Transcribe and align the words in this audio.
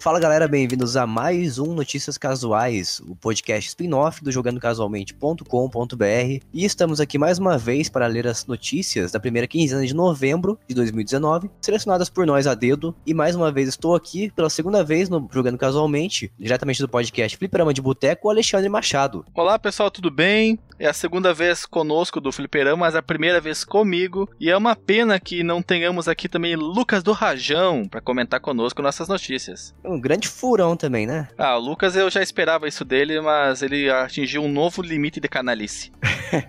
Fala 0.00 0.20
galera, 0.20 0.46
bem-vindos 0.46 0.96
a 0.96 1.08
mais 1.08 1.58
um 1.58 1.74
Notícias 1.74 2.16
Casuais, 2.16 3.00
o 3.00 3.16
podcast 3.16 3.70
spin-off 3.70 4.22
do 4.22 4.30
jogandocasualmente.com.br. 4.30 6.44
E 6.54 6.64
estamos 6.64 7.00
aqui 7.00 7.18
mais 7.18 7.40
uma 7.40 7.58
vez 7.58 7.88
para 7.88 8.06
ler 8.06 8.28
as 8.28 8.46
notícias 8.46 9.10
da 9.10 9.18
primeira 9.18 9.48
quinzena 9.48 9.84
de 9.84 9.92
novembro 9.92 10.56
de 10.68 10.74
2019, 10.76 11.50
selecionadas 11.60 12.08
por 12.08 12.24
nós 12.24 12.46
a 12.46 12.54
dedo. 12.54 12.94
E 13.04 13.12
mais 13.12 13.34
uma 13.34 13.50
vez 13.50 13.68
estou 13.68 13.96
aqui 13.96 14.30
pela 14.30 14.48
segunda 14.48 14.84
vez 14.84 15.08
no 15.08 15.28
Jogando 15.32 15.58
Casualmente, 15.58 16.30
diretamente 16.38 16.80
do 16.80 16.88
podcast 16.88 17.36
Fliperama 17.36 17.74
de 17.74 17.82
Boteco, 17.82 18.30
Alexandre 18.30 18.68
Machado. 18.68 19.26
Olá 19.34 19.58
pessoal, 19.58 19.90
tudo 19.90 20.12
bem? 20.12 20.60
É 20.78 20.86
a 20.86 20.92
segunda 20.92 21.34
vez 21.34 21.66
conosco 21.66 22.20
do 22.20 22.30
Fliperama, 22.30 22.86
mas 22.86 22.94
a 22.94 23.02
primeira 23.02 23.40
vez 23.40 23.64
comigo. 23.64 24.30
E 24.38 24.48
é 24.48 24.56
uma 24.56 24.76
pena 24.76 25.18
que 25.18 25.42
não 25.42 25.60
tenhamos 25.60 26.06
aqui 26.06 26.28
também 26.28 26.54
Lucas 26.54 27.02
do 27.02 27.10
Rajão 27.10 27.88
para 27.90 28.00
comentar 28.00 28.38
conosco 28.38 28.80
nossas 28.80 29.08
notícias. 29.08 29.74
Um 29.88 29.98
grande 29.98 30.28
furão 30.28 30.76
também, 30.76 31.06
né? 31.06 31.28
Ah, 31.38 31.56
o 31.56 31.60
Lucas 31.60 31.96
eu 31.96 32.10
já 32.10 32.22
esperava 32.22 32.68
isso 32.68 32.84
dele, 32.84 33.22
mas 33.22 33.62
ele 33.62 33.90
atingiu 33.90 34.42
um 34.42 34.52
novo 34.52 34.82
limite 34.82 35.18
de 35.18 35.28
canalice. 35.28 35.90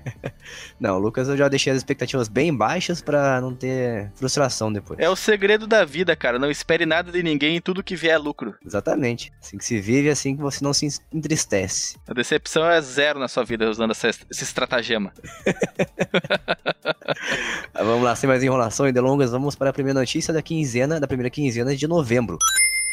não, 0.77 0.98
o 0.98 0.99
Lucas 0.99 1.29
eu 1.29 1.38
já 1.38 1.48
deixei 1.48 1.71
as 1.71 1.77
expectativas 1.77 2.27
bem 2.27 2.53
baixas 2.53 3.02
para 3.02 3.39
não 3.39 3.55
ter 3.55 4.12
frustração 4.15 4.73
depois. 4.73 4.99
É 4.99 5.09
o 5.09 5.15
segredo 5.15 5.65
da 5.65 5.85
vida, 5.85 6.13
cara. 6.17 6.38
Não 6.38 6.52
espere 6.52 6.85
nada 6.85 7.13
de 7.13 7.23
ninguém 7.23 7.55
e 7.55 7.62
tudo 7.62 7.81
que 7.81 7.95
vier 7.95 8.15
é 8.15 8.17
lucro. 8.17 8.55
Exatamente. 8.65 9.31
Assim 9.41 9.57
que 9.57 9.63
se 9.63 9.79
vive, 9.79 10.09
assim 10.09 10.35
que 10.35 10.41
você 10.41 10.62
não 10.62 10.73
se 10.73 10.99
entristece. 11.13 11.95
A 12.07 12.13
decepção 12.13 12.70
é 12.70 12.81
zero 12.81 13.20
na 13.20 13.29
sua 13.29 13.45
vida 13.45 13.70
usando 13.70 13.91
essa, 13.91 14.09
esse 14.09 14.43
estratagema. 14.43 15.13
vamos 17.73 18.03
lá, 18.03 18.15
sem 18.15 18.27
mais 18.27 18.43
enrolação 18.43 18.87
e 18.87 18.91
delongas, 18.91 19.31
vamos 19.31 19.55
para 19.55 19.70
a 19.70 19.73
primeira 19.73 19.99
notícia 19.99 20.34
da 20.34 20.41
quinzena, 20.41 20.99
da 20.99 21.07
primeira 21.07 21.29
quinzena 21.29 21.73
de 21.73 21.87
novembro. 21.87 22.37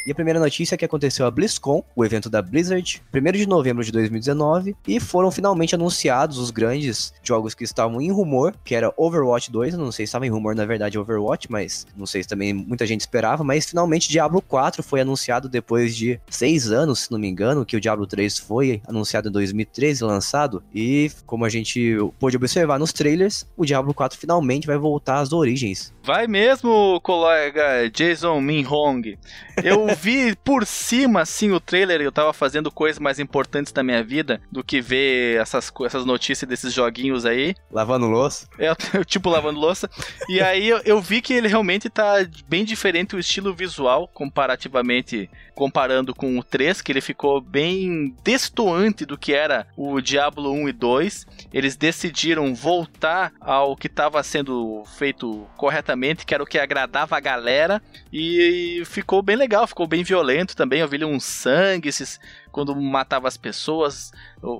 E 0.07 0.13
a 0.13 0.15
primeira 0.15 0.39
notícia 0.39 0.77
é 0.77 0.79
que 0.79 0.85
aconteceu 0.85 1.27
a 1.27 1.31
BlizzCon, 1.33 1.83
o 1.97 2.05
evento 2.05 2.31
da 2.31 2.41
Blizzard, 2.41 3.03
1 3.13 3.33
de 3.33 3.45
novembro 3.45 3.83
de 3.83 3.91
2019, 3.91 4.77
e 4.87 5.01
foram 5.01 5.33
finalmente 5.33 5.75
anunciados 5.75 6.39
os 6.39 6.53
grandes 6.53 7.13
jogos 7.25 7.55
que 7.55 7.65
estavam 7.65 8.01
em 8.01 8.13
rumor, 8.13 8.55
que 8.65 8.77
era 8.77 8.95
Overwatch 8.97 9.51
2, 9.51 9.75
não 9.75 9.91
sei 9.91 10.07
se 10.07 10.11
estava 10.11 10.25
em 10.25 10.31
rumor 10.31 10.55
na 10.55 10.65
verdade 10.65 10.97
Overwatch, 10.97 11.51
mas 11.51 11.89
não 11.97 12.07
sei 12.07 12.23
se 12.23 12.29
também 12.29 12.55
muita 12.55 12.87
gente 12.87 13.01
esperava, 13.01 13.43
mas 13.43 13.67
finalmente 13.67 14.09
Diablo 14.09 14.41
4 14.41 14.81
foi 14.81 15.01
anunciado 15.01 15.49
depois 15.49 15.97
de 15.97 16.21
seis 16.31 16.71
anos, 16.71 17.01
se 17.01 17.11
não 17.11 17.19
me 17.19 17.27
engano, 17.27 17.67
que 17.67 17.77
o 17.77 17.81
Diablo 17.81 18.07
3 18.07 18.39
foi 18.39 18.81
anunciado 18.87 19.29
em 19.29 19.33
2013, 19.33 20.05
lançado, 20.05 20.63
e 20.73 21.11
como 21.27 21.45
a 21.45 21.49
gente 21.49 21.97
pôde 22.21 22.37
observar 22.37 22.79
nos 22.79 22.93
trailers, 22.93 23.45
o 23.57 23.65
Diablo 23.65 23.93
4 23.93 24.17
finalmente 24.17 24.69
vai 24.69 24.79
voltar 24.79 25.19
às 25.19 25.33
origens. 25.33 25.93
Vai 26.05 26.29
mesmo, 26.29 27.01
colega 27.01 27.91
Jason 27.91 28.41
Minhong. 28.41 29.19
Eu 29.65 29.96
vi 29.97 30.37
por 30.37 30.67
cima, 30.67 31.23
assim, 31.23 31.51
o 31.51 31.59
trailer, 31.59 32.01
eu 32.01 32.13
tava 32.13 32.33
fazendo 32.33 32.71
coisas 32.71 33.01
mais 33.01 33.19
importantes 33.19 33.73
da 33.73 33.83
minha 33.83 34.05
vida 34.05 34.41
do 34.53 34.63
que 34.63 34.81
ver 34.81 35.41
essas, 35.41 35.73
essas 35.85 36.05
notícias 36.05 36.49
desses 36.49 36.73
joguinhos 36.73 37.25
aí. 37.25 37.55
Lavando 37.73 38.07
louça? 38.07 38.47
É, 38.59 38.73
tipo, 39.05 39.31
lavando 39.31 39.59
louça. 39.59 39.91
E 40.29 40.41
aí 40.41 40.69
eu, 40.69 40.81
eu, 40.85 41.01
vi 41.01 41.21
que 41.23 41.33
ele 41.33 41.49
realmente 41.49 41.89
tá 41.89 42.15
bem 42.47 42.65
diferente 42.65 43.17
o 43.17 43.19
estilo 43.19 43.55
visual, 43.55 44.09
comparativamente, 44.09 45.31
comparando 45.55 46.15
com 46.15 46.39
o 46.39 46.45
3, 46.45 46.83
que 46.83 46.93
ele 46.93 47.01
ficou 47.01 47.41
bem 47.41 48.15
destoante 48.23 49.07
do 49.07 49.17
que 49.17 49.33
era 49.33 49.67
o 49.77 50.01
Diablo 50.01 50.53
1 50.53 50.69
e 50.69 50.73
2. 50.73 51.27
Eles 51.53 51.77
decidiram 51.77 52.55
voltar 52.55 53.33
ao 53.41 53.75
que 53.75 53.87
estava 53.87 54.23
sendo 54.23 54.85
feito 54.99 55.47
corretamente, 55.57 56.27
que 56.27 56.35
era 56.35 56.43
o 56.43 56.47
que 56.47 56.59
agradava 56.59 57.17
a 57.17 57.21
galera, 57.21 57.83
e 58.13 58.83
ficou 58.85 59.23
bem 59.23 59.37
legal, 59.37 59.67
ficou 59.67 59.86
bem 59.87 60.03
violento 60.03 60.57
também. 60.57 60.81
Eu 60.81 60.89
vi 60.89 61.05
um 61.05 61.21
sangue, 61.21 61.89
esses, 61.89 62.21
quando 62.51 62.75
matava 62.75 63.29
as 63.29 63.37
pessoas. 63.37 64.13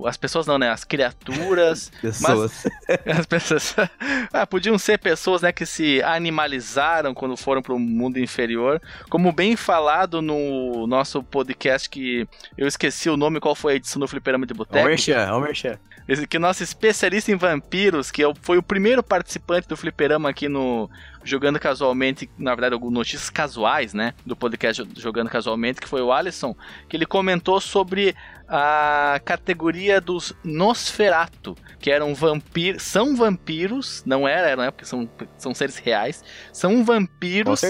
As 0.05 0.17
pessoas 0.17 0.45
não, 0.45 0.57
né? 0.57 0.69
As 0.69 0.83
criaturas. 0.83 1.91
pessoas. 2.01 2.65
Mas, 2.87 2.99
as 3.19 3.25
pessoas. 3.25 3.75
ah, 4.33 4.45
podiam 4.45 4.77
ser 4.77 4.99
pessoas, 4.99 5.41
né? 5.41 5.51
Que 5.51 5.65
se 5.65 6.01
animalizaram 6.03 7.13
quando 7.13 7.35
foram 7.35 7.61
para 7.61 7.73
o 7.73 7.79
mundo 7.79 8.19
inferior. 8.19 8.81
Como 9.09 9.31
bem 9.31 9.55
falado 9.55 10.21
no 10.21 10.85
nosso 10.87 11.23
podcast, 11.23 11.89
que 11.89 12.27
eu 12.57 12.67
esqueci 12.67 13.09
o 13.09 13.17
nome, 13.17 13.39
qual 13.39 13.55
foi 13.55 13.73
a 13.73 13.75
edição 13.75 13.99
do 13.99 14.07
Fliperama 14.07 14.45
de 14.45 14.53
Boteco. 14.53 14.87
Merchan, 14.87 15.39
Merchan. 15.39 15.79
Esse 16.07 16.25
que 16.25 16.39
nosso 16.39 16.63
especialista 16.63 17.31
em 17.31 17.35
vampiros, 17.35 18.09
que 18.09 18.23
é 18.23 18.33
foi 18.41 18.57
o 18.57 18.63
primeiro 18.63 19.03
participante 19.03 19.67
do 19.67 19.75
Fliperama 19.75 20.29
aqui 20.29 20.47
no 20.47 20.89
Jogando 21.27 21.59
Casualmente, 21.59 22.29
na 22.37 22.55
verdade, 22.55 22.81
notícias 22.89 23.29
casuais, 23.29 23.93
né? 23.93 24.13
Do 24.25 24.35
podcast 24.35 24.87
Jogando 24.95 25.29
Casualmente, 25.29 25.81
que 25.81 25.87
foi 25.87 26.01
o 26.01 26.11
Alisson, 26.11 26.55
que 26.87 26.95
ele 26.95 27.05
comentou 27.05 27.59
sobre 27.59 28.15
a 28.47 29.19
categoria 29.25 29.99
dos 29.99 30.33
Nosferatu, 30.43 31.55
que 31.79 31.91
eram 31.91 32.15
vampiros, 32.15 32.83
são 32.83 33.15
vampiros, 33.15 34.03
não 34.05 34.27
era, 34.27 34.55
não 34.55 34.63
é 34.63 34.71
porque 34.71 34.85
são, 34.85 35.09
são 35.37 35.53
seres 35.53 35.77
reais, 35.77 36.23
são 36.51 36.83
vampiros 36.83 37.61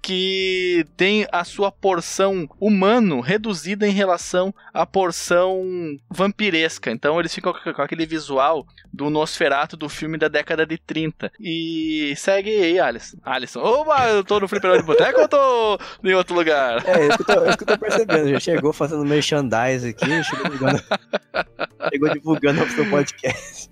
que 0.00 0.86
têm 0.96 1.26
a 1.30 1.44
sua 1.44 1.70
porção 1.70 2.48
humano 2.58 3.20
reduzida 3.20 3.86
em 3.86 3.92
relação 3.92 4.54
à 4.72 4.86
porção 4.86 5.62
vampiresca. 6.10 6.90
Então 6.90 7.20
eles 7.20 7.34
ficam 7.34 7.52
com 7.52 7.82
aquele 7.82 8.06
visual 8.06 8.66
do 8.92 9.08
Nosferatu 9.08 9.76
do 9.76 9.88
filme 9.88 10.18
da 10.18 10.28
década 10.28 10.66
de 10.66 10.76
30. 10.76 11.32
E 11.40 12.12
segue 12.16 12.50
aí, 12.50 12.78
Alisson. 12.78 13.16
Alisson, 13.24 13.60
opa, 13.60 14.08
eu 14.08 14.24
tô 14.24 14.40
no 14.40 14.48
Fliperama 14.48 14.80
de 14.80 14.86
Boteco 14.86 15.20
ou 15.20 15.28
tô 15.28 15.78
em 16.04 16.14
outro 16.14 16.34
lugar? 16.34 16.82
É, 16.86 17.06
isso 17.06 17.16
que 17.16 17.30
eu 17.30 17.36
tô, 17.36 17.44
isso 17.46 17.58
que 17.58 17.64
eu 17.64 17.68
tô 17.68 17.78
percebendo. 17.78 18.28
Já 18.30 18.40
chegou 18.40 18.72
fazendo 18.72 19.04
merchandise 19.04 19.88
aqui, 19.88 20.21
chegou 20.24 20.50
divulgando, 20.50 20.82
chegou 21.90 22.08
divulgando 22.10 22.64
o 22.64 22.70
seu 22.70 22.88
podcast. 22.90 23.70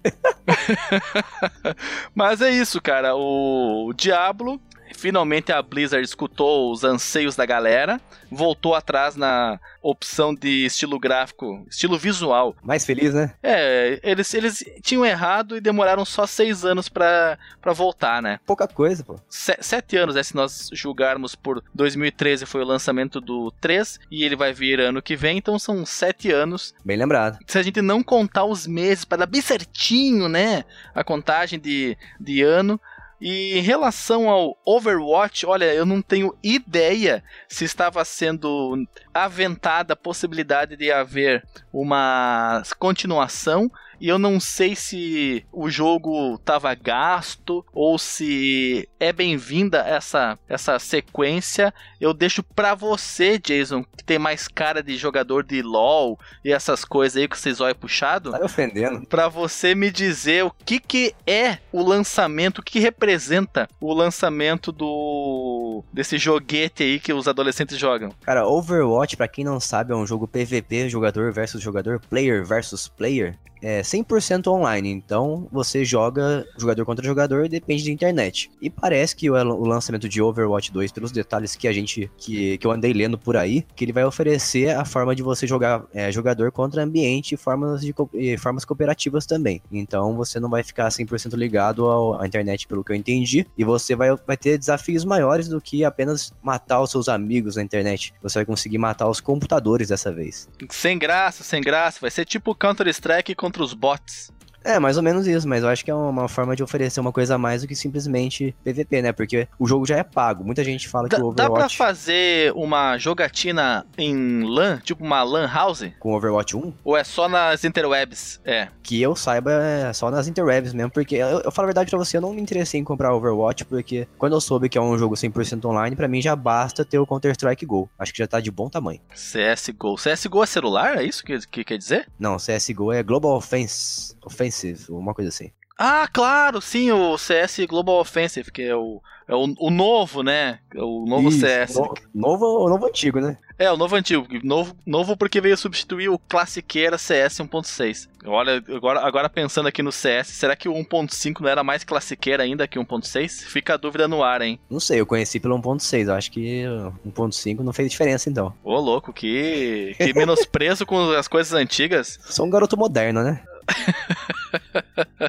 Mas 2.15 2.41
é 2.41 2.51
isso, 2.51 2.81
cara. 2.81 3.15
O 3.15 3.93
Diablo 3.95 4.61
Finalmente 5.01 5.51
a 5.51 5.63
Blizzard 5.63 6.05
escutou 6.05 6.71
os 6.71 6.85
anseios 6.85 7.35
da 7.35 7.47
galera, 7.47 7.99
voltou 8.31 8.75
atrás 8.75 9.17
na 9.17 9.59
opção 9.81 10.35
de 10.35 10.67
estilo 10.67 10.99
gráfico, 10.99 11.67
estilo 11.71 11.99
visual. 11.99 12.55
Mais 12.63 12.85
feliz, 12.85 13.15
né? 13.15 13.33
É, 13.43 13.99
eles, 14.03 14.35
eles 14.35 14.63
tinham 14.83 15.07
errado 15.07 15.57
e 15.57 15.61
demoraram 15.61 16.05
só 16.05 16.27
seis 16.27 16.67
anos 16.67 16.91
para 16.91 17.39
voltar, 17.75 18.21
né? 18.21 18.41
Pouca 18.45 18.69
coisa, 18.69 19.03
pô. 19.03 19.19
Se, 19.27 19.57
sete 19.63 19.97
anos, 19.97 20.17
né? 20.17 20.23
Se 20.23 20.37
nós 20.37 20.69
julgarmos 20.71 21.35
por 21.35 21.65
2013 21.75 22.45
foi 22.45 22.61
o 22.61 22.67
lançamento 22.67 23.23
do 23.23 23.51
3 23.53 24.01
e 24.11 24.23
ele 24.23 24.37
vai 24.37 24.53
vir 24.53 24.81
ano 24.81 25.01
que 25.01 25.17
vem, 25.17 25.39
então 25.39 25.59
são 25.59 25.87
sete 25.87 26.31
anos. 26.31 26.75
Bem 26.85 26.99
lembrado. 26.99 27.39
Se 27.47 27.59
a 27.59 27.63
gente 27.63 27.81
não 27.81 28.03
contar 28.03 28.45
os 28.45 28.67
meses 28.67 29.07
para 29.07 29.21
dar 29.21 29.27
bem 29.27 29.41
certinho, 29.41 30.29
né? 30.29 30.63
A 30.95 31.03
contagem 31.03 31.59
de, 31.59 31.97
de 32.21 32.43
ano, 32.43 32.79
e 33.21 33.59
em 33.59 33.63
relação 33.63 34.31
ao 34.31 34.57
Overwatch, 34.65 35.45
olha, 35.45 35.75
eu 35.75 35.85
não 35.85 36.01
tenho 36.01 36.35
ideia 36.43 37.23
se 37.49 37.65
estava 37.65 38.03
sendo 38.05 38.87
aventada 39.13 39.93
a 39.93 39.97
possibilidade 39.97 40.75
de 40.75 40.91
haver 40.91 41.45
uma 41.73 42.63
continuação 42.79 43.71
e 44.01 44.09
eu 44.09 44.19
não 44.19 44.41
sei 44.41 44.75
se 44.75 45.45
o 45.53 45.69
jogo 45.69 46.37
estava 46.37 46.75
gasto 46.75 47.65
ou 47.73 47.99
se 47.99 48.89
é 48.99 49.13
bem-vinda 49.13 49.79
essa, 49.81 50.39
essa 50.49 50.79
sequência. 50.79 51.73
Eu 52.01 52.15
deixo 52.15 52.43
para 52.43 52.75
você, 52.75 53.39
Jason, 53.39 53.85
que 53.85 54.03
tem 54.03 54.19
mais 54.19 54.49
cara 54.49 54.83
de 54.83 54.97
jogador 54.97 55.45
de 55.45 55.61
LoL 55.61 56.19
e 56.43 56.51
essas 56.51 56.85
coisas 56.85 57.21
aí 57.21 57.29
que 57.29 57.39
vocês 57.39 57.61
olham 57.61 57.75
puxado. 57.75 58.31
Tá 58.31 58.43
ofendendo. 58.43 59.07
Para 59.07 59.29
você 59.29 59.75
me 59.75 59.91
dizer 59.91 60.45
o 60.45 60.51
que 60.51 60.81
que 60.81 61.15
é 61.27 61.59
o 61.71 61.83
lançamento, 61.83 62.61
o 62.61 62.63
que 62.63 62.81
representa 62.81 63.69
o 63.81 63.93
lançamento 63.93 64.73
do 64.73 65.85
desse 65.93 66.17
joguete 66.17 66.83
aí 66.83 66.99
que 66.99 67.13
os 67.13 67.29
adolescentes 67.29 67.77
jogam. 67.77 68.11
Cara, 68.23 68.47
Overwatch, 68.47 69.17
para 69.17 69.29
quem 69.29 69.45
não 69.45 69.61
sabe, 69.61 69.93
é 69.93 69.97
um 69.97 70.07
jogo 70.07 70.27
PVP, 70.27 70.89
jogador 70.89 71.33
versus 71.33 71.61
jogador, 71.61 72.01
player 72.01 72.45
versus 72.45 72.89
player 72.89 73.37
é 73.63 73.83
100% 73.83 74.47
online, 74.49 74.91
então 74.91 75.49
você 75.51 75.85
joga 75.85 76.47
jogador 76.57 76.85
contra 76.85 77.05
jogador 77.05 77.45
e 77.45 77.49
depende 77.49 77.85
da 77.85 77.91
internet. 77.91 78.51
E 78.61 78.71
parece 78.71 79.15
que 79.15 79.31
o, 79.31 79.35
o, 79.35 79.67
lançamento 79.67 80.09
de 80.09 80.23
Overwatch 80.23 80.73
2, 80.73 80.93
pelos 80.93 81.13
detalhes 81.13 81.57
que 81.57 81.69
a 81.69 81.73
gente 81.73 82.11
que, 82.17 82.59
que 82.59 82.67
eu 82.67 82.71
andei 82.71 82.93
lendo 82.93 83.19
por 83.19 83.37
aí, 83.37 83.65
que 83.75 83.85
ele 83.85 83.93
vai 83.93 84.05
oferecer 84.05 84.71
a 84.77 84.85
forma 84.85 85.15
de 85.15 85.23
você 85.23 85.47
jogar 85.47 85.85
é, 85.93 86.11
jogador 86.11 86.51
contra 86.53 86.83
ambiente 86.83 87.35
e 87.35 87.37
formas, 87.37 87.81
de, 87.81 87.95
e 88.15 88.37
formas 88.39 88.65
cooperativas 88.65 89.27
também. 89.27 89.63
Então 89.71 90.17
você 90.17 90.41
não 90.41 90.49
vai 90.49 90.63
ficar 90.63 90.89
100% 90.89 91.35
ligado 91.35 91.87
ao, 91.87 92.21
à 92.21 92.27
internet, 92.27 92.67
pelo 92.67 92.85
que 92.85 92.93
eu 92.93 92.97
entendi, 92.97 93.47
e 93.57 93.65
você 93.65 93.95
vai, 93.95 94.11
vai 94.27 94.37
ter 94.37 94.59
desafios 94.59 95.05
maiores 95.05 95.49
do 95.49 95.61
que 95.61 95.85
apenas 95.85 96.33
matar 96.43 96.81
os 96.81 96.91
seus 96.91 97.09
amigos 97.09 97.57
na 97.57 97.63
internet. 97.63 98.15
Você 98.23 98.39
vai 98.39 98.47
conseguir 98.47 98.79
matar 98.79 99.09
os 99.09 99.21
computadores 99.21 99.89
dessa 99.89 100.13
vez. 100.13 100.49
Sem 100.71 100.99
graça, 100.99 101.43
sem 101.43 101.61
graça, 101.61 101.99
vai 102.01 102.11
ser 102.11 102.25
tipo 102.25 102.55
Counter-Strike 102.55 103.35
com 103.35 103.50
contra 103.51 103.65
os 103.65 103.75
bots. 103.75 104.31
É, 104.65 104.79
mais 104.79 104.97
ou 104.97 105.03
menos 105.03 105.27
isso, 105.27 105.49
mas 105.49 105.63
eu 105.63 105.69
acho 105.69 105.85
que 105.85 105.91
é 105.91 105.95
uma 105.95 106.29
forma 106.29 106.55
de 106.55 106.63
oferecer 106.63 107.01
uma 107.01 107.13
coisa 107.13 107.35
a 107.35 107.39
mais 107.39 107.63
do 107.63 107.69
que 107.69 107.75
simplesmente 107.75 108.55
PVP, 108.65 109.03
né? 109.03 109.13
Porque 109.13 109.49
o 109.59 109.67
jogo 109.67 109.87
já 109.87 109.97
é 109.97 110.03
pago. 110.03 110.45
Muita 110.45 110.63
gente 110.63 110.89
fala 110.89 111.09
que 111.09 111.17
Dá, 111.17 111.23
o 111.23 111.29
Overwatch... 111.29 111.53
dá 111.53 111.59
pra 111.59 111.69
fazer 111.69 112.53
uma 112.55 112.99
jogatina 112.99 113.87
em 113.97 114.43
LAN, 114.45 114.79
tipo 114.79 115.05
uma 115.05 115.23
LAN 115.23 115.47
house? 115.47 115.91
Com 115.99 116.15
Overwatch 116.15 116.57
1, 116.57 116.73
Ou 116.85 116.97
é 116.97 117.05
só 117.05 117.29
nas 117.29 117.65
interwebs? 117.65 118.41
É. 118.45 118.69
que 118.83 119.01
eu 119.01 119.15
saiba 119.15 119.53
é 119.53 119.93
só 119.93 120.11
nas 120.11 120.29
interwebs 120.29 120.73
mesmo, 120.73 120.91
porque 120.91 121.17
eu, 121.17 121.41
eu 121.41 121.51
falo 121.51 121.67
a 121.67 121.69
verdade 121.69 121.91
pra 121.91 121.99
você, 121.99 122.17
eu 122.17 122.21
não 122.21 122.33
me 122.33 122.41
interessei 122.41 122.81
em 122.81 122.85
comprar 122.85 123.15
Overwatch, 123.15 123.65
porque 123.65 124.07
quando 124.19 124.33
eu 124.35 124.41
soube 124.41 124.69
que 124.69 124.77
é 124.77 124.81
um 124.81 124.97
jogo 124.99 125.15
100% 125.15 125.65
online, 125.65 125.97
pra 125.97 126.09
mim 126.09 126.21
já 126.21 126.35
basta 126.35 126.85
ter 126.85 126.99
o 126.99 127.07
Counter-Strike 127.07 127.65
Go. 127.65 127.89
Acho 127.99 128.13
que 128.13 128.19
já 128.19 128.27
tá 128.27 128.41
de 128.41 128.51
bom 128.51 128.69
tamanho. 128.69 129.01
CSGO. 129.15 129.95
CSGO 129.97 130.43
é 130.43 130.47
celular? 130.47 130.99
É 130.99 131.05
isso 131.05 131.25
que, 131.25 131.39
que 131.47 131.65
quer 131.65 131.79
dizer? 131.79 132.09
Não, 132.19 132.37
CSGO 132.37 132.93
é 132.93 133.03
Global 133.03 133.37
Offense, 133.37 134.15
Offensive, 134.31 134.85
uma 134.91 135.15
coisa 135.15 135.29
assim. 135.29 135.51
Ah, 135.83 136.07
claro, 136.13 136.61
sim, 136.61 136.93
o 136.93 137.17
CS 137.17 137.61
Global 137.67 137.97
Offensive, 138.01 138.53
que 138.53 138.61
é 138.63 138.77
o, 138.77 139.01
é 139.27 139.35
o, 139.35 139.55
o 139.59 139.71
novo, 139.71 140.23
né? 140.23 140.59
É 140.75 140.83
O 140.83 141.07
novo 141.07 141.31
Isso, 141.31 141.41
CS. 141.41 141.75
no- 141.75 141.95
novo, 142.15 142.69
novo 142.69 142.87
antigo, 142.87 143.19
né? 143.19 143.39
É, 143.59 143.71
o 143.73 143.79
novo 143.79 143.97
antigo. 143.97 144.27
Novo, 144.45 144.75
novo 144.87 145.17
porque 145.17 145.41
veio 145.41 145.57
substituir 145.57 146.11
o 146.11 146.19
classiqueira 146.19 146.99
CS 146.99 147.39
1.6. 147.41 148.09
Olha, 148.27 148.63
agora, 148.75 149.01
agora 149.07 149.29
pensando 149.31 149.69
aqui 149.69 149.83
no 149.83 149.91
CS, 149.91 150.29
será 150.29 150.55
que 150.55 150.69
o 150.69 150.75
1.5 150.75 151.41
não 151.41 151.49
era 151.49 151.65
mais 151.65 151.83
classiqueira 151.83 152.43
ainda 152.43 152.69
que 152.69 152.79
o 152.79 152.85
1.6? 152.85 153.45
Fica 153.47 153.73
a 153.75 153.77
dúvida 153.79 154.07
no 154.07 154.23
ar, 154.23 154.43
hein? 154.43 154.61
Não 154.69 154.81
sei, 154.81 155.01
eu 155.01 155.07
conheci 155.07 155.41
pelo 155.41 155.59
1.6, 155.59 156.09
eu 156.09 156.15
acho 156.15 156.31
que 156.31 156.65
o 157.07 157.11
1.5 157.11 157.61
não 157.61 157.73
fez 157.73 157.91
diferença 157.91 158.29
então. 158.29 158.53
Ô, 158.63 158.79
louco, 158.79 159.13
que, 159.15 159.95
que 159.97 160.13
menosprezo 160.13 160.85
com 160.85 161.11
as 161.13 161.27
coisas 161.29 161.55
antigas. 161.55 162.19
Sou 162.25 162.45
um 162.45 162.51
garoto 162.51 162.77
moderno, 162.77 163.23
né? 163.23 163.43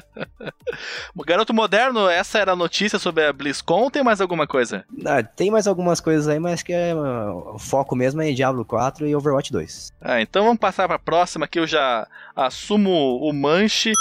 Garoto 1.32 1.54
Moderno, 1.54 2.10
essa 2.10 2.38
era 2.38 2.52
a 2.52 2.56
notícia 2.56 2.98
sobre 2.98 3.24
a 3.24 3.32
BlizzCon 3.32 3.84
ou 3.84 3.90
tem 3.90 4.04
mais 4.04 4.20
alguma 4.20 4.46
coisa? 4.46 4.84
Ah, 5.06 5.22
tem 5.22 5.50
mais 5.50 5.66
algumas 5.66 5.98
coisas 5.98 6.28
aí, 6.28 6.38
mas 6.38 6.62
que 6.62 6.74
é, 6.74 6.94
o 6.94 7.58
foco 7.58 7.96
mesmo 7.96 8.20
é 8.20 8.28
em 8.28 8.34
Diablo 8.34 8.66
4 8.66 9.06
e 9.06 9.16
Overwatch 9.16 9.50
2. 9.50 9.92
Ah, 9.98 10.20
então 10.20 10.44
vamos 10.44 10.58
passar 10.58 10.86
para 10.86 10.96
a 10.96 10.98
próxima, 10.98 11.48
que 11.48 11.58
eu 11.58 11.66
já 11.66 12.06
assumo 12.36 13.18
o 13.18 13.32
manche. 13.32 13.92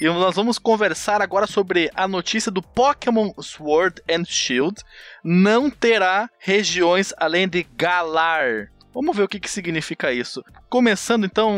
E 0.00 0.06
nós 0.06 0.34
vamos 0.34 0.58
conversar 0.58 1.20
agora 1.20 1.46
sobre 1.46 1.90
a 1.94 2.08
notícia 2.08 2.50
do 2.50 2.62
Pokémon 2.62 3.30
Sword 3.38 4.00
and 4.08 4.24
Shield. 4.24 4.82
Não 5.22 5.68
terá 5.68 6.30
regiões 6.38 7.12
além 7.18 7.46
de 7.46 7.66
Galar. 7.76 8.70
Vamos 9.00 9.16
ver 9.16 9.22
o 9.22 9.28
que, 9.28 9.40
que 9.40 9.50
significa 9.50 10.12
isso. 10.12 10.44
Começando 10.68 11.24
então, 11.24 11.56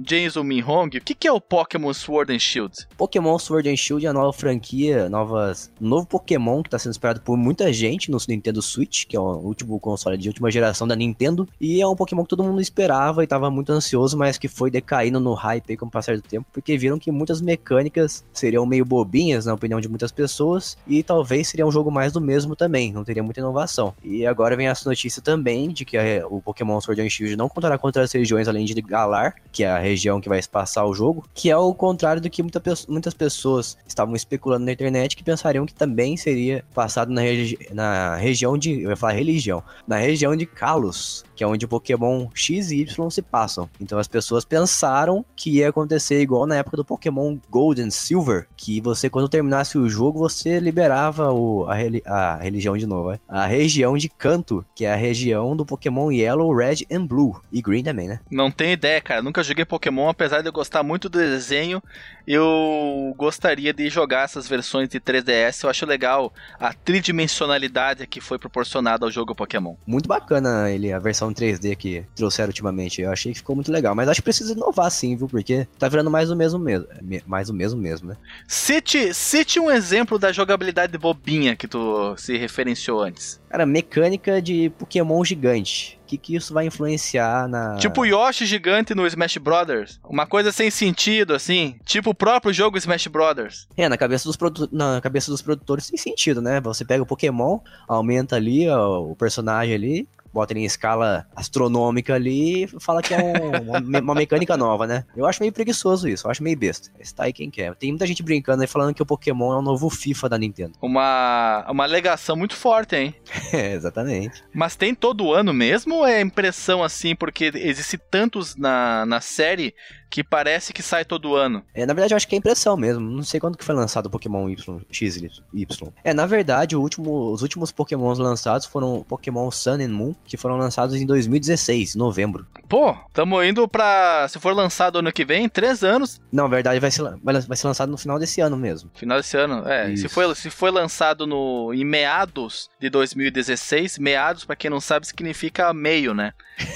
Jason 0.00 0.42
Minhong, 0.42 0.98
o 0.98 1.00
que, 1.00 1.14
que 1.14 1.28
é 1.28 1.32
o 1.32 1.40
Pokémon 1.40 1.94
Sword 1.94 2.32
and 2.32 2.40
Shield? 2.40 2.88
Pokémon 2.96 3.38
Sword 3.38 3.70
and 3.70 3.76
Shield 3.76 4.04
é 4.04 4.08
a 4.08 4.12
nova 4.12 4.32
franquia, 4.32 5.08
novas, 5.08 5.70
novo 5.80 6.08
Pokémon 6.08 6.64
que 6.64 6.66
está 6.66 6.76
sendo 6.76 6.90
esperado 6.90 7.20
por 7.20 7.36
muita 7.36 7.72
gente 7.72 8.10
no 8.10 8.18
Nintendo 8.28 8.60
Switch, 8.60 9.06
que 9.06 9.16
é 9.16 9.20
o 9.20 9.22
último 9.22 9.78
console 9.78 10.18
de 10.18 10.26
última 10.26 10.50
geração 10.50 10.88
da 10.88 10.96
Nintendo, 10.96 11.48
e 11.60 11.80
é 11.80 11.86
um 11.86 11.94
Pokémon 11.94 12.24
que 12.24 12.30
todo 12.30 12.42
mundo 12.42 12.60
esperava 12.60 13.22
e 13.22 13.26
estava 13.26 13.48
muito 13.48 13.70
ansioso, 13.70 14.18
mas 14.18 14.36
que 14.36 14.48
foi 14.48 14.68
decaindo 14.68 15.20
no 15.20 15.34
hype 15.34 15.76
com 15.76 15.86
o 15.86 15.90
passar 15.90 16.16
do 16.16 16.22
tempo, 16.22 16.48
porque 16.52 16.76
viram 16.76 16.98
que 16.98 17.12
muitas 17.12 17.40
mecânicas 17.40 18.24
seriam 18.32 18.66
meio 18.66 18.84
bobinhas, 18.84 19.46
na 19.46 19.54
opinião 19.54 19.80
de 19.80 19.88
muitas 19.88 20.10
pessoas, 20.10 20.76
e 20.84 21.04
talvez 21.04 21.46
seria 21.46 21.64
um 21.64 21.70
jogo 21.70 21.92
mais 21.92 22.12
do 22.12 22.20
mesmo 22.20 22.56
também, 22.56 22.92
não 22.92 23.04
teria 23.04 23.22
muita 23.22 23.38
inovação. 23.38 23.94
E 24.02 24.26
agora 24.26 24.56
vem 24.56 24.66
essa 24.66 24.90
notícia 24.90 25.22
também 25.22 25.68
de 25.68 25.84
que 25.84 25.96
é, 25.96 26.26
o 26.28 26.42
Pokémon 26.42 26.55
Sword 26.80 27.00
and 27.02 27.08
Shield 27.08 27.36
não 27.36 27.48
contará 27.48 27.76
contra 27.78 28.02
as 28.02 28.12
regiões 28.12 28.48
além 28.48 28.64
de 28.64 28.80
Galar, 28.80 29.34
que 29.52 29.64
é 29.64 29.70
a 29.70 29.78
região 29.78 30.20
que 30.20 30.28
vai 30.28 30.38
espaçar 30.38 30.86
o 30.86 30.94
jogo, 30.94 31.28
que 31.34 31.50
é 31.50 31.56
o 31.56 31.74
contrário 31.74 32.20
do 32.22 32.30
que 32.30 32.42
muita 32.42 32.62
muitas 32.88 33.14
pessoas 33.14 33.76
estavam 33.86 34.14
especulando 34.14 34.64
na 34.64 34.72
internet, 34.72 35.16
que 35.16 35.22
pensariam 35.24 35.64
que 35.66 35.74
também 35.74 36.16
seria 36.16 36.64
passado 36.74 37.10
na, 37.12 37.20
regi- 37.20 37.58
na 37.72 38.16
região 38.16 38.56
de. 38.58 38.82
Eu 38.82 38.90
ia 38.90 38.96
falar 38.96 39.12
religião. 39.12 39.62
Na 39.86 39.96
região 39.96 40.34
de 40.36 40.46
Kalos, 40.46 41.24
que 41.36 41.44
é 41.44 41.46
onde 41.46 41.64
o 41.64 41.68
Pokémon 41.68 42.26
X 42.34 42.70
e 42.70 42.80
Y 42.80 43.10
se 43.10 43.22
passam. 43.22 43.68
Então 43.80 43.98
as 43.98 44.08
pessoas 44.08 44.44
pensaram 44.44 45.24
que 45.36 45.50
ia 45.58 45.68
acontecer 45.68 46.20
igual 46.20 46.46
na 46.46 46.56
época 46.56 46.76
do 46.78 46.84
Pokémon 46.84 47.36
Gold 47.50 47.80
and 47.82 47.90
Silver, 47.90 48.48
que 48.56 48.80
você, 48.80 49.08
quando 49.10 49.28
terminasse 49.28 49.76
o 49.78 49.88
jogo, 49.88 50.18
você 50.18 50.58
liberava 50.58 51.30
o, 51.32 51.66
a, 51.68 51.74
reli- 51.74 52.02
a 52.06 52.36
religião 52.36 52.76
de 52.76 52.86
novo, 52.86 53.12
é? 53.12 53.20
a 53.28 53.46
região 53.46 53.96
de 53.96 54.08
Canto, 54.08 54.64
que 54.74 54.84
é 54.84 54.92
a 54.92 54.96
região 54.96 55.54
do 55.54 55.66
Pokémon 55.66 56.10
Yellow, 56.10 56.54
Red 56.56 56.86
and 56.90 57.06
Blue. 57.06 57.40
E 57.52 57.60
Green 57.60 57.84
também, 57.84 58.08
né? 58.08 58.20
Não 58.30 58.50
tenho 58.50 58.72
ideia, 58.72 59.00
cara. 59.00 59.20
Nunca 59.22 59.42
joguei 59.42 59.64
Pokémon, 59.64 60.08
apesar 60.08 60.40
de 60.40 60.48
eu 60.48 60.52
gostar 60.52 60.82
muito 60.82 61.08
do 61.08 61.18
desenho. 61.18 61.82
Eu 62.26 63.14
gostaria 63.16 63.72
de 63.72 63.88
jogar 63.88 64.24
essas 64.24 64.48
versões 64.48 64.88
de 64.88 64.98
3DS. 65.00 65.62
Eu 65.64 65.70
acho 65.70 65.86
legal 65.86 66.32
a 66.58 66.72
tridimensionalidade 66.72 68.06
que 68.06 68.20
foi 68.20 68.38
proporcionada 68.38 69.04
ao 69.04 69.10
jogo 69.10 69.34
Pokémon. 69.34 69.74
Muito 69.86 70.08
bacana 70.08 70.70
ele, 70.70 70.92
a 70.92 70.98
versão 70.98 71.25
3D 71.32 71.76
que 71.76 72.04
trouxeram 72.14 72.48
ultimamente. 72.48 73.00
Eu 73.02 73.10
achei 73.10 73.32
que 73.32 73.38
ficou 73.38 73.54
muito 73.56 73.70
legal. 73.72 73.94
Mas 73.94 74.08
acho 74.08 74.20
que 74.20 74.24
precisa 74.24 74.52
inovar 74.52 74.90
sim, 74.90 75.16
viu? 75.16 75.28
Porque 75.28 75.66
tá 75.78 75.88
virando 75.88 76.10
mais 76.10 76.30
o 76.30 76.36
mesmo 76.36 76.58
mesmo. 76.58 76.86
me- 77.02 77.22
Mais 77.26 77.48
o 77.50 77.54
mesmo 77.54 77.80
mesmo, 77.80 78.08
né? 78.08 78.16
Cite, 78.46 79.12
cite 79.14 79.58
um 79.60 79.70
exemplo 79.70 80.18
da 80.18 80.32
jogabilidade 80.32 80.96
bobinha 80.96 81.56
que 81.56 81.66
tu 81.68 82.14
se 82.16 82.36
referenciou 82.36 83.00
antes. 83.02 83.40
Cara, 83.48 83.64
mecânica 83.66 84.40
de 84.42 84.70
Pokémon 84.78 85.24
gigante. 85.24 85.98
O 86.02 86.06
que, 86.06 86.16
que 86.18 86.36
isso 86.36 86.54
vai 86.54 86.66
influenciar 86.66 87.48
na. 87.48 87.76
Tipo 87.76 88.04
Yoshi 88.04 88.46
gigante 88.46 88.94
no 88.94 89.06
Smash 89.06 89.38
Brothers. 89.38 89.98
Uma 90.08 90.26
coisa 90.26 90.52
sem 90.52 90.70
sentido, 90.70 91.34
assim. 91.34 91.76
Tipo 91.84 92.10
o 92.10 92.14
próprio 92.14 92.52
jogo 92.52 92.78
Smash 92.78 93.06
Brothers. 93.08 93.66
É, 93.76 93.88
na 93.88 93.96
cabeça, 93.96 94.24
dos 94.28 94.36
produ- 94.36 94.68
na 94.70 95.00
cabeça 95.00 95.30
dos 95.30 95.42
produtores 95.42 95.88
tem 95.88 95.96
sentido, 95.98 96.40
né? 96.40 96.60
Você 96.60 96.84
pega 96.84 97.02
o 97.02 97.06
Pokémon, 97.06 97.58
aumenta 97.88 98.36
ali 98.36 98.68
ó, 98.68 99.00
o 99.00 99.16
personagem 99.16 99.74
ali, 99.74 100.08
bota 100.36 100.52
ele 100.52 100.60
em 100.60 100.64
escala 100.64 101.26
astronômica 101.34 102.14
ali 102.14 102.64
e 102.64 102.68
fala 102.78 103.00
que 103.02 103.14
é 103.14 103.18
um- 103.18 103.62
uma, 103.62 103.80
me- 103.80 104.00
uma 104.00 104.14
mecânica 104.14 104.54
nova, 104.56 104.86
né? 104.86 105.04
Eu 105.16 105.24
acho 105.26 105.40
meio 105.42 105.52
preguiçoso 105.52 106.06
isso, 106.08 106.26
eu 106.26 106.30
acho 106.30 106.42
meio 106.42 106.56
besta. 106.58 106.90
Está 107.00 107.24
aí 107.24 107.32
quem 107.32 107.50
quer. 107.50 107.74
Tem 107.76 107.90
muita 107.90 108.06
gente 108.06 108.22
brincando 108.22 108.60
aí 108.62 108.68
falando 108.68 108.92
que 108.94 109.02
o 109.02 109.06
Pokémon 109.06 109.52
é 109.54 109.58
o 109.58 109.62
novo 109.62 109.88
FIFA 109.88 110.28
da 110.28 110.36
Nintendo. 110.38 110.74
Uma, 110.82 111.64
uma 111.70 111.84
alegação 111.84 112.36
muito 112.36 112.54
forte, 112.54 112.94
hein? 112.96 113.14
É, 113.52 113.72
exatamente. 113.72 114.42
Mas 114.52 114.76
tem 114.76 114.94
todo 114.94 115.32
ano 115.32 115.54
mesmo 115.54 115.94
ou 115.96 116.06
é 116.06 116.20
impressão 116.20 116.82
assim, 116.82 117.14
porque 117.14 117.50
existe 117.54 117.96
tantos 117.96 118.54
na, 118.56 119.06
na 119.06 119.20
série 119.20 119.74
que 120.08 120.22
parece 120.24 120.72
que 120.72 120.82
sai 120.82 121.04
todo 121.04 121.34
ano? 121.34 121.62
É, 121.74 121.84
na 121.84 121.92
verdade, 121.92 122.14
eu 122.14 122.16
acho 122.16 122.26
que 122.28 122.34
é 122.34 122.38
impressão 122.38 122.76
mesmo. 122.76 123.00
Não 123.08 123.22
sei 123.22 123.38
quando 123.40 123.56
que 123.58 123.64
foi 123.64 123.74
lançado 123.74 124.06
o 124.06 124.10
Pokémon 124.10 124.48
Y, 124.48 124.80
X, 124.90 125.16
Y. 125.52 125.92
É, 126.04 126.14
na 126.14 126.26
verdade, 126.26 126.76
último, 126.76 127.32
os 127.32 127.42
últimos 127.42 127.72
Pokémons 127.72 128.18
lançados 128.18 128.66
foram 128.66 129.04
Pokémon 129.08 129.50
Sun 129.50 129.74
and 129.82 129.88
Moon, 129.88 130.14
que 130.24 130.36
foram 130.36 130.56
lançados 130.56 130.94
em 130.94 131.04
2016, 131.06 131.94
novembro. 131.94 132.46
Pô, 132.68 132.94
tamo 133.12 133.42
indo 133.42 133.66
pra. 133.68 134.26
Se 134.28 134.38
for 134.38 134.54
lançado 134.54 134.98
ano 134.98 135.12
que 135.12 135.24
vem, 135.24 135.48
três 135.48 135.82
anos. 135.84 136.20
Não, 136.32 136.44
na 136.44 136.50
verdade, 136.54 136.80
vai 136.80 136.90
ser, 136.90 137.02
vai 137.22 137.56
ser 137.56 137.66
lançado 137.66 137.90
no 137.90 137.98
final 137.98 138.18
desse 138.18 138.40
ano 138.40 138.56
mesmo. 138.56 138.90
Final 138.94 139.18
desse 139.18 139.36
ano. 139.36 139.66
É, 139.68 139.94
se 139.96 140.08
foi, 140.08 140.34
se 140.34 140.50
foi 140.50 140.70
lançado 140.70 141.26
no, 141.26 141.72
em 141.74 141.84
meados 141.84 142.68
de 142.80 142.88
2016, 142.90 143.98
meados, 143.98 144.44
pra 144.44 144.56
quem 144.56 144.70
não 144.70 144.80
sabe, 144.80 145.06
significa 145.06 145.72
meio, 145.74 146.14
né? 146.14 146.32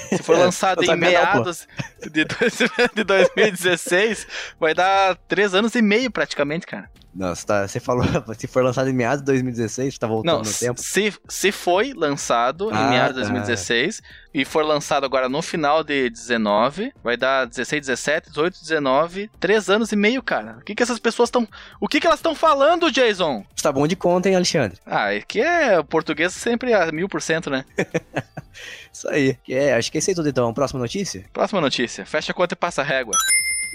Se 0.09 0.21
for 0.21 0.37
lançado 0.37 0.83
em 0.83 0.85
sabia 0.87 1.01
não, 1.11 1.11
meados 1.11 1.67
de, 2.11 2.25
dois- 2.25 2.57
de 2.95 3.03
2016, 3.35 4.27
vai 4.59 4.73
dar 4.73 5.15
três 5.27 5.53
anos 5.53 5.75
e 5.75 5.81
meio 5.81 6.11
praticamente, 6.11 6.65
cara. 6.65 6.89
Não, 7.13 7.35
você, 7.35 7.45
tá- 7.45 7.67
você 7.67 7.79
falou, 7.79 8.05
se 8.37 8.47
for 8.47 8.63
lançado 8.63 8.89
em 8.89 8.93
meados 8.93 9.19
de 9.19 9.25
2016, 9.25 9.93
você 9.93 9.99
tá 9.99 10.07
voltando 10.07 10.31
Não, 10.31 10.41
no 10.43 10.53
tempo. 10.53 10.79
se, 10.79 11.13
se 11.27 11.51
foi 11.51 11.93
lançado 11.93 12.69
em 12.71 12.75
Ah, 12.77 12.89
meados 12.89 13.15
de 13.17 13.21
tá. 13.23 13.27
2016 13.29 14.01
e 14.33 14.45
for 14.45 14.63
lançado 14.63 15.05
agora 15.05 15.27
no 15.27 15.41
final 15.41 15.83
de 15.83 16.09
19, 16.09 16.93
vai 17.03 17.17
dar 17.17 17.45
16, 17.45 17.85
17, 17.87 18.29
18, 18.29 18.61
19, 18.61 19.29
três 19.41 19.69
anos 19.69 19.91
e 19.91 19.95
meio, 19.97 20.23
cara. 20.23 20.57
O 20.59 20.63
que 20.63 20.73
que 20.73 20.81
essas 20.83 20.99
pessoas 20.99 21.27
estão... 21.27 21.45
O 21.81 21.87
que 21.87 21.99
que 21.99 22.07
elas 22.07 22.19
estão 22.19 22.33
falando, 22.33 22.89
Jason? 22.89 23.43
Você 23.53 23.63
tá 23.63 23.71
bom 23.73 23.85
de 23.85 23.97
conta, 23.97 24.29
hein, 24.29 24.35
Alexandre? 24.35 24.77
Ah, 24.85 25.13
é 25.13 25.19
que 25.21 25.41
é 25.41 25.77
o 25.79 25.83
português 25.83 26.33
sempre 26.33 26.73
a 26.73 26.91
mil 26.93 27.09
por 27.09 27.21
cento, 27.21 27.49
né? 27.49 27.65
Isso 28.93 29.07
aí. 29.09 29.37
É, 29.49 29.73
acho 29.73 29.91
que 29.91 29.97
esse 29.97 30.11
aí 30.11 30.15
tudo 30.15 30.29
então. 30.29 30.53
Próxima 30.53 30.79
notícia? 30.79 31.25
Próxima 31.33 31.59
notícia. 31.61 32.05
Fecha 32.05 32.31
a 32.31 32.35
conta 32.35 32.53
e 32.53 32.57
passa 32.57 32.81
a 32.81 32.85
régua. 32.85 33.13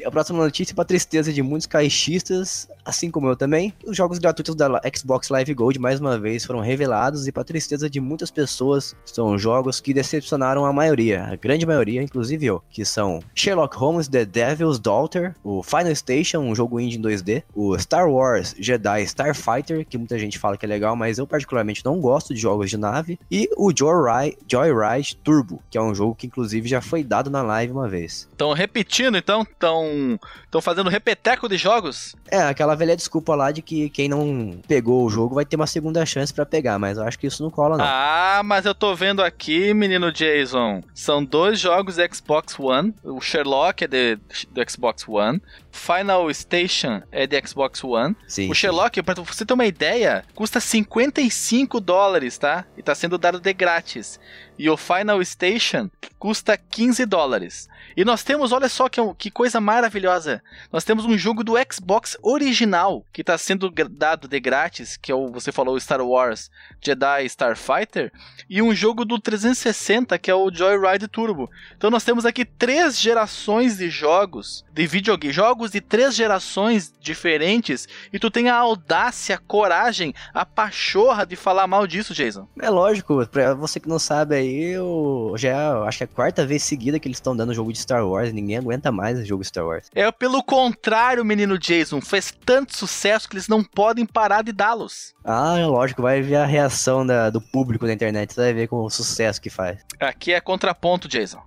A 0.05 0.11
próxima 0.11 0.39
notícia, 0.39 0.75
para 0.75 0.85
tristeza 0.85 1.33
de 1.33 1.43
muitos 1.43 1.67
caixistas, 1.67 2.69
assim 2.85 3.11
como 3.11 3.29
eu 3.29 3.37
também, 3.37 3.73
os 3.85 3.97
jogos 3.97 4.19
gratuitos 4.19 4.55
da 4.55 4.81
Xbox 4.95 5.29
Live 5.29 5.55
Gold 5.55 5.79
mais 5.79 6.01
uma 6.01 6.19
vez 6.19 6.45
foram 6.45 6.61
revelados 6.61 7.27
e 7.27 7.33
para 7.33 7.45
tristeza 7.45 7.89
de 7.89 8.01
muitas 8.01 8.31
pessoas, 8.31 8.95
são 9.05 9.39
jogos 9.39 9.81
que 9.81 9.95
decepcionaram 9.95 10.65
a 10.65 10.73
maioria, 10.73 11.25
a 11.25 11.37
grande 11.37 11.67
maioria, 11.67 12.03
inclusive 12.03 12.47
eu, 12.47 12.63
que 12.71 12.85
são 12.85 13.21
Sherlock 13.35 13.77
Holmes 13.77 14.09
The 14.09 14.25
Devil's 14.25 14.79
Daughter, 14.79 15.35
o 15.43 15.63
Final 15.63 15.95
Station, 15.95 16.41
um 16.41 16.55
jogo 16.55 16.79
indie 16.79 16.99
em 16.99 17.03
2D, 17.03 17.43
o 17.55 17.79
Star 17.79 18.09
Wars 18.09 18.55
Jedi 18.59 19.03
Starfighter, 19.03 19.87
que 19.87 19.99
muita 19.99 20.19
gente 20.19 20.39
fala 20.39 20.57
que 20.57 20.67
é 20.67 20.69
legal, 20.69 20.95
mas 20.95 21.19
eu 21.19 21.27
particularmente 21.27 21.85
não 21.85 22.01
gosto 22.01 22.35
de 22.35 22.41
jogos 22.41 22.71
de 22.71 22.77
nave, 22.77 23.19
e 23.31 23.49
o 23.57 23.73
Joyride, 23.77 24.39
Joyride 24.51 25.17
Turbo, 25.17 25.63
que 25.71 25.79
é 25.79 25.83
um 25.83 25.95
jogo 25.95 26.15
que 26.15 26.27
inclusive 26.27 26.69
já 26.69 26.81
foi 26.81 27.03
dado 27.03 27.31
na 27.31 27.43
live 27.43 27.73
uma 27.73 27.89
vez. 27.89 28.29
Então, 28.35 28.53
repetindo, 28.53 29.17
então, 29.17 29.43
estão 29.43 29.86
estão 29.87 30.19
estão 30.45 30.61
fazendo 30.61 30.91
repeteco 30.91 31.49
de 31.49 31.57
jogos? 31.57 32.15
É, 32.31 32.39
aquela 32.43 32.75
velha 32.75 32.97
desculpa 32.97 33.35
lá 33.35 33.51
de 33.51 33.63
que 33.63 33.91
quem 33.91 34.09
não 34.09 34.61
pegou 34.67 35.05
o 35.05 35.11
jogo 35.11 35.35
vai 35.35 35.45
ter 35.45 35.57
uma 35.57 35.67
segunda 35.67 36.05
chance 36.07 36.33
para 36.33 36.47
pegar, 36.47 36.79
mas 36.79 36.99
eu 36.99 37.05
acho 37.05 37.19
que 37.19 37.27
isso 37.27 37.43
não 37.43 37.51
cola, 37.51 37.77
não. 37.77 37.85
Ah, 37.85 38.43
mas 38.45 38.65
eu 38.65 38.75
tô 38.75 38.95
vendo 38.95 39.23
aqui, 39.23 39.73
menino 39.75 40.13
Jason. 40.13 40.83
São 40.95 41.25
dois 41.25 41.59
jogos 41.61 41.97
Xbox 41.97 42.59
One. 42.59 42.95
O 43.03 43.21
Sherlock 43.21 43.85
é 43.85 43.89
de, 43.89 44.17
do 44.51 44.71
Xbox 44.71 45.07
One. 45.07 45.41
Final 45.71 46.33
Station 46.33 47.03
é 47.13 47.27
de 47.27 47.41
Xbox 47.47 47.85
One. 47.85 48.17
Sim, 48.27 48.51
o 48.51 48.55
Sherlock, 48.55 49.03
pra 49.03 49.15
você 49.15 49.45
ter 49.45 49.53
uma 49.53 49.67
ideia, 49.67 50.25
custa 50.35 50.59
55 50.59 51.79
dólares, 51.81 52.39
tá? 52.39 52.65
E 52.77 52.83
tá 52.83 52.95
sendo 52.95 53.19
dado 53.19 53.39
de 53.39 53.53
grátis. 53.53 54.19
E 54.59 54.71
o 54.71 54.77
Final 54.77 55.23
Station 55.23 55.91
custa 56.19 56.57
15 56.57 57.05
dólares. 57.05 57.69
E 57.97 58.05
nós 58.05 58.23
temos, 58.23 58.53
olha 58.53 58.69
só 58.69 58.89
que, 58.89 59.01
que 59.15 59.31
coisa 59.31 59.61
maravilhosa. 59.61 60.43
Nós 60.71 60.85
temos 60.85 61.07
um 61.07 61.17
jogo 61.17 61.43
do 61.43 61.55
Xbox 61.73 62.17
original 62.23 63.05
que 63.11 63.23
está 63.23 63.39
sendo 63.39 63.73
dado 63.91 64.29
de 64.29 64.39
grátis, 64.39 64.97
que 64.97 65.11
é 65.11 65.15
o 65.15 65.29
você 65.29 65.51
falou 65.51 65.81
Star 65.81 66.01
Wars 66.01 66.51
Jedi 66.81 67.25
Starfighter, 67.25 68.13
e 68.51 68.61
um 68.61 68.75
jogo 68.75 69.05
do 69.05 69.19
360 69.19 70.19
que 70.19 70.31
é 70.31 70.35
o 70.35 70.53
Joyride 70.53 71.09
Turbo. 71.09 71.51
Então 71.77 71.91
nós 71.91 72.05
temos 72.05 72.27
aqui 72.27 72.45
três 72.45 73.01
gerações 73.01 73.79
de 73.79 73.89
jogos, 73.89 74.65
de 74.73 74.87
videogame, 74.87 75.33
jogos 75.33 75.71
de 75.71 75.81
três 75.81 76.15
gerações 76.15 76.93
diferentes, 77.01 77.89
e 78.13 78.19
tu 78.19 78.31
tem 78.31 78.49
a 78.49 78.57
audácia, 78.57 79.37
a 79.37 79.39
coragem, 79.39 80.15
a 80.35 80.45
pachorra 80.45 81.25
de 81.25 81.35
falar 81.35 81.67
mal 81.67 81.87
disso, 81.87 82.13
Jason. 82.13 82.47
É 82.61 82.69
lógico, 82.69 83.27
pra 83.27 83.55
você 83.55 83.81
que 83.81 83.89
não 83.89 83.99
sabe 83.99 84.35
aí, 84.35 84.73
eu 84.73 85.35
já 85.37 85.49
é, 85.49 85.89
acho 85.89 85.99
que 85.99 86.05
é 86.05 86.07
a 86.07 86.15
quarta 86.15 86.47
vez 86.47 86.63
seguida 86.63 86.99
que 86.99 87.09
eles 87.09 87.17
estão 87.17 87.35
dando 87.35 87.55
jogo 87.55 87.73
de 87.73 87.79
Star 87.87 88.05
Wars, 88.05 88.33
ninguém 88.33 88.57
aguenta 88.57 88.91
mais 88.91 89.17
o 89.17 89.25
jogo 89.25 89.45
Star 89.45 89.65
Wars. 89.65 89.89
É 89.95 90.11
pelo 90.11 90.43
contrário, 90.43 91.25
menino 91.25 91.57
Jason, 91.57 92.01
fez 92.01 92.35
tanto 92.45 92.77
sucesso 92.77 93.29
que 93.29 93.37
eles 93.37 93.47
não 93.47 93.63
podem 93.63 94.05
parar 94.05 94.43
de 94.43 94.51
dá-los. 94.51 95.15
Ah, 95.25 95.57
é 95.57 95.65
lógico, 95.65 96.03
vai 96.03 96.21
ver 96.21 96.37
a 96.37 96.45
reação 96.45 97.07
da, 97.07 97.31
do 97.31 97.41
público 97.41 97.87
na 97.87 97.93
internet, 97.93 98.35
você 98.35 98.41
vai 98.41 98.53
ver 98.53 98.67
com 98.67 98.85
o 98.85 98.91
sucesso 98.91 99.41
que 99.41 99.49
faz. 99.49 99.79
Aqui 100.01 100.33
é 100.33 100.41
contraponto, 100.41 101.07
Jason. 101.07 101.41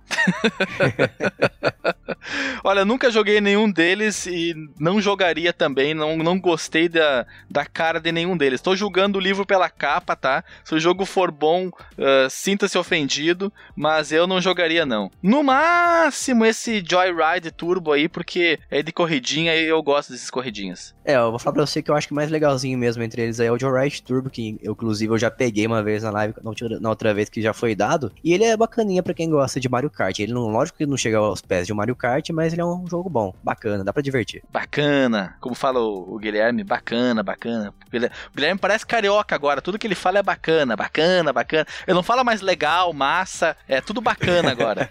Olha, 2.64 2.84
nunca 2.84 3.10
joguei 3.10 3.40
nenhum 3.40 3.70
deles 3.70 4.26
e 4.26 4.54
não 4.78 5.00
jogaria 5.00 5.52
também, 5.52 5.94
não, 5.94 6.16
não 6.16 6.38
gostei 6.38 6.88
da, 6.88 7.26
da 7.48 7.64
cara 7.64 8.00
de 8.00 8.12
nenhum 8.12 8.36
deles. 8.36 8.60
Tô 8.60 8.74
julgando 8.76 9.18
o 9.18 9.20
livro 9.20 9.46
pela 9.46 9.68
capa, 9.68 10.14
tá? 10.16 10.44
Se 10.64 10.74
o 10.74 10.80
jogo 10.80 11.04
for 11.04 11.30
bom, 11.30 11.68
uh, 11.68 12.30
sinta-se 12.30 12.78
ofendido, 12.78 13.52
mas 13.74 14.12
eu 14.12 14.26
não 14.26 14.40
jogaria 14.40 14.84
não. 14.84 15.10
No 15.22 15.42
máximo 15.42 16.29
esse 16.44 16.82
Joyride 16.86 17.50
Turbo 17.50 17.92
aí, 17.92 18.08
porque 18.08 18.58
é 18.70 18.82
de 18.82 18.92
corridinha 18.92 19.54
e 19.54 19.64
eu 19.64 19.82
gosto 19.82 20.12
desses 20.12 20.30
corridinhas. 20.30 20.94
É, 21.10 21.16
eu 21.16 21.30
vou 21.30 21.40
falar 21.40 21.54
pra 21.54 21.66
você 21.66 21.82
que 21.82 21.90
eu 21.90 21.96
acho 21.96 22.06
que 22.06 22.12
o 22.12 22.16
mais 22.16 22.30
legalzinho 22.30 22.78
mesmo 22.78 23.02
entre 23.02 23.22
eles 23.22 23.40
aí 23.40 23.48
é 23.48 23.52
o 23.52 23.58
Joyride 23.58 24.00
Turbo, 24.00 24.30
que 24.30 24.56
eu, 24.62 24.72
inclusive 24.72 25.12
eu 25.12 25.18
já 25.18 25.28
peguei 25.28 25.66
uma 25.66 25.82
vez 25.82 26.04
na 26.04 26.10
live, 26.10 26.34
na 26.80 26.88
outra 26.88 27.12
vez 27.12 27.28
que 27.28 27.42
já 27.42 27.52
foi 27.52 27.74
dado, 27.74 28.12
e 28.22 28.32
ele 28.32 28.44
é 28.44 28.56
bacaninha 28.56 29.02
para 29.02 29.12
quem 29.12 29.28
gosta 29.28 29.58
de 29.58 29.68
Mario 29.68 29.90
Kart. 29.90 30.16
Ele 30.20 30.32
não, 30.32 30.46
lógico 30.46 30.78
que 30.78 30.86
não 30.86 30.96
chega 30.96 31.18
aos 31.18 31.40
pés 31.40 31.66
de 31.66 31.72
um 31.72 31.76
Mario 31.76 31.96
Kart, 31.96 32.30
mas 32.30 32.52
ele 32.52 32.62
é 32.62 32.64
um 32.64 32.86
jogo 32.86 33.10
bom, 33.10 33.34
bacana, 33.42 33.82
dá 33.82 33.92
para 33.92 34.02
divertir. 34.02 34.42
Bacana, 34.52 35.34
como 35.40 35.54
fala 35.56 35.80
o, 35.80 36.14
o, 36.14 36.18
Guilherme, 36.18 36.62
bacana, 36.62 37.24
bacana. 37.24 37.74
O 37.92 38.36
Guilherme 38.36 38.60
parece 38.60 38.86
carioca 38.86 39.34
agora, 39.34 39.60
tudo 39.60 39.78
que 39.78 39.88
ele 39.88 39.96
fala 39.96 40.20
é 40.20 40.22
bacana, 40.22 40.76
bacana, 40.76 41.32
bacana. 41.32 41.66
Ele 41.88 41.94
não 41.94 42.04
fala 42.04 42.22
mais 42.22 42.40
legal, 42.40 42.92
massa, 42.92 43.56
é 43.66 43.80
tudo 43.80 44.00
bacana 44.00 44.52
agora. 44.52 44.88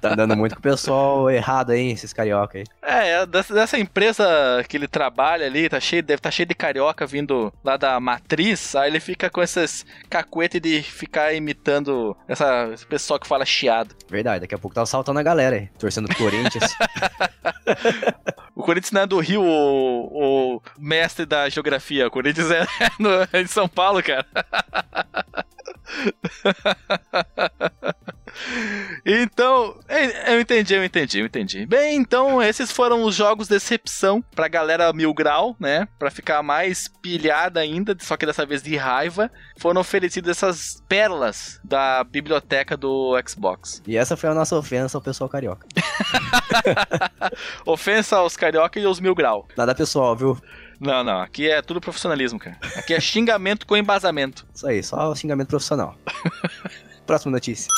tá 0.00 0.14
dando 0.14 0.36
muito 0.36 0.54
com 0.54 0.60
o 0.60 0.62
pessoal 0.62 1.28
errado 1.30 1.72
aí, 1.72 1.90
esses 1.90 2.12
carioca 2.12 2.58
aí. 2.58 2.64
É, 2.80 3.22
é 3.22 3.26
dessa 3.26 3.76
empresa 3.76 4.24
que 4.68 4.76
ele 4.76 4.83
trabalha 4.88 5.46
ali, 5.46 5.68
tá 5.68 5.80
cheio, 5.80 6.02
deve 6.02 6.18
estar 6.18 6.30
tá 6.30 6.34
cheio 6.34 6.46
de 6.46 6.54
carioca 6.54 7.06
vindo 7.06 7.52
lá 7.62 7.76
da 7.76 7.98
matriz, 8.00 8.74
aí 8.74 8.90
ele 8.90 9.00
fica 9.00 9.30
com 9.30 9.42
esses 9.42 9.84
cacuete 10.08 10.60
de 10.60 10.82
ficar 10.82 11.32
imitando 11.32 12.16
essa, 12.28 12.70
esse 12.72 12.86
pessoal 12.86 13.18
que 13.18 13.26
fala 13.26 13.44
chiado. 13.44 13.94
Verdade, 14.08 14.40
daqui 14.40 14.54
a 14.54 14.58
pouco 14.58 14.74
tá 14.74 14.82
assaltando 14.82 15.18
a 15.18 15.22
galera 15.22 15.56
aí, 15.56 15.68
torcendo 15.78 16.08
pro 16.08 16.16
Corinthians. 16.16 16.74
o 18.54 18.62
Corinthians 18.62 18.92
não 18.92 19.02
é 19.02 19.06
do 19.06 19.18
Rio, 19.18 19.42
o, 19.42 20.56
o 20.56 20.62
mestre 20.78 21.26
da 21.26 21.48
geografia, 21.48 22.06
o 22.06 22.10
Corinthians 22.10 22.50
é, 22.50 22.66
no, 22.98 23.10
é 23.32 23.42
de 23.42 23.48
São 23.48 23.68
Paulo, 23.68 24.02
cara. 24.02 24.26
Então, 29.04 29.73
eu 30.26 30.40
entendi, 30.40 30.74
eu 30.74 30.84
entendi, 30.84 31.20
eu 31.20 31.26
entendi. 31.26 31.66
Bem, 31.66 31.96
então 31.96 32.42
esses 32.42 32.70
foram 32.70 33.02
os 33.04 33.14
jogos 33.14 33.48
decepção 33.48 34.22
pra 34.34 34.48
galera 34.48 34.92
mil 34.92 35.12
grau, 35.14 35.56
né? 35.58 35.88
Pra 35.98 36.10
ficar 36.10 36.42
mais 36.42 36.88
pilhada 36.88 37.60
ainda, 37.60 37.96
só 38.00 38.16
que 38.16 38.26
dessa 38.26 38.44
vez 38.46 38.62
de 38.62 38.76
raiva. 38.76 39.30
Foram 39.58 39.80
oferecidas 39.80 40.36
essas 40.36 40.82
pérolas 40.88 41.60
da 41.62 42.02
biblioteca 42.04 42.76
do 42.76 43.14
Xbox. 43.26 43.82
E 43.86 43.96
essa 43.96 44.16
foi 44.16 44.30
a 44.30 44.34
nossa 44.34 44.56
ofensa 44.56 44.98
ao 44.98 45.02
pessoal 45.02 45.28
carioca. 45.28 45.66
ofensa 47.64 48.16
aos 48.16 48.36
carioca 48.36 48.78
e 48.78 48.84
aos 48.84 49.00
mil 49.00 49.14
grau. 49.14 49.46
Nada 49.56 49.74
pessoal, 49.74 50.16
viu? 50.16 50.38
Não, 50.80 51.04
não. 51.04 51.20
Aqui 51.20 51.48
é 51.48 51.62
tudo 51.62 51.80
profissionalismo, 51.80 52.38
cara. 52.38 52.58
Aqui 52.76 52.94
é 52.94 53.00
xingamento 53.00 53.66
com 53.66 53.76
embasamento. 53.76 54.46
Isso 54.54 54.66
aí, 54.66 54.82
só 54.82 55.14
xingamento 55.14 55.48
profissional. 55.48 55.96
Próxima 57.06 57.32
notícia. 57.32 57.68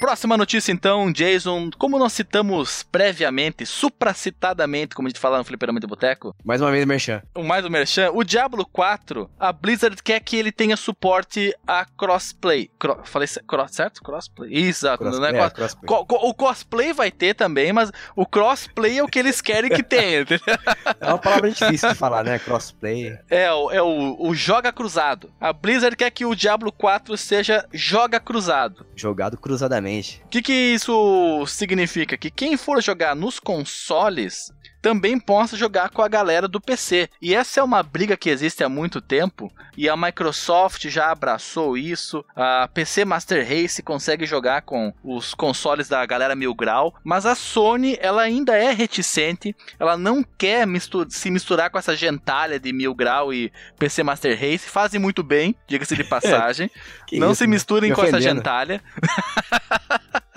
Próxima 0.00 0.36
notícia 0.36 0.70
então, 0.70 1.10
Jason, 1.10 1.70
como 1.76 1.98
nós 1.98 2.12
citamos 2.12 2.84
previamente, 2.84 3.66
supracitadamente, 3.66 4.94
como 4.94 5.08
a 5.08 5.10
gente 5.10 5.18
fala 5.18 5.38
no 5.38 5.44
Fliperama 5.44 5.80
de 5.80 5.88
Boteco. 5.88 6.36
Mais 6.44 6.60
uma 6.60 6.70
vez 6.70 6.84
o 6.84 6.86
Merchan. 6.86 7.20
Mais 7.36 7.64
um 7.64 7.68
Merchan. 7.68 8.12
O 8.12 8.22
Diablo 8.22 8.64
4, 8.64 9.28
a 9.38 9.52
Blizzard 9.52 10.00
quer 10.00 10.20
que 10.20 10.36
ele 10.36 10.52
tenha 10.52 10.76
suporte 10.76 11.52
a 11.66 11.84
crossplay. 11.84 12.70
Cro 12.78 13.00
falei 13.04 13.28
cross, 13.44 13.72
certo? 13.72 14.00
Crossplay. 14.00 14.54
Exato. 14.54 15.02
Cross, 15.02 15.18
é, 15.18 15.36
é, 15.36 15.50
crossplay. 15.50 15.86
Co 15.86 16.06
o 16.08 16.32
cosplay 16.32 16.92
vai 16.92 17.10
ter 17.10 17.34
também, 17.34 17.72
mas 17.72 17.90
o 18.14 18.24
crossplay 18.24 18.98
é 18.98 19.02
o 19.02 19.08
que 19.08 19.18
eles 19.18 19.40
querem 19.40 19.68
que 19.68 19.82
tenha. 19.82 20.24
é 21.00 21.08
uma 21.08 21.18
palavra 21.18 21.50
difícil 21.50 21.88
de 21.88 21.96
falar, 21.96 22.22
né? 22.22 22.38
Crossplay. 22.38 23.18
É, 23.28 23.46
é 23.46 23.82
o, 23.82 24.16
o 24.20 24.32
joga 24.32 24.72
cruzado. 24.72 25.28
A 25.40 25.52
Blizzard 25.52 25.96
quer 25.96 26.10
que 26.12 26.24
o 26.24 26.36
Diablo 26.36 26.70
4 26.70 27.16
seja 27.16 27.66
joga 27.72 28.20
cruzado. 28.20 28.86
Jogado 28.94 29.36
cruzadamente. 29.36 29.87
O 30.24 30.28
que, 30.28 30.42
que 30.42 30.52
isso 30.52 31.44
significa? 31.46 32.16
Que 32.16 32.30
quem 32.30 32.56
for 32.56 32.82
jogar 32.82 33.16
nos 33.16 33.40
consoles 33.40 34.52
também 34.80 35.18
possa 35.18 35.56
jogar 35.56 35.90
com 35.90 36.02
a 36.02 36.08
galera 36.08 36.48
do 36.48 36.60
PC. 36.60 37.08
E 37.20 37.34
essa 37.34 37.60
é 37.60 37.62
uma 37.62 37.82
briga 37.82 38.16
que 38.16 38.30
existe 38.30 38.62
há 38.62 38.68
muito 38.68 39.00
tempo 39.00 39.52
e 39.76 39.88
a 39.88 39.96
Microsoft 39.96 40.88
já 40.88 41.10
abraçou 41.10 41.76
isso. 41.76 42.24
A 42.34 42.68
PC 42.72 43.04
Master 43.04 43.46
Race 43.46 43.82
consegue 43.82 44.26
jogar 44.26 44.62
com 44.62 44.92
os 45.02 45.34
consoles 45.34 45.88
da 45.88 46.04
galera 46.04 46.34
Mil 46.34 46.54
Grau, 46.54 46.94
mas 47.04 47.26
a 47.26 47.34
Sony 47.34 47.96
ela 48.00 48.22
ainda 48.22 48.56
é 48.56 48.72
reticente, 48.72 49.54
ela 49.78 49.96
não 49.96 50.24
quer 50.36 50.66
mistur 50.66 51.06
se 51.10 51.30
misturar 51.30 51.70
com 51.70 51.78
essa 51.78 51.96
gentalha 51.96 52.58
de 52.58 52.72
Mil 52.72 52.94
Grau 52.94 53.32
e 53.32 53.52
PC 53.78 54.02
Master 54.02 54.38
Race. 54.38 54.68
Fazem 54.68 55.00
muito 55.00 55.22
bem, 55.22 55.54
diga-se 55.66 55.96
de 55.96 56.04
passagem. 56.08 56.70
não 57.12 57.32
isso, 57.32 57.38
se 57.38 57.46
misturem 57.46 57.92
com 57.92 58.02
essa 58.02 58.20
gentalha. 58.20 58.82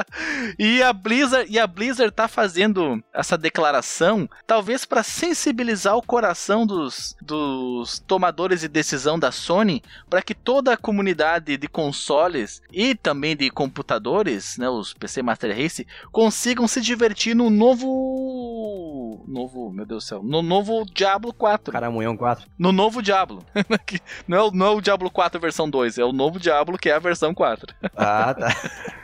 e 0.58 0.82
a 0.82 0.94
Blizzard 0.94 1.52
e 1.52 1.60
a 1.60 1.68
Blizzard 1.68 2.14
tá 2.14 2.28
fazendo 2.28 3.04
essa 3.14 3.38
declaração 3.38 4.30
talvez 4.46 4.86
para 4.86 5.04
sensibilizar 5.04 5.96
o 5.96 6.02
coração 6.02 6.66
dos, 6.66 7.16
dos 7.22 8.00
tomadores 8.00 8.62
de 8.62 8.68
decisão 8.68 9.18
da 9.18 9.32
Sony, 9.32 9.84
para 10.10 10.22
que 10.22 10.34
toda 10.34 10.74
a 10.74 10.78
comunidade 10.78 11.58
de 11.58 11.68
consoles 11.68 12.62
e 12.72 12.96
também 12.96 13.36
de 13.36 13.50
computadores, 13.50 14.58
né, 14.58 14.70
os 14.70 14.94
PC 14.94 15.22
Master 15.22 15.56
Race, 15.56 15.88
consigam 16.12 16.68
se 16.68 16.82
divertir 16.82 17.36
no 17.36 17.50
novo 17.50 19.24
novo, 19.28 19.72
meu 19.72 19.86
Deus 19.86 20.04
do 20.04 20.08
céu, 20.08 20.24
no 20.24 20.42
novo 20.42 20.86
Diablo 20.86 21.34
4. 21.34 21.72
Caramunhão 21.72 22.16
4. 22.18 22.48
No 22.58 22.72
novo 22.72 23.02
Diablo. 23.02 23.44
não, 24.28 24.38
é 24.38 24.42
o, 24.42 24.52
não 24.52 24.66
é 24.66 24.70
o 24.70 24.82
Diablo 24.82 25.10
4 25.10 25.40
versão 25.40 25.70
2, 25.70 25.98
é 25.98 26.04
o 26.04 26.12
novo 26.12 26.40
Diablo 26.40 26.78
que 26.78 26.90
é 26.90 26.94
a 26.94 27.00
versão 27.00 27.34
4. 27.34 27.74
Ah, 27.96 28.34
tá. 28.34 28.50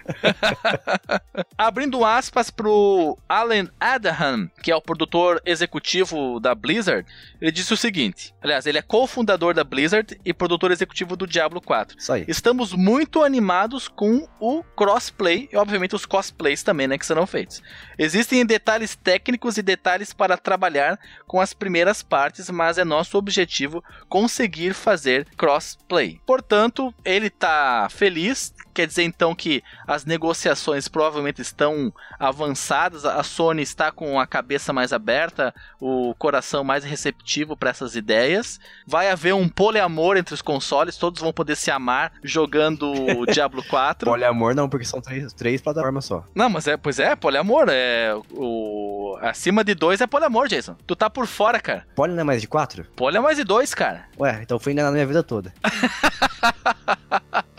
Abrindo 1.57 2.03
aspas 2.05 2.49
pro 2.49 3.17
Alan 3.27 3.67
Adahan, 3.79 4.49
que 4.61 4.71
é 4.71 4.75
o 4.75 4.81
produtor 4.81 5.41
executivo 5.45 6.39
da 6.39 6.53
Blizzard, 6.55 7.07
ele 7.41 7.51
disse 7.51 7.73
o 7.73 7.77
seguinte: 7.77 8.33
aliás, 8.41 8.65
ele 8.65 8.77
é 8.77 8.81
cofundador 8.81 9.53
da 9.53 9.63
Blizzard 9.63 10.19
e 10.23 10.33
produtor 10.33 10.71
executivo 10.71 11.15
do 11.15 11.27
Diablo 11.27 11.61
4. 11.61 11.97
Isso 11.97 12.13
aí. 12.13 12.25
Estamos 12.27 12.73
muito 12.73 13.23
animados 13.23 13.87
com 13.87 14.27
o 14.39 14.63
crossplay 14.75 15.49
e, 15.51 15.57
obviamente, 15.57 15.95
os 15.95 16.05
cosplays 16.05 16.63
também, 16.63 16.87
né, 16.87 16.97
que 16.97 17.05
serão 17.05 17.27
feitos. 17.27 17.61
Existem 17.97 18.45
detalhes 18.45 18.95
técnicos 18.95 19.57
e 19.57 19.61
detalhes 19.61 20.13
para 20.13 20.37
trabalhar 20.37 20.99
com 21.25 21.39
as 21.39 21.53
primeiras 21.53 22.01
partes, 22.01 22.49
mas 22.49 22.77
é 22.77 22.85
nosso 22.85 23.17
objetivo 23.17 23.83
conseguir 24.07 24.73
fazer 24.73 25.27
crossplay. 25.37 26.19
Portanto, 26.25 26.93
ele 27.03 27.29
tá 27.29 27.87
feliz 27.89 28.53
quer 28.77 28.85
dizer 28.85 29.01
então 29.01 29.33
que 29.33 29.63
as 29.87 30.05
negociações 30.05 30.87
provavelmente 30.87 31.41
estão 31.41 31.91
avançadas, 32.19 33.05
a 33.05 33.23
Sony 33.23 33.63
está 33.63 33.91
com 33.91 34.19
a 34.19 34.27
cabeça 34.27 34.71
mais 34.71 34.93
aberta, 34.93 35.51
o 35.81 36.13
coração 36.13 36.63
mais 36.63 36.83
receptivo 36.83 37.57
para 37.57 37.71
essas 37.71 37.95
ideias. 37.95 38.59
Vai 38.85 39.09
haver 39.09 39.33
um 39.33 39.49
poliamor 39.49 40.15
entre 40.15 40.35
os 40.35 40.43
consoles, 40.43 40.95
todos 40.95 41.19
vão 41.19 41.33
poder 41.33 41.55
se 41.55 41.71
amar 41.71 42.13
jogando 42.23 42.93
Diablo 43.33 43.63
4. 43.63 44.11
Poliamor 44.11 44.53
não, 44.53 44.69
porque 44.69 44.85
são 44.85 45.01
três, 45.01 45.33
três 45.33 45.59
plataformas 45.59 46.05
só. 46.05 46.23
Não, 46.35 46.47
mas 46.47 46.67
é, 46.67 46.77
pois 46.77 46.99
é, 46.99 47.15
poliamor, 47.15 47.65
é 47.69 48.13
o 48.31 49.17
acima 49.23 49.63
de 49.63 49.73
dois 49.73 50.01
é 50.01 50.05
poliamor, 50.05 50.47
Jason. 50.47 50.75
Tu 50.85 50.95
tá 50.95 51.09
por 51.09 51.25
fora, 51.25 51.59
cara. 51.59 51.87
Poli 51.95 52.13
não 52.13 52.21
é 52.21 52.23
mais 52.23 52.41
de 52.41 52.47
quatro? 52.47 52.85
Poli 52.95 53.17
é 53.17 53.19
mais 53.19 53.37
de 53.37 53.43
dois, 53.43 53.73
cara. 53.73 54.05
Ué, 54.19 54.39
então 54.43 54.59
fui 54.59 54.71
enganado 54.71 54.93
minha 54.93 55.07
vida 55.07 55.23
toda. 55.23 55.51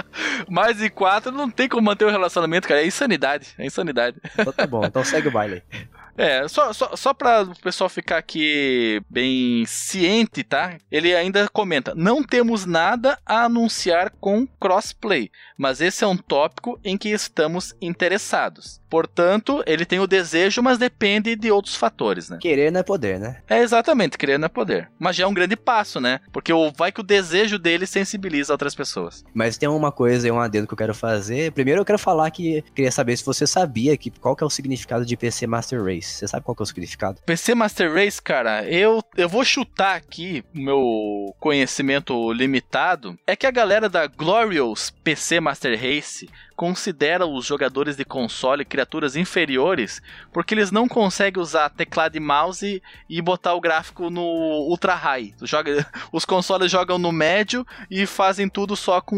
Mais 0.48 0.78
de 0.78 0.90
quatro 0.90 1.32
não 1.32 1.50
tem 1.50 1.68
como 1.68 1.82
manter 1.82 2.04
o 2.04 2.10
relacionamento, 2.10 2.68
cara. 2.68 2.82
É 2.82 2.86
insanidade. 2.86 3.54
É 3.58 3.66
insanidade. 3.66 4.16
Então 4.38 4.52
tá 4.52 4.66
bom, 4.66 4.84
então 4.84 5.04
segue 5.04 5.28
o 5.28 5.32
baile. 5.32 5.62
É, 6.18 6.48
só, 6.48 6.72
só, 6.72 6.96
só 6.96 7.14
pra 7.14 7.42
o 7.42 7.54
pessoal 7.60 7.88
ficar 7.88 8.18
aqui 8.18 9.00
bem 9.08 9.64
ciente, 9.66 10.42
tá? 10.42 10.76
Ele 10.90 11.14
ainda 11.14 11.48
comenta: 11.48 11.94
não 11.94 12.24
temos 12.24 12.66
nada 12.66 13.16
a 13.24 13.44
anunciar 13.44 14.10
com 14.20 14.44
crossplay, 14.60 15.30
mas 15.56 15.80
esse 15.80 16.02
é 16.02 16.06
um 16.08 16.16
tópico 16.16 16.80
em 16.82 16.98
que 16.98 17.10
estamos 17.10 17.72
interessados. 17.80 18.80
Portanto, 18.88 19.62
ele 19.66 19.84
tem 19.84 20.00
o 20.00 20.06
desejo, 20.06 20.62
mas 20.62 20.78
depende 20.78 21.36
de 21.36 21.50
outros 21.50 21.76
fatores, 21.76 22.28
né? 22.28 22.38
Querer 22.40 22.72
não 22.72 22.80
é 22.80 22.82
poder, 22.82 23.18
né? 23.18 23.42
É 23.48 23.58
exatamente, 23.58 24.16
querer 24.16 24.38
não 24.38 24.46
é 24.46 24.48
poder. 24.48 24.90
Mas 24.98 25.16
já 25.16 25.24
é 25.24 25.26
um 25.26 25.34
grande 25.34 25.56
passo, 25.56 26.00
né? 26.00 26.20
Porque 26.32 26.52
o, 26.52 26.70
vai 26.72 26.90
que 26.90 27.00
o 27.00 27.04
desejo 27.04 27.58
dele 27.58 27.86
sensibiliza 27.86 28.52
outras 28.52 28.74
pessoas. 28.74 29.24
Mas 29.34 29.58
tem 29.58 29.68
uma 29.68 29.92
coisa 29.92 30.26
e 30.26 30.30
um 30.30 30.40
adendo 30.40 30.66
que 30.66 30.72
eu 30.72 30.78
quero 30.78 30.94
fazer. 30.94 31.52
Primeiro 31.52 31.80
eu 31.80 31.84
quero 31.84 31.98
falar 31.98 32.30
que 32.30 32.62
queria 32.74 32.90
saber 32.92 33.16
se 33.16 33.24
você 33.24 33.46
sabia 33.46 33.96
que 33.96 34.10
qual 34.10 34.34
que 34.34 34.42
é 34.42 34.46
o 34.46 34.50
significado 34.50 35.04
de 35.04 35.16
PC 35.16 35.46
Master 35.46 35.82
Race. 35.82 36.08
Você 36.08 36.28
sabe 36.28 36.44
qual 36.44 36.54
que 36.54 36.62
é 36.62 36.64
o 36.64 36.66
significado? 36.66 37.20
PC 37.26 37.54
Master 37.54 37.92
Race, 37.92 38.20
cara, 38.20 38.64
eu, 38.64 39.02
eu 39.16 39.28
vou 39.28 39.44
chutar 39.44 39.96
aqui 39.96 40.44
meu 40.54 41.34
conhecimento 41.38 42.32
limitado. 42.32 43.18
É 43.26 43.36
que 43.36 43.46
a 43.46 43.50
galera 43.50 43.88
da 43.88 44.06
Glorious 44.06 44.90
PC 45.02 45.40
Master 45.40 45.78
Race 45.78 46.28
considera 46.58 47.24
os 47.24 47.46
jogadores 47.46 47.96
de 47.96 48.04
console 48.04 48.64
criaturas 48.78 49.16
inferiores 49.16 50.00
porque 50.32 50.54
eles 50.54 50.70
não 50.70 50.86
conseguem 50.86 51.42
usar 51.42 51.68
teclado 51.68 52.16
e 52.16 52.20
mouse 52.20 52.80
e 53.08 53.20
botar 53.20 53.54
o 53.54 53.60
gráfico 53.60 54.08
no 54.08 54.22
ultra 54.22 54.94
high. 54.94 55.34
Joga, 55.42 55.84
os 56.12 56.24
consoles 56.24 56.70
jogam 56.70 56.96
no 56.96 57.10
médio 57.10 57.66
e 57.90 58.06
fazem 58.06 58.48
tudo 58.48 58.76
só 58.76 59.00
com 59.00 59.16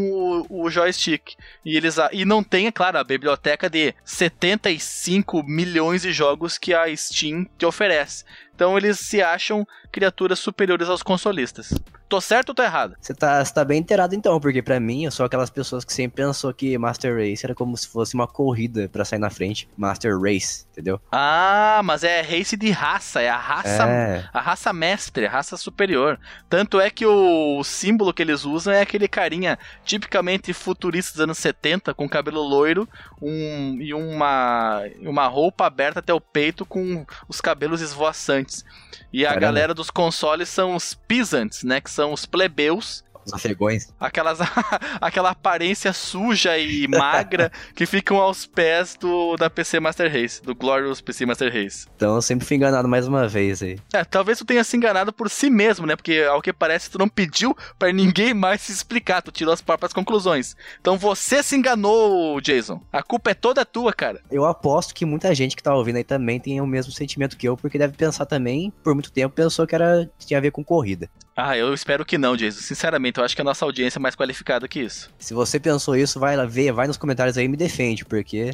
o, 0.49 0.63
o 0.63 0.69
joystick. 0.71 1.35
E 1.63 1.77
eles 1.77 1.97
e 2.11 2.25
não 2.25 2.43
tem, 2.43 2.65
é 2.65 2.71
claro, 2.71 2.97
a 2.97 3.03
biblioteca 3.03 3.69
de 3.69 3.93
75 4.03 5.43
milhões 5.43 6.01
de 6.01 6.11
jogos 6.11 6.57
que 6.57 6.73
a 6.73 6.95
Steam 6.95 7.45
te 7.57 7.65
oferece. 7.65 8.25
Então 8.55 8.75
eles 8.75 8.99
se 8.99 9.21
acham 9.21 9.65
criaturas 9.91 10.39
superiores 10.39 10.89
aos 10.89 11.03
consolistas. 11.03 11.71
Tô 12.11 12.19
certo 12.19 12.49
ou 12.49 12.55
tô 12.55 12.61
errado? 12.61 12.97
Você 12.99 13.13
tá, 13.13 13.41
tá 13.45 13.63
bem 13.63 13.79
inteirado 13.79 14.13
então, 14.13 14.37
porque 14.37 14.61
para 14.61 14.81
mim 14.81 15.05
eu 15.05 15.11
sou 15.11 15.25
aquelas 15.25 15.49
pessoas 15.49 15.85
que 15.85 15.93
sempre 15.93 16.21
pensou 16.21 16.53
que 16.53 16.77
Master 16.77 17.15
Race 17.15 17.45
era 17.45 17.55
como 17.55 17.77
se 17.77 17.87
fosse 17.87 18.15
uma 18.15 18.27
corrida 18.27 18.89
para 18.89 19.05
sair 19.05 19.17
na 19.17 19.29
frente. 19.29 19.69
Master 19.77 20.19
Race, 20.19 20.65
entendeu? 20.81 20.99
Ah, 21.11 21.81
mas 21.83 22.03
é 22.03 22.21
race 22.21 22.57
de 22.57 22.71
raça, 22.71 23.21
é 23.21 23.29
a 23.29 23.37
raça, 23.37 23.87
é. 23.87 24.25
a 24.33 24.41
raça 24.41 24.73
mestre, 24.73 25.25
a 25.25 25.29
raça 25.29 25.55
superior. 25.55 26.19
Tanto 26.49 26.81
é 26.81 26.89
que 26.89 27.05
o, 27.05 27.63
símbolo 27.63 28.13
que 28.13 28.21
eles 28.21 28.43
usam 28.43 28.73
é 28.73 28.81
aquele 28.81 29.07
carinha 29.07 29.57
tipicamente 29.85 30.51
futurista 30.51 31.13
dos 31.13 31.21
anos 31.21 31.37
70, 31.37 31.93
com 31.93 32.09
cabelo 32.09 32.41
loiro 32.41 32.89
um, 33.21 33.77
e 33.79 33.93
uma, 33.93 34.81
uma 34.99 35.27
roupa 35.27 35.65
aberta 35.65 35.99
até 35.99 36.13
o 36.13 36.19
peito 36.19 36.65
com 36.65 37.05
os 37.29 37.39
cabelos 37.39 37.81
esvoaçantes. 37.81 38.65
E 39.13 39.25
a 39.25 39.29
Caramba. 39.29 39.41
galera 39.41 39.73
dos 39.73 39.89
consoles 39.89 40.49
são 40.49 40.75
os 40.75 40.93
peasants, 40.93 41.63
né? 41.63 41.79
Que 41.79 41.91
são 41.91 42.11
os 42.11 42.25
plebeus 42.25 43.03
os 43.25 43.33
afegões. 43.33 43.93
Aquelas, 43.99 44.39
aquela 44.99 45.31
aparência 45.31 45.93
suja 45.93 46.57
e 46.57 46.87
magra 46.87 47.51
que 47.75 47.85
ficam 47.85 48.17
aos 48.17 48.45
pés 48.45 48.95
do 48.99 49.35
da 49.35 49.49
PC 49.49 49.79
Master 49.79 50.11
Race, 50.11 50.41
do 50.41 50.55
Glorious 50.55 51.01
PC 51.01 51.25
Master 51.25 51.51
Race. 51.51 51.87
Então 51.95 52.15
eu 52.15 52.21
sempre 52.21 52.45
fui 52.45 52.57
enganado 52.57 52.87
mais 52.87 53.07
uma 53.07 53.27
vez 53.27 53.61
aí. 53.61 53.79
É, 53.93 54.03
talvez 54.03 54.37
tu 54.37 54.45
tenha 54.45 54.63
se 54.63 54.75
enganado 54.75 55.13
por 55.13 55.29
si 55.29 55.49
mesmo, 55.49 55.85
né? 55.85 55.95
Porque 55.95 56.19
ao 56.29 56.41
que 56.41 56.53
parece 56.53 56.89
tu 56.89 56.97
não 56.97 57.07
pediu 57.07 57.55
para 57.77 57.91
ninguém 57.91 58.33
mais 58.33 58.61
se 58.61 58.71
explicar, 58.71 59.21
tu 59.21 59.31
tirou 59.31 59.53
as 59.53 59.61
próprias 59.61 59.93
conclusões. 59.93 60.55
Então 60.79 60.97
você 60.97 61.41
se 61.43 61.55
enganou, 61.55 62.39
Jason. 62.41 62.81
A 62.91 63.03
culpa 63.03 63.31
é 63.31 63.33
toda 63.33 63.65
tua, 63.65 63.93
cara. 63.93 64.21
Eu 64.29 64.45
aposto 64.45 64.93
que 64.93 65.05
muita 65.05 65.33
gente 65.33 65.55
que 65.55 65.63
tá 65.63 65.73
ouvindo 65.73 65.97
aí 65.97 66.03
também 66.03 66.39
tem 66.39 66.61
o 66.61 66.67
mesmo 66.67 66.91
sentimento 66.91 67.37
que 67.37 67.47
eu, 67.47 67.57
porque 67.57 67.77
deve 67.77 67.95
pensar 67.95 68.25
também, 68.25 68.71
por 68.83 68.93
muito 68.93 69.11
tempo 69.11 69.35
pensou 69.35 69.65
que 69.65 69.75
era 69.75 70.09
tinha 70.19 70.37
a 70.37 70.41
ver 70.41 70.51
com 70.51 70.63
corrida. 70.63 71.09
Ah, 71.35 71.57
eu 71.57 71.73
espero 71.73 72.05
que 72.05 72.17
não, 72.17 72.35
Jason. 72.35 72.61
Sinceramente, 72.61 73.17
eu 73.17 73.23
acho 73.23 73.35
que 73.35 73.41
a 73.41 73.45
nossa 73.45 73.63
audiência 73.63 73.99
é 73.99 74.01
mais 74.01 74.15
qualificada 74.15 74.67
que 74.67 74.81
isso. 74.81 75.09
Se 75.17 75.33
você 75.33 75.59
pensou 75.59 75.95
isso, 75.95 76.19
vai 76.19 76.35
lá 76.35 76.45
ver, 76.45 76.73
vai 76.73 76.87
nos 76.87 76.97
comentários 76.97 77.37
aí 77.37 77.45
e 77.45 77.47
me 77.47 77.55
defende, 77.55 78.03
porque 78.03 78.51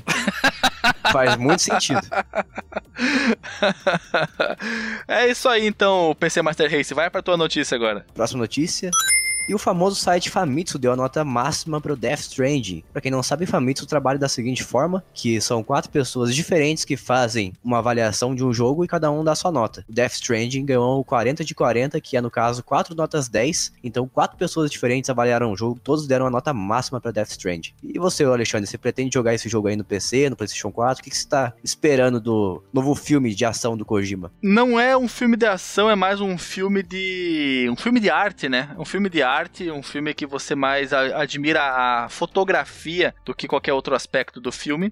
faz 1.12 1.36
muito 1.38 1.62
sentido. 1.62 2.02
é 5.08 5.28
isso 5.28 5.50
aí, 5.50 5.66
então, 5.66 6.16
PC 6.20 6.42
Master 6.42 6.72
Race. 6.72 6.94
Vai 6.94 7.10
pra 7.10 7.24
tua 7.24 7.36
notícia 7.36 7.76
agora. 7.76 8.06
Próxima 8.14 8.42
notícia. 8.42 8.92
E 9.48 9.56
o 9.56 9.58
famoso 9.58 9.96
site 9.96 10.30
Famitsu 10.30 10.78
deu 10.78 10.92
a 10.92 10.96
nota 10.96 11.24
máxima 11.24 11.80
para 11.80 11.94
o 11.94 11.96
Death 11.96 12.20
Stranding. 12.20 12.84
Para 12.92 13.02
quem 13.02 13.10
não 13.10 13.24
sabe, 13.24 13.46
Famitsu 13.46 13.86
trabalha 13.86 14.20
da 14.20 14.28
seguinte 14.28 14.62
forma, 14.62 15.02
que 15.14 15.40
são 15.40 15.64
quatro 15.64 15.90
pessoas 15.90 16.36
diferentes 16.36 16.84
que 16.84 16.98
fazem 16.98 17.54
uma 17.64 17.78
avaliação 17.78 18.36
de 18.36 18.44
um 18.44 18.52
jogo 18.52 18.84
e 18.84 18.90
cada 18.90 19.10
um 19.10 19.24
dá 19.24 19.34
sua 19.36 19.50
nota. 19.50 19.86
O 19.88 19.94
Death 19.94 20.16
Stranding 20.16 20.66
ganhou 20.66 21.02
40 21.02 21.46
de 21.46 21.56
40, 21.56 22.02
que 22.02 22.18
é 22.18 22.22
no 22.22 22.30
caso 22.30 22.62
quatro 22.62 22.94
notas 22.94 23.30
10. 23.30 23.72
Então 23.82 24.06
quatro 24.06 24.38
pessoas 24.38 24.70
diferentes 24.70 25.10
avaliaram 25.10 25.54
o 25.54 25.56
jogo, 25.56 25.80
todos 25.82 26.06
deram 26.08 26.28
a 26.28 26.30
nota 26.30 26.54
máxima 26.54 27.00
para 27.00 27.12
Death 27.12 27.30
Stranding. 27.30 27.72
E 27.82 27.98
você, 27.98 28.26
Alexandre, 28.26 28.68
você 28.68 28.78
pretende 28.78 29.14
jogar 29.14 29.34
esse 29.34 29.48
jogo 29.48 29.70
aí 29.70 29.78
no 29.78 29.86
PC, 29.86 30.30
no 30.30 30.36
PlayStation 30.36 30.74
4? 30.74 31.00
O 31.00 31.04
que, 31.06 31.10
que 31.10 31.16
você 31.16 31.24
está 31.24 31.54
esperando 31.64 32.20
do 32.20 32.62
novo 32.74 32.94
filme 32.96 33.34
de 33.34 33.46
ação 33.46 33.78
do 33.78 33.86
Kojima? 33.86 34.30
Não 34.42 34.78
é 34.78 34.98
um 34.98 35.08
filme 35.08 35.38
de 35.38 35.46
ação, 35.46 35.90
é 35.90 35.96
mais 35.96 36.20
um 36.20 36.38
filme 36.38 36.84
de 36.84 37.70
um 37.72 37.78
filme 37.78 38.02
de 38.02 38.10
arte, 38.10 38.50
né? 38.50 38.76
Um 38.78 38.84
filme 38.84 39.10
de 39.10 39.24
arte 39.24 39.37
arte, 39.38 39.70
um 39.70 39.84
filme 39.84 40.14
que 40.14 40.26
você 40.26 40.56
mais 40.56 40.92
admira 40.94 41.62
a 41.62 42.10
fotografia 42.10 43.14
do 43.24 43.34
que 43.34 43.48
qualquer 43.48 43.74
outro 43.74 43.96
aspecto 43.96 44.42
do 44.42 44.52
filme. 44.52 44.92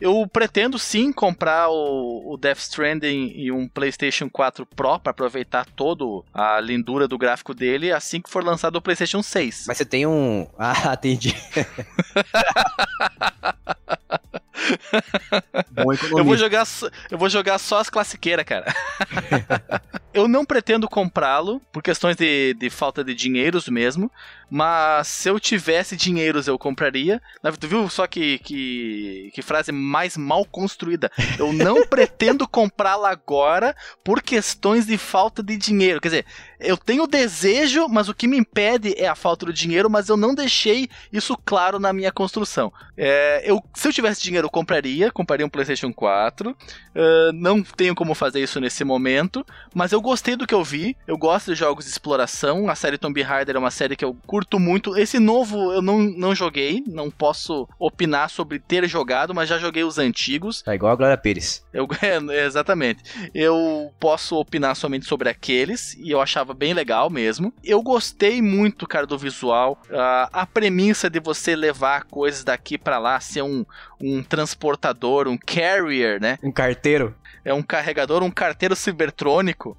Eu 0.00 0.26
pretendo 0.26 0.78
sim 0.78 1.12
comprar 1.12 1.68
o, 1.68 2.32
o 2.32 2.36
Death 2.36 2.58
Stranding 2.58 3.32
e 3.36 3.52
um 3.52 3.68
PlayStation 3.68 4.28
4 4.28 4.66
Pro 4.66 4.98
para 4.98 5.10
aproveitar 5.10 5.64
todo 5.64 6.24
a 6.34 6.58
lindura 6.60 7.06
do 7.06 7.18
gráfico 7.18 7.54
dele 7.54 7.92
assim 7.92 8.20
que 8.20 8.30
for 8.30 8.42
lançado 8.42 8.76
o 8.76 8.82
PlayStation 8.82 9.22
6. 9.22 9.64
Mas 9.68 9.76
você 9.76 9.84
tem 9.84 10.06
um. 10.06 10.48
Ah, 10.58 10.94
entendi. 10.94 11.34
eu 16.16 16.24
vou 16.24 16.36
jogar 16.36 16.64
eu 17.10 17.18
vou 17.18 17.28
jogar 17.28 17.58
só 17.58 17.78
as 17.78 17.90
classiqueiras, 17.90 18.44
cara. 18.44 18.72
eu 20.14 20.28
não 20.28 20.44
pretendo 20.44 20.88
comprá-lo 20.88 21.60
por 21.72 21.82
questões 21.82 22.16
de, 22.16 22.54
de 22.54 22.70
falta 22.70 23.02
de 23.02 23.14
dinheiros 23.14 23.68
mesmo, 23.68 24.10
mas 24.54 25.08
se 25.08 25.30
eu 25.30 25.40
tivesse 25.40 25.96
dinheiros 25.96 26.46
eu 26.46 26.58
compraria. 26.58 27.22
Tu 27.58 27.66
viu 27.66 27.88
só 27.88 28.06
que, 28.06 28.38
que, 28.40 29.30
que 29.32 29.40
frase 29.40 29.72
mais 29.72 30.14
mal 30.14 30.44
construída? 30.44 31.10
Eu 31.38 31.54
não 31.54 31.84
pretendo 31.88 32.46
comprá-la 32.46 33.10
agora 33.10 33.74
por 34.04 34.20
questões 34.20 34.84
de 34.84 34.98
falta 34.98 35.42
de 35.42 35.56
dinheiro. 35.56 36.02
Quer 36.02 36.08
dizer, 36.08 36.26
eu 36.60 36.76
tenho 36.76 37.06
desejo, 37.06 37.88
mas 37.88 38.10
o 38.10 38.14
que 38.14 38.28
me 38.28 38.36
impede 38.36 38.94
é 38.98 39.08
a 39.08 39.14
falta 39.14 39.46
do 39.46 39.54
dinheiro, 39.54 39.88
mas 39.88 40.10
eu 40.10 40.18
não 40.18 40.34
deixei 40.34 40.86
isso 41.10 41.34
claro 41.46 41.78
na 41.78 41.90
minha 41.90 42.12
construção. 42.12 42.70
É, 42.94 43.42
eu, 43.50 43.58
se 43.74 43.88
eu 43.88 43.92
tivesse 43.92 44.22
dinheiro, 44.22 44.48
eu 44.48 44.50
compraria, 44.50 45.10
compraria 45.10 45.46
um 45.46 45.48
PlayStation 45.48 45.94
4. 45.94 46.50
Uh, 46.50 47.32
não 47.32 47.62
tenho 47.62 47.94
como 47.94 48.14
fazer 48.14 48.40
isso 48.40 48.60
nesse 48.60 48.84
momento, 48.84 49.46
mas 49.74 49.92
eu 49.92 50.00
gostei 50.02 50.36
do 50.36 50.46
que 50.46 50.54
eu 50.54 50.62
vi. 50.62 50.94
Eu 51.06 51.16
gosto 51.16 51.52
de 51.52 51.58
jogos 51.58 51.86
de 51.86 51.90
exploração. 51.90 52.68
A 52.68 52.74
série 52.74 52.98
Tomb 52.98 53.22
Raider 53.22 53.56
é 53.56 53.58
uma 53.58 53.70
série 53.70 53.96
que 53.96 54.04
eu 54.04 54.14
curto 54.26 54.41
muito. 54.58 54.96
Esse 54.96 55.18
novo 55.18 55.72
eu 55.72 55.82
não, 55.82 55.98
não 55.98 56.34
joguei, 56.34 56.82
não 56.86 57.10
posso 57.10 57.68
opinar 57.78 58.30
sobre 58.30 58.58
ter 58.58 58.86
jogado, 58.88 59.34
mas 59.34 59.48
já 59.48 59.58
joguei 59.58 59.84
os 59.84 59.98
antigos. 59.98 60.62
É 60.66 60.74
igual 60.74 60.92
a 60.92 60.96
Glória 60.96 61.16
Pires. 61.16 61.64
Eu, 61.72 61.88
é, 62.02 62.44
exatamente. 62.44 63.02
Eu 63.34 63.92
posso 63.98 64.36
opinar 64.36 64.76
somente 64.76 65.06
sobre 65.06 65.28
aqueles, 65.28 65.94
e 65.94 66.10
eu 66.10 66.20
achava 66.20 66.42
achava 66.42 66.54
bem 66.54 66.74
legal 66.74 67.08
mesmo. 67.08 67.52
Eu 67.64 67.82
gostei 67.82 68.42
muito, 68.42 68.86
cara, 68.86 69.06
do 69.06 69.16
visual. 69.16 69.80
Uh, 69.88 70.28
a 70.32 70.46
premissa 70.46 71.08
de 71.08 71.20
você 71.20 71.56
levar 71.56 72.04
coisas 72.04 72.44
daqui 72.44 72.76
para 72.76 72.98
lá, 72.98 73.18
ser 73.20 73.42
um, 73.42 73.64
um 74.00 74.22
transportador, 74.22 75.28
um 75.28 75.38
carrier, 75.38 76.20
né? 76.20 76.38
Um 76.42 76.52
carteiro. 76.52 77.14
É 77.44 77.54
um 77.54 77.62
carregador, 77.62 78.22
um 78.22 78.30
carteiro 78.30 78.76
cibertrônico. 78.76 79.76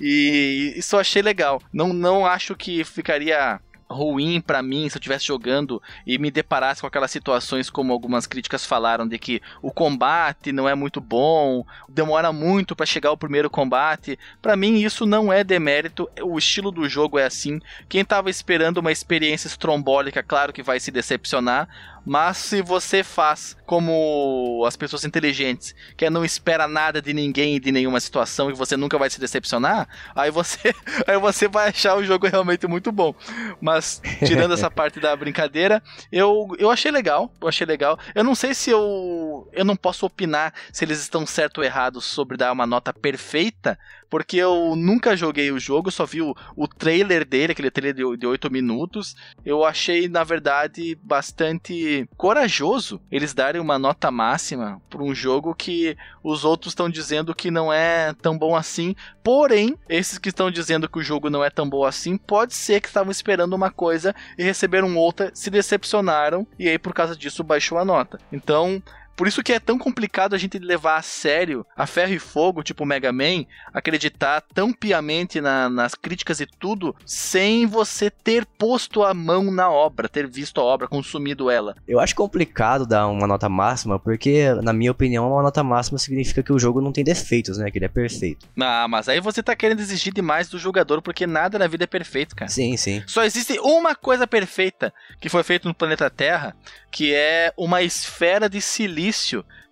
E 0.00 0.74
isso 0.76 0.96
eu 0.96 1.00
achei 1.00 1.22
legal. 1.22 1.62
Não, 1.72 1.92
não 1.92 2.26
acho 2.26 2.54
que 2.54 2.84
ficaria 2.84 3.60
ruim 3.88 4.40
para 4.40 4.62
mim 4.62 4.88
se 4.88 4.96
eu 4.96 5.00
estivesse 5.00 5.26
jogando 5.26 5.80
e 6.06 6.18
me 6.18 6.30
deparasse 6.30 6.80
com 6.80 6.86
aquelas 6.86 7.10
situações 7.10 7.70
como 7.70 7.92
algumas 7.92 8.26
críticas 8.26 8.64
falaram 8.64 9.06
de 9.06 9.18
que 9.18 9.40
o 9.62 9.70
combate 9.70 10.52
não 10.52 10.68
é 10.68 10.74
muito 10.74 11.00
bom, 11.00 11.64
demora 11.88 12.32
muito 12.32 12.74
para 12.74 12.86
chegar 12.86 13.10
ao 13.10 13.16
primeiro 13.16 13.48
combate. 13.48 14.18
Para 14.42 14.56
mim 14.56 14.80
isso 14.80 15.06
não 15.06 15.32
é 15.32 15.44
demérito, 15.44 16.08
o 16.22 16.36
estilo 16.38 16.70
do 16.70 16.88
jogo 16.88 17.18
é 17.18 17.24
assim. 17.24 17.60
Quem 17.88 18.04
tava 18.04 18.30
esperando 18.30 18.78
uma 18.78 18.92
experiência 18.92 19.46
estrombólica, 19.48 20.22
claro 20.22 20.52
que 20.52 20.62
vai 20.62 20.80
se 20.80 20.90
decepcionar, 20.90 21.68
mas 22.06 22.36
se 22.36 22.62
você 22.62 23.02
faz 23.02 23.56
como 23.66 24.62
as 24.64 24.76
pessoas 24.76 25.04
inteligentes, 25.04 25.74
que 25.96 26.04
é 26.04 26.10
não 26.10 26.24
espera 26.24 26.68
nada 26.68 27.02
de 27.02 27.12
ninguém 27.12 27.56
e 27.56 27.60
de 27.60 27.72
nenhuma 27.72 27.98
situação 27.98 28.48
e 28.48 28.52
você 28.52 28.76
nunca 28.76 28.96
vai 28.96 29.10
se 29.10 29.18
decepcionar, 29.18 29.88
aí 30.14 30.30
você, 30.30 30.72
aí 31.04 31.18
você 31.18 31.48
vai 31.48 31.70
achar 31.70 31.96
o 31.96 32.04
jogo 32.04 32.28
realmente 32.28 32.66
muito 32.68 32.92
bom. 32.92 33.12
Mas 33.60 34.00
tirando 34.24 34.54
essa 34.54 34.70
parte 34.70 35.00
da 35.00 35.16
brincadeira, 35.16 35.82
eu, 36.12 36.48
eu 36.60 36.70
achei 36.70 36.92
legal, 36.92 37.32
eu 37.40 37.48
achei 37.48 37.66
legal. 37.66 37.98
Eu 38.14 38.22
não 38.22 38.36
sei 38.36 38.54
se 38.54 38.70
eu 38.70 39.48
eu 39.52 39.64
não 39.64 39.74
posso 39.74 40.06
opinar 40.06 40.54
se 40.72 40.84
eles 40.84 41.00
estão 41.00 41.26
certo 41.26 41.58
ou 41.58 41.64
errado 41.64 42.00
sobre 42.00 42.36
dar 42.36 42.52
uma 42.52 42.66
nota 42.66 42.92
perfeita, 42.92 43.76
porque 44.08 44.36
eu 44.36 44.74
nunca 44.76 45.16
joguei 45.16 45.50
o 45.50 45.58
jogo, 45.58 45.90
só 45.90 46.04
vi 46.06 46.22
o, 46.22 46.34
o 46.56 46.68
trailer 46.68 47.26
dele, 47.26 47.52
aquele 47.52 47.70
trailer 47.70 47.94
de, 47.94 48.16
de 48.16 48.26
8 48.26 48.50
minutos. 48.50 49.16
Eu 49.44 49.64
achei, 49.64 50.08
na 50.08 50.24
verdade, 50.24 50.96
bastante 51.02 52.08
corajoso 52.16 53.00
eles 53.10 53.34
darem 53.34 53.60
uma 53.60 53.78
nota 53.78 54.10
máxima 54.10 54.80
para 54.88 55.02
um 55.02 55.14
jogo 55.14 55.54
que 55.54 55.96
os 56.22 56.44
outros 56.44 56.72
estão 56.72 56.88
dizendo 56.88 57.34
que 57.34 57.50
não 57.50 57.72
é 57.72 58.12
tão 58.14 58.36
bom 58.36 58.54
assim. 58.54 58.94
Porém, 59.22 59.76
esses 59.88 60.18
que 60.18 60.28
estão 60.28 60.50
dizendo 60.50 60.88
que 60.88 60.98
o 60.98 61.02
jogo 61.02 61.30
não 61.30 61.44
é 61.44 61.50
tão 61.50 61.68
bom 61.68 61.84
assim, 61.84 62.16
pode 62.16 62.54
ser 62.54 62.80
que 62.80 62.88
estavam 62.88 63.10
esperando 63.10 63.54
uma 63.54 63.70
coisa 63.70 64.14
e 64.38 64.42
receberam 64.42 64.96
outra, 64.96 65.30
se 65.34 65.50
decepcionaram 65.50 66.46
e 66.58 66.68
aí 66.68 66.78
por 66.78 66.92
causa 66.92 67.16
disso 67.16 67.42
baixou 67.42 67.78
a 67.78 67.84
nota. 67.84 68.18
Então, 68.32 68.82
por 69.16 69.26
isso 69.26 69.42
que 69.42 69.52
é 69.52 69.58
tão 69.58 69.78
complicado 69.78 70.34
a 70.34 70.38
gente 70.38 70.58
levar 70.58 70.96
a 70.96 71.02
sério 71.02 71.66
a 71.76 71.86
ferro 71.86 72.12
e 72.12 72.18
fogo, 72.18 72.62
tipo 72.62 72.84
Mega 72.84 73.12
Man, 73.12 73.44
acreditar 73.72 74.42
tão 74.54 74.72
piamente 74.72 75.40
na, 75.40 75.68
nas 75.68 75.94
críticas 75.94 76.40
e 76.40 76.46
tudo, 76.46 76.94
sem 77.04 77.66
você 77.66 78.10
ter 78.10 78.44
posto 78.44 79.02
a 79.02 79.14
mão 79.14 79.50
na 79.50 79.70
obra, 79.70 80.08
ter 80.08 80.26
visto 80.26 80.60
a 80.60 80.64
obra, 80.64 80.86
consumido 80.86 81.50
ela. 81.50 81.74
Eu 81.88 81.98
acho 81.98 82.14
complicado 82.14 82.86
dar 82.86 83.06
uma 83.08 83.26
nota 83.26 83.48
máxima, 83.48 83.98
porque, 83.98 84.52
na 84.62 84.72
minha 84.72 84.90
opinião, 84.90 85.30
uma 85.30 85.42
nota 85.42 85.62
máxima 85.64 85.98
significa 85.98 86.42
que 86.42 86.52
o 86.52 86.58
jogo 86.58 86.80
não 86.80 86.92
tem 86.92 87.04
defeitos, 87.04 87.58
né? 87.58 87.70
Que 87.70 87.78
ele 87.78 87.86
é 87.86 87.88
perfeito. 87.88 88.46
Ah, 88.60 88.86
mas 88.88 89.08
aí 89.08 89.20
você 89.20 89.42
tá 89.42 89.56
querendo 89.56 89.80
exigir 89.80 90.12
demais 90.12 90.48
do 90.48 90.58
jogador, 90.58 91.00
porque 91.00 91.26
nada 91.26 91.58
na 91.58 91.66
vida 91.66 91.84
é 91.84 91.86
perfeito, 91.86 92.36
cara. 92.36 92.50
Sim, 92.50 92.76
sim. 92.76 93.02
Só 93.06 93.24
existe 93.24 93.58
uma 93.60 93.94
coisa 93.94 94.26
perfeita 94.26 94.92
que 95.20 95.28
foi 95.28 95.42
feita 95.42 95.68
no 95.68 95.74
planeta 95.74 96.10
Terra, 96.10 96.54
que 96.90 97.14
é 97.14 97.52
uma 97.56 97.82
esfera 97.82 98.48
de 98.48 98.60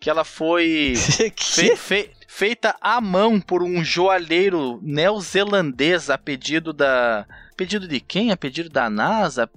que 0.01 0.11
ela 0.11 0.25
foi 0.25 0.95
fe 1.37 1.77
fe 1.77 2.11
feita 2.27 2.75
à 2.81 3.01
mão 3.01 3.41
por 3.41 3.63
um 3.63 3.85
joalheiro 3.85 4.81
neozelandês 4.83 6.11
a 6.11 6.19
pedido 6.19 6.73
da 6.73 7.25
Pedido 7.57 7.87
de 7.87 8.01
quem? 8.01 8.31
A 8.31 8.37
pedido 8.37 8.69
da 8.69 8.91
NASA? 8.91 9.49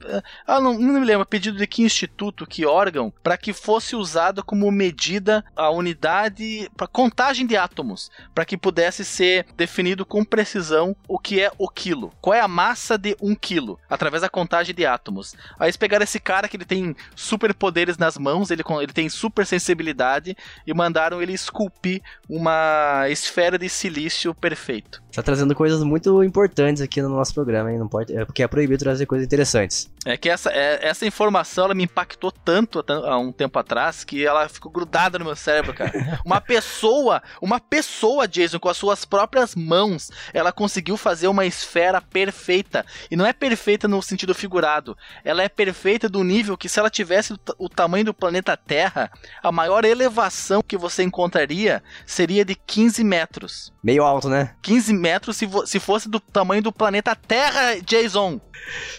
Ah, 0.45 0.60
não, 0.60 0.77
não 0.77 0.99
me 0.99 1.05
lembro. 1.05 1.25
Pedido 1.25 1.57
de 1.57 1.67
que 1.67 1.81
instituto, 1.81 2.45
que 2.45 2.65
órgão, 2.65 3.12
para 3.23 3.38
que 3.38 3.53
fosse 3.53 3.95
usado 3.95 4.43
como 4.43 4.71
medida 4.71 5.43
a 5.55 5.69
unidade 5.69 6.69
para 6.75 6.88
contagem 6.88 7.45
de 7.45 7.57
átomos, 7.57 8.12
para 8.33 8.45
que 8.45 8.57
pudesse 8.57 9.03
ser 9.03 9.45
definido 9.55 10.05
com 10.05 10.23
precisão 10.23 10.95
o 11.07 11.17
que 11.17 11.41
é 11.41 11.51
o 11.57 11.67
quilo. 11.67 12.13
Qual 12.21 12.33
é 12.33 12.39
a 12.39 12.47
massa 12.47 12.97
de 12.97 13.15
um 13.21 13.36
quilo? 13.36 13.79
Através 13.89 14.21
da 14.21 14.29
contagem 14.29 14.75
de 14.75 14.86
átomos. 14.86 15.36
Aí 15.60 15.67
eles 15.67 15.77
pegaram 15.77 16.03
esse 16.03 16.19
cara 16.19 16.47
que 16.47 16.57
ele 16.57 16.65
tem 16.65 16.95
superpoderes 17.15 17.97
nas 17.97 18.17
mãos, 18.17 18.51
ele, 18.51 18.63
ele 18.81 18.93
tem 18.93 19.10
super 19.10 19.45
sensibilidade 19.45 20.36
e 20.65 20.73
mandaram 20.73 21.21
ele 21.21 21.33
esculpir 21.33 22.01
uma 22.29 23.05
esfera 23.10 23.57
de 23.57 23.69
silício 23.69 24.33
perfeito. 24.33 25.01
Tá 25.13 25.23
trazendo 25.23 25.55
coisas 25.55 25.83
muito 25.83 26.23
importantes 26.23 26.81
aqui 26.81 27.01
no 27.01 27.10
nosso 27.10 27.33
programa, 27.33 27.71
hein? 27.71 27.87
Não 27.88 27.89
pode, 27.89 28.13
é 28.13 28.26
porque 28.26 28.43
é 28.43 28.47
proibido 28.50 28.80
trazer 28.80 29.06
coisas 29.06 29.26
interessantes. 29.26 29.89
É 30.07 30.15
que 30.15 30.29
essa, 30.29 30.49
é, 30.51 30.79
essa 30.87 31.05
informação 31.05 31.65
ela 31.65 31.73
me 31.73 31.83
impactou 31.83 32.31
tanto 32.31 32.81
há 32.87 33.17
um 33.17 33.29
tempo 33.29 33.59
atrás 33.59 34.05
que 34.05 34.25
ela 34.25 34.47
ficou 34.47 34.71
grudada 34.71 35.19
no 35.19 35.25
meu 35.25 35.35
cérebro, 35.35 35.73
cara. 35.73 35.91
Uma 36.25 36.39
pessoa, 36.39 37.21
uma 37.41 37.59
pessoa, 37.59 38.27
Jason, 38.27 38.59
com 38.59 38.69
as 38.69 38.77
suas 38.77 39.03
próprias 39.03 39.53
mãos, 39.55 40.09
ela 40.33 40.51
conseguiu 40.51 40.95
fazer 40.95 41.27
uma 41.27 41.45
esfera 41.45 42.01
perfeita. 42.01 42.85
E 43.11 43.15
não 43.15 43.25
é 43.25 43.33
perfeita 43.33 43.87
no 43.87 44.01
sentido 44.01 44.33
figurado. 44.33 44.97
Ela 45.25 45.43
é 45.43 45.49
perfeita 45.49 46.07
do 46.07 46.23
nível 46.23 46.57
que 46.57 46.69
se 46.69 46.79
ela 46.79 46.89
tivesse 46.89 47.33
o, 47.33 47.39
o 47.57 47.69
tamanho 47.69 48.05
do 48.05 48.13
planeta 48.13 48.55
Terra, 48.55 49.11
a 49.43 49.51
maior 49.51 49.83
elevação 49.83 50.61
que 50.65 50.77
você 50.77 51.03
encontraria 51.03 51.83
seria 52.05 52.45
de 52.45 52.55
15 52.55 53.03
metros. 53.03 53.73
Meio 53.83 54.03
alto, 54.03 54.29
né? 54.29 54.55
15 54.61 54.93
metros 54.93 55.37
se, 55.37 55.49
se 55.65 55.79
fosse 55.79 56.07
do 56.07 56.19
tamanho 56.19 56.61
do 56.61 56.71
planeta 56.71 57.15
Terra, 57.15 57.79
Jason. 57.85 58.39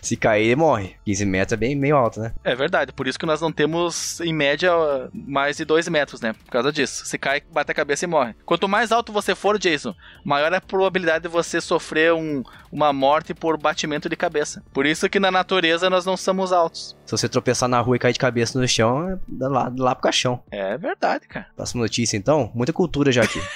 Se 0.03 0.17
cair, 0.17 0.57
morre. 0.57 0.98
15 1.05 1.27
metros 1.27 1.53
é 1.53 1.57
bem 1.57 1.75
meio 1.75 1.97
alto, 1.97 2.21
né? 2.21 2.33
É 2.45 2.55
verdade, 2.55 2.93
por 2.93 3.07
isso 3.07 3.19
que 3.19 3.27
nós 3.27 3.41
não 3.41 3.51
temos, 3.51 4.21
em 4.21 4.33
média, 4.33 4.71
mais 5.13 5.57
de 5.57 5.65
2 5.65 5.89
metros, 5.89 6.21
né? 6.21 6.33
Por 6.33 6.51
causa 6.51 6.73
disso. 6.73 7.05
Se 7.07 7.19
cai, 7.19 7.43
bate 7.53 7.71
a 7.71 7.75
cabeça 7.75 8.05
e 8.05 8.09
morre. 8.09 8.35
Quanto 8.45 8.69
mais 8.69 8.93
alto 8.93 9.13
você 9.13 9.35
for, 9.35 9.59
Jason, 9.59 9.95
maior 10.25 10.53
é 10.53 10.57
a 10.57 10.61
probabilidade 10.61 11.23
de 11.23 11.29
você 11.29 11.61
sofrer 11.61 12.13
um, 12.13 12.43
uma 12.71 12.93
morte 12.93 13.35
por 13.35 13.57
batimento 13.57 14.09
de 14.09 14.17
cabeça. 14.17 14.63
Por 14.73 14.87
isso 14.87 15.09
que 15.09 15.19
na 15.19 15.31
natureza 15.31 15.89
nós 15.89 16.05
não 16.05 16.17
somos 16.17 16.53
altos. 16.53 16.97
Se 17.07 17.13
você 17.13 17.29
tropeçar 17.29 17.69
na 17.69 17.81
rua 17.81 17.97
e 17.97 17.99
cair 17.99 18.13
de 18.13 18.19
cabeça 18.19 18.59
no 18.59 18.69
chão, 18.69 19.11
é 19.11 19.19
lá, 19.49 19.73
lá 19.77 19.95
pro 19.95 20.03
caixão. 20.03 20.43
É 20.51 20.77
verdade, 20.77 21.27
cara. 21.27 21.47
Próxima 21.57 21.83
notícia, 21.83 22.17
então. 22.17 22.51
Muita 22.55 22.73
cultura 22.73 23.11
já 23.11 23.23
aqui. 23.23 23.41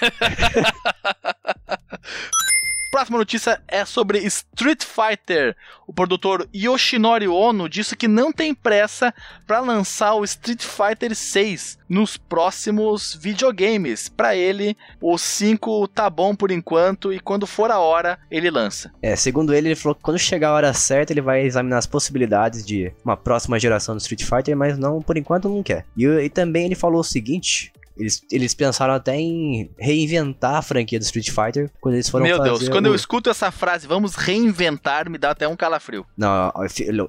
Próxima 2.93 3.17
notícia 3.17 3.59
é 3.67 3.87
sobre 3.87 4.19
Street 4.19 4.85
Fighter. 4.85 5.57
O 5.87 5.95
produtor 5.95 6.47
Yoshinori 6.55 7.27
Ono 7.27 7.67
disse 7.67 7.97
que 7.97 8.07
não 8.07 8.31
tem 8.31 8.55
pressa 8.55 9.15
para 9.47 9.61
lançar 9.61 10.13
o 10.13 10.25
Street 10.25 10.63
Fighter 10.63 11.17
6 11.17 11.79
nos 11.89 12.19
próximos 12.19 13.15
videogames. 13.15 14.11
Para 14.11 14.37
ele, 14.37 14.77
o 15.01 15.17
5 15.17 15.89
tá 15.89 16.11
bom 16.11 16.35
por 16.35 16.51
enquanto 16.51 17.15
e 17.15 17.19
quando 17.19 17.47
for 17.47 17.71
a 17.71 17.79
hora, 17.79 18.19
ele 18.31 18.51
lança. 18.51 18.93
É, 19.01 19.17
segundo 19.17 19.55
ele, 19.55 19.69
ele 19.69 19.75
falou 19.75 19.95
que 19.95 20.03
quando 20.03 20.19
chegar 20.19 20.51
a 20.51 20.55
hora 20.55 20.75
certa, 20.75 21.15
ele 21.15 21.23
vai 21.23 21.47
examinar 21.47 21.79
as 21.79 21.87
possibilidades 21.87 22.63
de 22.63 22.93
uma 23.03 23.17
próxima 23.17 23.59
geração 23.59 23.97
do 23.97 24.03
Street 24.03 24.23
Fighter, 24.23 24.55
mas 24.55 24.77
não, 24.77 25.01
por 25.01 25.17
enquanto 25.17 25.49
não 25.49 25.63
quer. 25.63 25.87
E, 25.97 26.05
e 26.05 26.29
também 26.29 26.67
ele 26.67 26.75
falou 26.75 27.01
o 27.01 27.05
seguinte, 27.05 27.73
eles, 27.97 28.23
eles 28.31 28.55
pensaram 28.55 28.95
até 28.95 29.17
em 29.17 29.71
reinventar 29.79 30.57
a 30.57 30.63
franquia 30.63 30.99
do 30.99 31.03
Street 31.03 31.31
Fighter 31.31 31.71
quando 31.81 31.95
eles 31.95 32.09
foram 32.09 32.25
Meu 32.27 32.37
fazer 32.37 32.51
Deus, 32.51 32.69
quando 32.69 32.87
o... 32.87 32.89
eu 32.91 32.95
escuto 32.95 33.31
essa 33.31 33.51
frase, 33.51 33.87
vamos 33.87 34.15
reinventar, 34.15 35.09
me 35.09 35.19
dá 35.19 35.31
até 35.31 35.49
um 35.49 35.57
calafrio. 35.57 36.05
Não, 36.17 36.53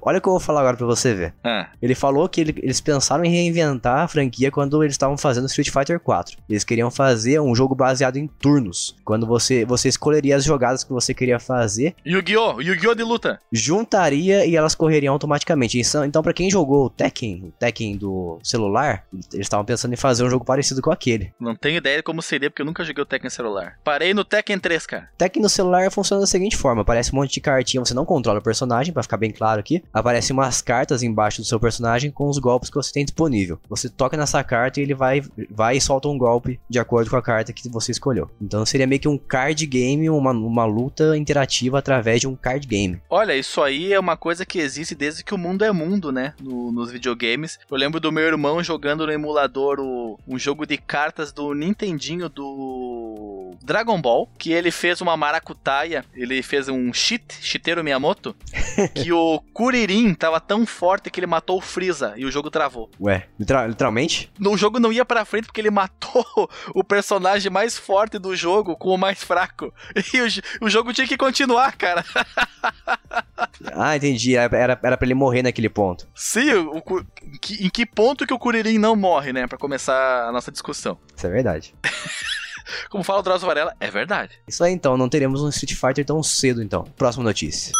olha 0.02 0.18
o 0.18 0.20
que 0.20 0.28
eu 0.28 0.32
vou 0.32 0.40
falar 0.40 0.60
agora 0.60 0.76
pra 0.76 0.86
você 0.86 1.14
ver. 1.14 1.34
Ah. 1.44 1.68
Ele 1.80 1.94
falou 1.94 2.28
que 2.28 2.40
ele, 2.40 2.54
eles 2.62 2.80
pensaram 2.80 3.24
em 3.24 3.30
reinventar 3.30 4.00
a 4.00 4.08
franquia 4.08 4.50
quando 4.50 4.82
eles 4.82 4.94
estavam 4.94 5.16
fazendo 5.16 5.46
Street 5.46 5.70
Fighter 5.70 6.00
4. 6.00 6.38
Eles 6.48 6.64
queriam 6.64 6.90
fazer 6.90 7.40
um 7.40 7.54
jogo 7.54 7.74
baseado 7.74 8.16
em 8.16 8.26
turnos. 8.26 8.96
Quando 9.04 9.26
você, 9.26 9.64
você 9.64 9.88
escolheria 9.88 10.36
as 10.36 10.44
jogadas 10.44 10.84
que 10.84 10.92
você 10.92 11.12
queria 11.12 11.38
fazer. 11.38 11.94
Yu-Gi-Oh! 12.06 12.60
Yu-Gi-Oh! 12.60 12.94
de 12.94 13.02
luta. 13.02 13.40
Juntaria 13.52 14.46
e 14.46 14.56
elas 14.56 14.74
correriam 14.74 15.12
automaticamente. 15.12 15.80
Então, 16.06 16.22
para 16.22 16.32
quem 16.32 16.50
jogou 16.50 16.86
o 16.86 16.90
Tekken, 16.90 17.44
o 17.44 17.52
Tekken 17.52 17.96
do 17.96 18.38
celular, 18.42 19.04
eles 19.12 19.46
estavam 19.46 19.64
pensando 19.64 19.92
em 19.92 19.96
fazer 19.96 20.24
um 20.24 20.30
jogo 20.30 20.44
parecido 20.44 20.80
com 20.84 20.90
aquele. 20.90 21.32
Não 21.40 21.56
tenho 21.56 21.78
ideia 21.78 21.96
de 21.96 22.02
como 22.02 22.20
seria, 22.20 22.50
porque 22.50 22.60
eu 22.60 22.66
nunca 22.66 22.84
joguei 22.84 23.02
o 23.02 23.06
Tekken 23.06 23.30
celular. 23.30 23.78
Parei 23.82 24.12
no 24.12 24.22
Tekken 24.22 24.58
3, 24.58 24.84
cara. 24.84 25.08
Tekken 25.16 25.42
no 25.42 25.48
celular 25.48 25.90
funciona 25.90 26.20
da 26.20 26.26
seguinte 26.26 26.58
forma: 26.58 26.82
aparece 26.82 27.10
um 27.10 27.16
monte 27.16 27.32
de 27.32 27.40
cartinha, 27.40 27.82
você 27.82 27.94
não 27.94 28.04
controla 28.04 28.38
o 28.38 28.42
personagem, 28.42 28.92
para 28.92 29.02
ficar 29.02 29.16
bem 29.16 29.30
claro 29.30 29.60
aqui. 29.60 29.82
Aparece 29.94 30.30
umas 30.30 30.60
cartas 30.60 31.02
embaixo 31.02 31.40
do 31.40 31.46
seu 31.46 31.58
personagem 31.58 32.10
com 32.10 32.28
os 32.28 32.38
golpes 32.38 32.68
que 32.68 32.76
você 32.76 32.92
tem 32.92 33.04
disponível. 33.04 33.58
Você 33.66 33.88
toca 33.88 34.14
nessa 34.14 34.44
carta 34.44 34.78
e 34.78 34.82
ele 34.82 34.94
vai, 34.94 35.22
vai 35.50 35.78
e 35.78 35.80
solta 35.80 36.06
um 36.08 36.18
golpe 36.18 36.60
de 36.68 36.78
acordo 36.78 37.08
com 37.08 37.16
a 37.16 37.22
carta 37.22 37.54
que 37.54 37.66
você 37.70 37.90
escolheu. 37.90 38.30
Então 38.38 38.66
seria 38.66 38.86
meio 38.86 39.00
que 39.00 39.08
um 39.08 39.16
card 39.16 39.64
game, 39.66 40.10
uma, 40.10 40.32
uma 40.32 40.66
luta 40.66 41.16
interativa 41.16 41.78
através 41.78 42.20
de 42.20 42.28
um 42.28 42.36
card 42.36 42.66
game. 42.66 43.00
Olha, 43.08 43.34
isso 43.34 43.62
aí 43.62 43.94
é 43.94 43.98
uma 43.98 44.18
coisa 44.18 44.44
que 44.44 44.58
existe 44.58 44.94
desde 44.94 45.24
que 45.24 45.32
o 45.32 45.38
mundo 45.38 45.64
é 45.64 45.72
mundo, 45.72 46.12
né? 46.12 46.34
No, 46.42 46.70
nos 46.70 46.92
videogames. 46.92 47.58
Eu 47.70 47.78
lembro 47.78 47.98
do 47.98 48.12
meu 48.12 48.24
irmão 48.24 48.62
jogando 48.62 49.06
no 49.06 49.12
emulador 49.12 49.80
o, 49.80 50.18
um 50.28 50.38
jogo 50.38 50.63
de 50.66 50.76
cartas 50.76 51.32
do 51.32 51.54
Nintendinho 51.54 52.28
do 52.28 53.52
Dragon 53.62 54.00
Ball, 54.00 54.28
que 54.38 54.52
ele 54.52 54.70
fez 54.70 55.00
uma 55.00 55.16
maracutaia, 55.16 56.04
ele 56.14 56.42
fez 56.42 56.68
um 56.68 56.92
cheat, 56.92 57.24
Shiteiro 57.40 57.82
Miyamoto, 57.82 58.34
que 58.94 59.12
o 59.12 59.40
Kuririn 59.52 60.14
tava 60.14 60.40
tão 60.40 60.66
forte 60.66 61.10
que 61.10 61.20
ele 61.20 61.26
matou 61.26 61.58
o 61.58 61.62
Freeza 61.62 62.14
e 62.16 62.24
o 62.24 62.30
jogo 62.30 62.50
travou. 62.50 62.90
Ué, 63.00 63.26
literal, 63.38 63.68
literalmente? 63.68 64.30
No 64.38 64.56
jogo 64.56 64.78
não 64.78 64.92
ia 64.92 65.04
pra 65.04 65.24
frente 65.24 65.46
porque 65.46 65.60
ele 65.60 65.70
matou 65.70 66.24
o 66.74 66.84
personagem 66.84 67.50
mais 67.50 67.78
forte 67.78 68.18
do 68.18 68.34
jogo 68.36 68.76
com 68.76 68.90
o 68.90 68.98
mais 68.98 69.22
fraco. 69.22 69.72
E 70.14 70.20
o, 70.20 70.66
o 70.66 70.70
jogo 70.70 70.92
tinha 70.92 71.08
que 71.08 71.16
continuar, 71.16 71.76
cara. 71.76 72.04
ah, 73.72 73.96
entendi. 73.96 74.36
Era, 74.36 74.78
era 74.82 74.96
pra 74.96 74.98
ele 75.06 75.14
morrer 75.14 75.42
naquele 75.42 75.68
ponto. 75.68 76.06
Sim, 76.14 76.52
o, 76.52 76.78
o, 76.78 77.04
em 77.60 77.68
que 77.68 77.84
ponto 77.86 78.26
que 78.26 78.34
o 78.34 78.38
Kuririn 78.38 78.78
não 78.78 78.94
morre, 78.94 79.32
né? 79.32 79.46
Pra 79.46 79.58
começar 79.58 80.28
a 80.28 80.32
nossa 80.32 80.52
discussão. 80.54 80.96
Isso 81.14 81.26
é 81.26 81.30
verdade. 81.30 81.74
Como 82.88 83.04
fala 83.04 83.20
o 83.20 83.22
Drauzio 83.22 83.46
Varela, 83.46 83.76
é 83.78 83.90
verdade. 83.90 84.38
Isso 84.48 84.64
aí 84.64 84.72
então, 84.72 84.96
não 84.96 85.08
teremos 85.08 85.42
um 85.42 85.48
Street 85.50 85.74
Fighter 85.78 86.04
tão 86.04 86.22
cedo 86.22 86.62
então. 86.62 86.84
Próxima 86.96 87.24
notícia. 87.24 87.72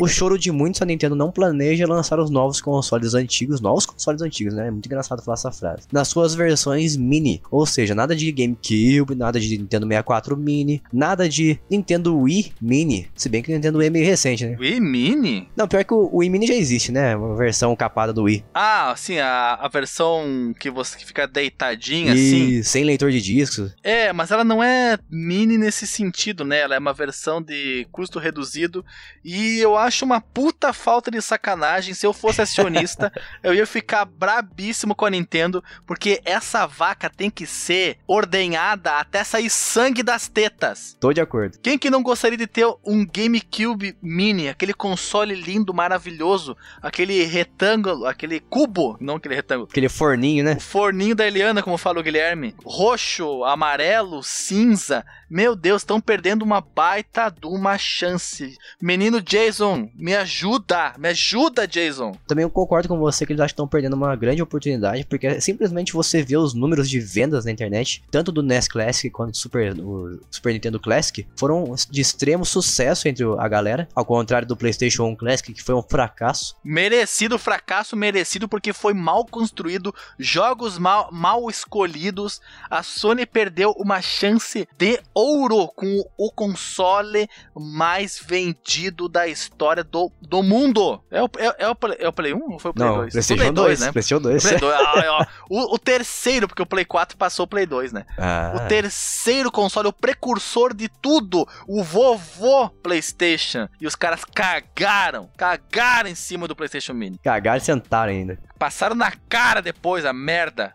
O 0.00 0.08
choro 0.08 0.38
de 0.38 0.50
muitos, 0.50 0.80
a 0.80 0.86
Nintendo 0.86 1.14
não 1.14 1.30
planeja 1.30 1.86
lançar 1.86 2.18
os 2.18 2.30
novos 2.30 2.58
consoles 2.58 3.12
antigos, 3.12 3.60
novos 3.60 3.84
consoles 3.84 4.22
antigos, 4.22 4.54
né? 4.54 4.68
É 4.68 4.70
muito 4.70 4.86
engraçado 4.86 5.22
falar 5.22 5.34
essa 5.34 5.52
frase. 5.52 5.82
Nas 5.92 6.08
suas 6.08 6.34
versões 6.34 6.96
mini, 6.96 7.42
ou 7.50 7.66
seja, 7.66 7.94
nada 7.94 8.16
de 8.16 8.32
GameCube, 8.32 9.14
nada 9.14 9.38
de 9.38 9.58
Nintendo 9.58 9.86
64 9.86 10.38
Mini, 10.38 10.82
nada 10.90 11.28
de 11.28 11.60
Nintendo 11.68 12.18
Wii 12.18 12.54
Mini. 12.62 13.10
Se 13.14 13.28
bem 13.28 13.42
que 13.42 13.52
o 13.52 13.54
Nintendo 13.54 13.76
Wii 13.76 13.88
é 13.88 13.90
meio 13.90 14.06
recente, 14.06 14.46
né? 14.46 14.56
Wii 14.58 14.80
Mini? 14.80 15.48
Não, 15.54 15.68
pior 15.68 15.84
que 15.84 15.92
o 15.92 16.16
Wii 16.16 16.30
Mini 16.30 16.46
já 16.46 16.54
existe, 16.54 16.90
né? 16.90 17.14
Uma 17.14 17.36
versão 17.36 17.76
capada 17.76 18.10
do 18.10 18.22
Wii. 18.22 18.42
Ah, 18.54 18.94
sim, 18.96 19.18
a, 19.18 19.58
a 19.60 19.68
versão 19.68 20.54
que 20.58 20.70
você 20.70 20.98
fica 21.00 21.28
deitadinha 21.28 22.14
e, 22.14 22.14
assim. 22.14 22.62
sem 22.62 22.84
leitor 22.84 23.10
de 23.10 23.20
discos. 23.20 23.74
É, 23.82 24.14
mas 24.14 24.30
ela 24.30 24.44
não 24.44 24.64
é 24.64 24.98
mini 25.10 25.58
nesse 25.58 25.86
sentido, 25.86 26.42
né? 26.42 26.60
Ela 26.60 26.76
é 26.76 26.78
uma 26.78 26.94
versão 26.94 27.42
de 27.42 27.86
custo 27.92 28.18
reduzido 28.18 28.82
e 29.22 29.58
eu 29.58 29.76
acho 29.76 29.89
acho 29.90 30.04
uma 30.04 30.20
puta 30.20 30.72
falta 30.72 31.10
de 31.10 31.20
sacanagem. 31.20 31.92
Se 31.92 32.06
eu 32.06 32.12
fosse 32.12 32.40
acionista, 32.40 33.12
eu 33.42 33.52
ia 33.52 33.66
ficar 33.66 34.04
brabíssimo 34.04 34.94
com 34.94 35.04
a 35.04 35.10
Nintendo, 35.10 35.62
porque 35.86 36.22
essa 36.24 36.66
vaca 36.66 37.10
tem 37.10 37.28
que 37.28 37.44
ser 37.46 37.98
ordenhada 38.06 38.92
até 38.92 39.22
sair 39.24 39.50
sangue 39.50 40.02
das 40.02 40.28
tetas. 40.28 40.96
Tô 40.98 41.12
de 41.12 41.20
acordo. 41.20 41.58
Quem 41.60 41.78
que 41.78 41.90
não 41.90 42.02
gostaria 42.02 42.38
de 42.38 42.46
ter 42.46 42.66
um 42.86 43.04
GameCube 43.04 43.96
Mini, 44.00 44.48
aquele 44.48 44.72
console 44.72 45.34
lindo, 45.34 45.74
maravilhoso, 45.74 46.56
aquele 46.80 47.24
retângulo, 47.24 48.06
aquele 48.06 48.40
cubo, 48.40 48.96
não 49.00 49.16
aquele 49.16 49.34
retângulo. 49.34 49.68
Aquele 49.70 49.88
forninho, 49.88 50.44
né? 50.44 50.54
O 50.56 50.60
forninho 50.60 51.14
da 51.14 51.26
Eliana, 51.26 51.62
como 51.62 51.76
fala 51.76 52.00
o 52.00 52.02
Guilherme. 52.02 52.54
Roxo, 52.64 53.44
amarelo, 53.44 54.22
cinza. 54.22 55.04
Meu 55.28 55.54
Deus, 55.54 55.82
estão 55.82 56.00
perdendo 56.00 56.42
uma 56.42 56.60
baita 56.60 57.30
de 57.30 57.46
uma 57.46 57.76
chance. 57.78 58.56
Menino 58.80 59.20
Jason, 59.20 59.69
me 59.94 60.14
ajuda, 60.14 60.94
me 60.98 61.08
ajuda, 61.08 61.66
Jason. 61.66 62.12
Também 62.26 62.42
eu 62.42 62.50
concordo 62.50 62.88
com 62.88 62.98
você 62.98 63.24
que 63.24 63.32
eles 63.32 63.40
acham 63.40 63.48
que 63.48 63.52
estão 63.52 63.68
perdendo 63.68 63.94
uma 63.94 64.14
grande 64.16 64.42
oportunidade, 64.42 65.04
porque 65.04 65.40
simplesmente 65.40 65.92
você 65.92 66.22
vê 66.22 66.36
os 66.36 66.54
números 66.54 66.88
de 66.88 67.00
vendas 67.00 67.44
na 67.44 67.50
internet, 67.50 68.02
tanto 68.10 68.32
do 68.32 68.42
NES 68.42 68.68
Classic 68.68 69.10
quanto 69.10 69.32
do 69.32 69.36
Super, 69.36 69.74
do 69.74 70.20
Super 70.30 70.52
Nintendo 70.52 70.78
Classic, 70.78 71.26
foram 71.36 71.74
de 71.90 72.00
extremo 72.00 72.44
sucesso 72.44 73.08
entre 73.08 73.24
a 73.38 73.48
galera, 73.48 73.88
ao 73.94 74.04
contrário 74.04 74.46
do 74.46 74.56
PlayStation 74.56 75.04
1 75.04 75.16
Classic, 75.16 75.52
que 75.52 75.62
foi 75.62 75.74
um 75.74 75.82
fracasso. 75.82 76.56
Merecido 76.64 77.38
fracasso, 77.38 77.96
merecido 77.96 78.48
porque 78.48 78.72
foi 78.72 78.94
mal 78.94 79.24
construído, 79.24 79.94
jogos 80.18 80.78
mal, 80.78 81.08
mal 81.12 81.48
escolhidos. 81.48 82.40
A 82.68 82.82
Sony 82.82 83.26
perdeu 83.26 83.72
uma 83.72 84.00
chance 84.00 84.68
de 84.76 85.00
ouro 85.14 85.68
com 85.68 86.04
o 86.16 86.30
console 86.30 87.28
mais 87.54 88.20
vendido 88.24 89.08
da 89.08 89.26
história 89.26 89.59
do, 89.84 90.10
do 90.20 90.42
mundo. 90.42 91.02
É 91.10 91.22
o, 91.22 91.30
é, 91.38 91.64
é, 91.64 91.68
o, 91.68 91.76
é 91.98 92.08
o 92.08 92.12
Play 92.12 92.34
1 92.34 92.52
ou 92.52 92.58
foi 92.58 92.70
o 92.70 92.74
Play 92.74 92.88
Não, 92.88 92.96
2? 92.96 93.12
PlayStation 93.12 93.40
Play 93.40 93.52
2, 93.52 93.66
2 93.66 93.80
né? 93.80 93.92
PlayStation 93.92 94.22
2. 94.22 94.42
Play 94.42 94.58
2. 94.58 94.80
Ah, 94.80 95.26
o, 95.48 95.74
o, 95.74 95.78
terceiro, 95.78 96.46
porque 96.46 96.62
o 96.62 96.66
Play 96.66 96.84
4 96.84 97.16
passou 97.16 97.44
o 97.44 97.46
Play 97.46 97.66
2, 97.66 97.92
né? 97.92 98.04
Ah. 98.16 98.52
O 98.56 98.68
terceiro 98.68 99.50
console, 99.50 99.88
o 99.88 99.92
precursor 99.92 100.74
de 100.74 100.88
tudo, 100.88 101.46
o 101.66 101.82
vovô 101.82 102.68
PlayStation. 102.82 103.68
E 103.80 103.86
os 103.86 103.94
caras 103.94 104.24
cagaram, 104.24 105.28
cagaram 105.36 106.08
em 106.08 106.14
cima 106.14 106.46
do 106.48 106.56
PlayStation 106.56 106.94
Mini. 106.94 107.18
Cagaram 107.22 107.58
e 107.58 107.60
sentaram 107.60 108.12
ainda. 108.12 108.38
Passaram 108.60 108.94
na 108.94 109.10
cara 109.26 109.62
depois, 109.62 110.04
a 110.04 110.12
merda. 110.12 110.74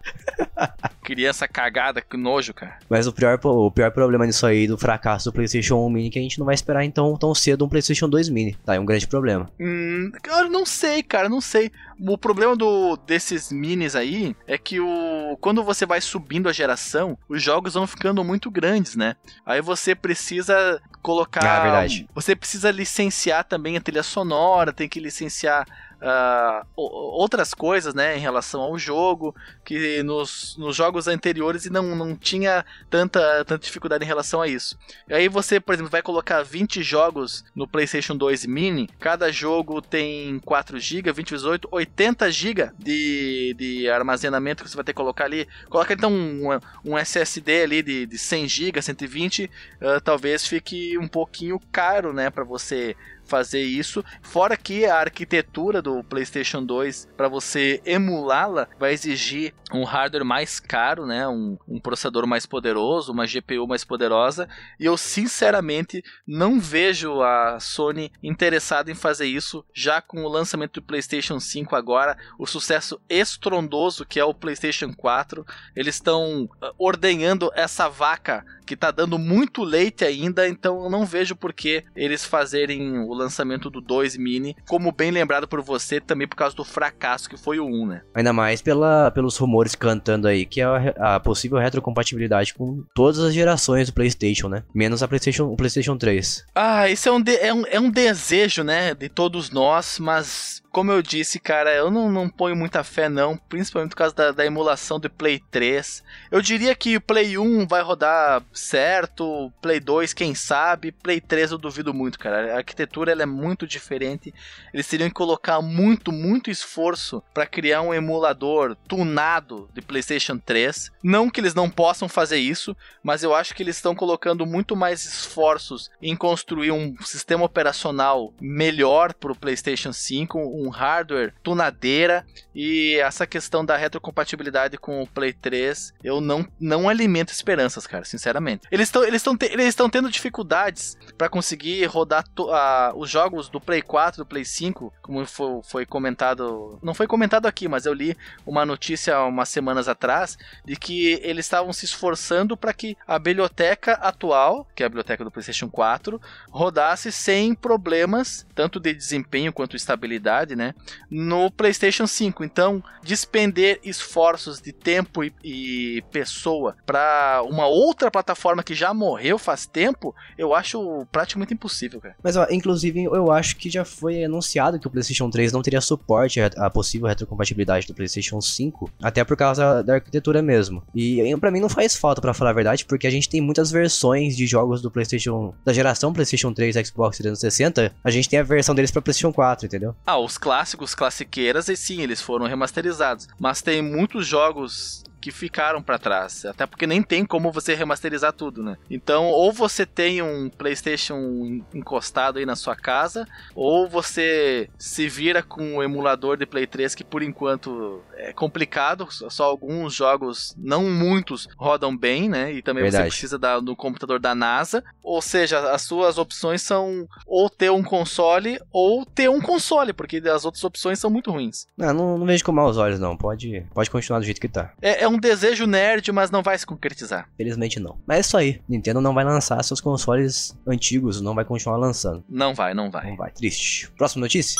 Criança 1.03 1.47
cagada, 1.47 2.01
que 2.01 2.17
nojo, 2.17 2.51
cara. 2.51 2.79
Mas 2.89 3.05
o 3.05 3.13
pior, 3.13 3.39
o 3.43 3.69
pior 3.69 3.91
problema 3.91 4.25
disso 4.25 4.43
aí, 4.43 4.67
do 4.67 4.75
fracasso 4.75 5.29
do 5.29 5.33
PlayStation 5.33 5.75
1 5.75 5.89
Mini, 5.91 6.07
é 6.07 6.09
que 6.09 6.17
a 6.17 6.21
gente 6.23 6.39
não 6.39 6.47
vai 6.47 6.55
esperar 6.55 6.83
então 6.83 7.15
tão 7.15 7.35
cedo 7.35 7.63
um 7.63 7.69
PlayStation 7.69 8.09
2 8.09 8.29
Mini. 8.29 8.57
Tá, 8.65 8.73
é 8.73 8.79
um 8.79 8.85
grande 8.85 9.05
problema. 9.05 9.51
Hum, 9.59 10.11
eu 10.27 10.49
não 10.49 10.65
sei, 10.65 11.03
cara, 11.03 11.29
não 11.29 11.39
sei. 11.39 11.71
O 11.99 12.17
problema 12.17 12.55
do, 12.55 12.97
desses 13.05 13.51
minis 13.51 13.95
aí 13.95 14.35
é 14.47 14.57
que 14.57 14.79
o 14.79 15.37
quando 15.39 15.63
você 15.63 15.85
vai 15.85 16.01
subindo 16.01 16.49
a 16.49 16.53
geração, 16.53 17.15
os 17.29 17.39
jogos 17.39 17.75
vão 17.75 17.85
ficando 17.85 18.23
muito 18.23 18.49
grandes, 18.49 18.95
né? 18.95 19.15
Aí 19.45 19.61
você 19.61 19.93
precisa 19.93 20.81
colocar. 21.03 21.45
Ah, 21.45 21.61
verdade. 21.61 22.09
Você 22.15 22.35
precisa 22.35 22.71
licenciar 22.71 23.43
também 23.43 23.77
a 23.77 23.81
trilha 23.81 24.01
sonora, 24.01 24.73
tem 24.73 24.89
que 24.89 24.99
licenciar 24.99 25.67
uh, 26.05 26.65
outras 26.75 27.53
coisas, 27.53 27.93
né, 27.93 28.17
em 28.17 28.19
relação 28.19 28.61
ao 28.61 28.77
jogo, 28.77 29.35
que 29.63 30.03
nos, 30.03 30.55
nos 30.57 30.75
jogos 30.75 31.07
anteriores 31.07 31.69
não, 31.69 31.95
não 31.95 32.15
tinha 32.15 32.65
tanta, 32.89 33.19
tanta 33.45 33.57
dificuldade 33.57 34.03
em 34.03 34.07
relação 34.07 34.41
a 34.41 34.47
isso. 34.47 34.77
E 35.09 35.13
aí 35.13 35.27
você, 35.27 35.59
por 35.59 35.73
exemplo, 35.73 35.91
vai 35.91 36.01
colocar 36.01 36.43
20 36.43 36.83
jogos 36.83 37.43
no 37.55 37.67
PlayStation 37.67 38.15
2 38.15 38.45
Mini, 38.45 38.89
cada 38.99 39.31
jogo 39.31 39.81
tem 39.81 40.39
4 40.39 40.79
GB, 40.79 41.11
20 41.11 41.35
18, 41.35 41.67
80 41.71 42.31
GB 42.31 42.71
de, 42.77 43.55
de 43.57 43.89
armazenamento 43.89 44.63
que 44.63 44.69
você 44.69 44.75
vai 44.75 44.85
ter 44.85 44.93
que 44.93 44.97
colocar 44.97 45.25
ali. 45.25 45.47
Coloca 45.69 45.93
então 45.93 46.11
um, 46.11 46.59
um 46.83 46.97
SSD 46.97 47.63
ali 47.63 47.81
de, 47.81 48.05
de 48.05 48.17
100 48.17 48.47
GB, 48.47 48.81
120, 48.81 49.45
uh, 49.45 50.01
talvez 50.01 50.47
fique 50.47 50.97
um 50.97 51.07
pouquinho 51.07 51.59
caro, 51.71 52.13
né, 52.13 52.29
para 52.29 52.43
você 52.43 52.95
fazer 53.25 53.63
isso. 53.63 54.03
Fora 54.21 54.55
que 54.55 54.85
a 54.85 54.97
arquitetura 54.97 55.81
do 55.81 56.03
PlayStation 56.03 56.63
2 56.63 57.09
para 57.17 57.27
você 57.27 57.81
emulá-la 57.85 58.67
vai 58.79 58.93
exigir 58.93 59.53
um 59.73 59.83
hardware 59.83 60.23
mais 60.23 60.59
caro, 60.59 61.05
né? 61.05 61.27
Um, 61.27 61.57
um, 61.67 61.79
processador 61.79 62.25
mais 62.27 62.45
poderoso, 62.45 63.11
uma 63.11 63.25
GPU 63.25 63.67
mais 63.67 63.83
poderosa. 63.83 64.47
E 64.79 64.85
eu 64.85 64.95
sinceramente 64.95 66.03
não 66.25 66.59
vejo 66.59 67.21
a 67.21 67.59
Sony 67.59 68.11
interessada 68.21 68.91
em 68.91 68.95
fazer 68.95 69.25
isso 69.25 69.65
já 69.73 70.01
com 70.01 70.23
o 70.23 70.29
lançamento 70.29 70.79
do 70.79 70.85
PlayStation 70.85 71.39
5 71.39 71.75
agora, 71.75 72.17
o 72.39 72.45
sucesso 72.45 73.01
estrondoso 73.09 74.05
que 74.05 74.19
é 74.19 74.23
o 74.23 74.33
PlayStation 74.33 74.93
4. 74.93 75.45
Eles 75.75 75.95
estão 75.95 76.49
ah, 76.61 76.71
ordenhando 76.77 77.51
essa 77.55 77.89
vaca 77.89 78.45
que 78.65 78.75
tá 78.75 78.91
dando 78.91 79.17
muito 79.17 79.63
leite 79.63 80.03
ainda, 80.03 80.47
então 80.47 80.83
eu 80.83 80.89
não 80.89 81.05
vejo 81.05 81.35
por 81.35 81.53
que 81.53 81.83
eles 81.95 82.25
fazerem 82.25 82.99
o 82.99 83.13
lançamento 83.13 83.69
do 83.69 83.79
2 83.79 84.17
mini, 84.17 84.55
como 84.67 84.91
bem 84.91 85.11
lembrado 85.11 85.47
por 85.47 85.61
você, 85.61 86.01
também 86.01 86.27
por 86.27 86.35
causa 86.35 86.55
do 86.55 86.63
fracasso 86.63 87.29
que 87.29 87.37
foi 87.37 87.59
o 87.59 87.65
1, 87.65 87.85
né? 87.85 88.01
Ainda 88.13 88.33
mais 88.33 88.61
pela, 88.61 89.11
pelos 89.11 89.37
rumores 89.37 89.75
cantando 89.75 90.27
aí 90.27 90.45
que 90.45 90.61
é 90.61 90.65
a, 90.65 91.15
a 91.15 91.19
possível 91.19 91.57
retrocompatibilidade 91.57 92.53
com 92.53 92.83
todas 92.93 93.19
as 93.19 93.33
gerações 93.33 93.87
do 93.87 93.93
PlayStation, 93.93 94.49
né? 94.49 94.63
Menos 94.73 95.03
a 95.03 95.07
PlayStation, 95.07 95.45
o 95.45 95.55
PlayStation 95.55 95.97
3. 95.97 96.45
Ah, 96.55 96.89
isso 96.89 97.07
é 97.07 97.11
um, 97.11 97.21
de, 97.21 97.35
é 97.35 97.53
um, 97.53 97.63
é 97.67 97.79
um 97.79 97.89
desejo, 97.89 98.63
né, 98.63 98.93
de 98.93 99.09
todos 99.09 99.49
nós, 99.49 99.99
mas 99.99 100.61
como 100.75 100.91
eu 100.91 101.01
disse, 101.01 101.39
cara, 101.39 101.73
eu 101.73 101.89
não, 101.89 102.11
não 102.11 102.27
ponho 102.27 102.53
muita 102.53 102.83
fé, 102.83 103.07
não. 103.07 103.37
Principalmente 103.37 103.91
por 103.91 103.95
causa 103.95 104.13
da, 104.13 104.31
da, 104.33 104.45
emulação 104.45 104.99
do 104.99 105.09
Play 105.09 105.41
3. 105.49 106.03
Eu 106.29 106.41
diria 106.41 106.75
que 106.75 106.97
o 106.97 107.01
Play 107.01 107.37
1 107.37 107.65
vai 107.65 107.81
rodar 107.81 108.43
certo. 108.51 109.53
Play 109.61 109.79
2, 109.79 110.11
quem 110.13 110.35
sabe. 110.35 110.91
Play 110.91 111.21
3 111.21 111.51
eu 111.51 111.57
duvido 111.57 111.93
muito, 111.93 112.19
cara. 112.19 112.55
A 112.55 112.57
arquitetura 112.57 113.09
ela 113.09 113.23
é 113.23 113.25
muito 113.25 113.65
diferente. 113.65 114.33
Eles 114.73 114.85
teriam 114.85 115.07
que 115.07 115.15
colocar 115.15 115.61
muito, 115.61 116.11
muito 116.11 116.51
esforço 116.51 117.23
para 117.33 117.47
criar 117.47 117.81
um 117.81 117.93
emulador 117.93 118.75
tunado 118.85 119.69
de 119.73 119.81
PlayStation 119.81 120.37
3. 120.37 120.91
Não 121.01 121.29
que 121.29 121.39
eles 121.39 121.55
não 121.55 121.69
possam 121.69 122.09
fazer 122.09 122.39
isso, 122.39 122.75
mas 123.01 123.23
eu 123.23 123.33
acho 123.33 123.55
que 123.55 123.63
eles 123.63 123.77
estão 123.77 123.95
colocando 123.95 124.45
muito 124.45 124.75
mais 124.75 125.05
esforços 125.05 125.89
em 126.01 126.17
construir 126.17 126.71
um 126.71 126.93
sistema 127.01 127.45
operacional 127.45 128.33
melhor 128.41 129.13
para 129.13 129.31
o 129.31 129.37
PlayStation 129.37 129.93
5. 129.93 130.37
Um 130.37 130.64
com 130.65 130.69
hardware 130.69 131.33
tunadeira 131.43 132.25
e 132.53 132.95
essa 132.95 133.27
questão 133.27 133.63
da 133.63 133.77
retrocompatibilidade 133.77 134.77
com 134.77 135.03
o 135.03 135.07
Play 135.07 135.33
3, 135.33 135.93
eu 136.03 136.19
não, 136.19 136.47
não 136.59 136.89
alimento 136.89 137.31
esperanças, 137.31 137.85
cara, 137.85 138.05
sinceramente. 138.05 138.67
Eles 138.71 138.87
estão 138.87 139.03
eles 139.03 139.21
te, 139.21 139.45
eles 139.45 139.75
tendo 139.91 140.09
dificuldades 140.09 140.97
para 141.17 141.29
conseguir 141.29 141.85
rodar 141.85 142.25
uh, 142.39 142.97
os 142.97 143.09
jogos 143.09 143.49
do 143.49 143.61
Play 143.61 143.81
4, 143.81 144.23
do 144.23 144.25
Play 144.25 144.45
5, 144.45 144.93
como 145.01 145.25
foi, 145.25 145.61
foi 145.63 145.85
comentado, 145.85 146.79
não 146.81 146.93
foi 146.93 147.07
comentado 147.07 147.45
aqui, 147.45 147.67
mas 147.67 147.85
eu 147.85 147.93
li 147.93 148.17
uma 148.45 148.65
notícia 148.65 149.21
umas 149.23 149.49
semanas 149.49 149.87
atrás 149.87 150.37
de 150.63 150.75
que 150.75 151.19
eles 151.21 151.45
estavam 151.45 151.71
se 151.73 151.85
esforçando 151.85 152.57
para 152.57 152.73
que 152.73 152.97
a 153.05 153.19
biblioteca 153.19 153.93
atual, 153.93 154.67
que 154.73 154.81
é 154.81 154.85
a 154.85 154.89
biblioteca 154.89 155.23
do 155.23 155.31
PlayStation 155.31 155.69
4, 155.69 156.19
rodasse 156.49 157.11
sem 157.11 157.53
problemas, 157.53 158.47
tanto 158.55 158.79
de 158.79 158.93
desempenho 158.93 159.53
quanto 159.53 159.75
estabilidade, 159.75 160.54
né, 160.55 160.73
no 161.09 161.51
PlayStation 161.51 162.07
5. 162.07 162.43
Então, 162.43 162.83
despender 163.03 163.79
esforços 163.83 164.61
de 164.61 164.71
tempo 164.71 165.23
e, 165.23 165.33
e 165.43 166.03
pessoa 166.11 166.75
para 166.85 167.43
uma 167.47 167.67
outra 167.67 168.09
plataforma 168.09 168.63
que 168.63 168.73
já 168.73 168.93
morreu 168.93 169.37
faz 169.37 169.65
tempo, 169.65 170.15
eu 170.37 170.53
acho 170.53 171.05
praticamente 171.11 171.53
impossível, 171.53 171.99
cara. 171.99 172.15
Mas, 172.23 172.35
ó, 172.35 172.47
inclusive, 172.49 173.03
eu 173.03 173.31
acho 173.31 173.57
que 173.57 173.69
já 173.69 173.85
foi 173.85 174.23
anunciado 174.23 174.79
que 174.79 174.87
o 174.87 174.89
PlayStation 174.89 175.29
3 175.29 175.51
não 175.51 175.61
teria 175.61 175.81
suporte 175.81 176.39
à 176.41 176.69
possível 176.69 177.07
retrocompatibilidade 177.07 177.87
do 177.87 177.93
PlayStation 177.93 178.41
5, 178.41 178.91
até 179.01 179.23
por 179.23 179.37
causa 179.37 179.83
da 179.83 179.95
arquitetura 179.95 180.41
mesmo. 180.41 180.83
E 180.93 181.35
para 181.37 181.51
mim 181.51 181.59
não 181.59 181.69
faz 181.69 181.95
falta, 181.95 182.21
para 182.21 182.33
falar 182.33 182.51
a 182.51 182.53
verdade, 182.53 182.85
porque 182.85 183.07
a 183.07 183.09
gente 183.09 183.29
tem 183.29 183.41
muitas 183.41 183.71
versões 183.71 184.35
de 184.35 184.47
jogos 184.47 184.81
do 184.81 184.89
PlayStation, 184.89 185.53
da 185.63 185.73
geração 185.73 186.13
PlayStation 186.13 186.53
3 186.53 186.75
e 186.75 186.85
Xbox 186.85 187.17
360, 187.17 187.93
a 188.03 188.09
gente 188.09 188.29
tem 188.29 188.39
a 188.39 188.43
versão 188.43 188.73
deles 188.73 188.91
para 188.91 189.01
PlayStation 189.01 189.33
4, 189.33 189.65
entendeu? 189.65 189.95
Ah, 190.05 190.17
os 190.17 190.37
clássicos, 190.45 190.93
classiqueiras, 190.93 191.69
e 191.69 191.75
sim, 191.75 192.03
eles 192.03 192.21
foram 192.21 192.45
remasterizados. 192.45 193.27
Mas 193.39 193.63
tem 193.63 193.81
muitos 193.81 194.27
jogos 194.27 195.03
que 195.25 195.31
ficaram 195.31 195.81
para 195.81 195.97
trás. 195.97 196.45
Até 196.45 196.67
porque 196.67 196.85
nem 196.85 197.01
tem 197.01 197.25
como 197.25 197.51
você 197.51 197.73
remasterizar 197.73 198.31
tudo, 198.31 198.61
né? 198.61 198.77
Então, 198.91 199.25
ou 199.25 199.51
você 199.51 199.83
tem 199.83 200.21
um 200.21 200.51
PlayStation 200.51 201.63
encostado 201.73 202.37
aí 202.37 202.45
na 202.45 202.55
sua 202.55 202.75
casa, 202.75 203.27
ou 203.55 203.89
você 203.89 204.69
se 204.77 205.09
vira 205.09 205.41
com 205.41 205.77
o 205.77 205.83
emulador 205.83 206.37
de 206.37 206.45
Play 206.45 206.67
3 206.67 206.93
que 206.93 207.03
por 207.03 207.23
enquanto 207.23 208.03
é 208.17 208.31
complicado, 208.33 209.07
só 209.09 209.45
alguns 209.45 209.95
jogos, 209.95 210.53
não 210.59 210.83
muitos, 210.91 211.47
rodam 211.57 211.97
bem, 211.97 212.29
né? 212.29 212.53
E 212.53 212.61
também 212.61 212.83
Verdade. 212.83 213.05
você 213.05 213.09
precisa 213.09 213.39
da, 213.39 213.59
do 213.59 213.75
computador 213.75 214.19
da 214.19 214.35
NASA. 214.35 214.83
Ou 215.01 215.23
seja, 215.23 215.71
as 215.71 215.81
suas 215.81 216.19
opções 216.19 216.61
são 216.61 217.07
ou 217.25 217.49
ter 217.49 217.71
um 217.71 217.81
console 217.81 218.59
ou 218.71 219.03
ter 219.03 219.27
um 219.27 219.41
console, 219.41 219.91
porque 219.91 220.17
as 220.17 220.45
outras 220.45 220.63
opções 220.63 220.99
são 220.99 221.09
muito 221.09 221.31
ruins. 221.31 221.65
Não, 221.75 221.91
não, 221.91 222.17
não 222.19 222.27
vejo 222.27 222.45
com 222.45 222.51
maus 222.51 222.77
olhos, 222.77 222.99
não. 222.99 223.17
Pode, 223.17 223.65
pode 223.73 223.89
continuar 223.89 224.19
do 224.19 224.25
jeito 224.25 224.39
que 224.39 224.47
tá. 224.47 224.71
É, 224.79 225.01
é 225.01 225.07
um 225.07 225.14
um 225.15 225.19
desejo 225.19 225.65
nerd, 225.65 226.11
mas 226.11 226.29
não 226.29 226.43
vai 226.43 226.57
se 226.57 226.65
concretizar. 226.65 227.29
Felizmente 227.37 227.79
não. 227.79 227.97
Mas 228.05 228.17
é 228.17 228.21
isso 228.21 228.37
aí. 228.37 228.61
Nintendo 228.67 229.01
não 229.01 229.13
vai 229.13 229.23
lançar 229.23 229.61
seus 229.63 229.81
consoles 229.81 230.55
antigos, 230.67 231.21
não 231.21 231.33
vai 231.33 231.45
continuar 231.45 231.77
lançando. 231.77 232.23
Não 232.29 232.53
vai, 232.53 232.73
não 232.73 232.91
vai. 232.91 233.09
Não 233.09 233.15
vai. 233.15 233.31
Triste. 233.31 233.89
Próxima 233.97 234.21
notícia? 234.21 234.55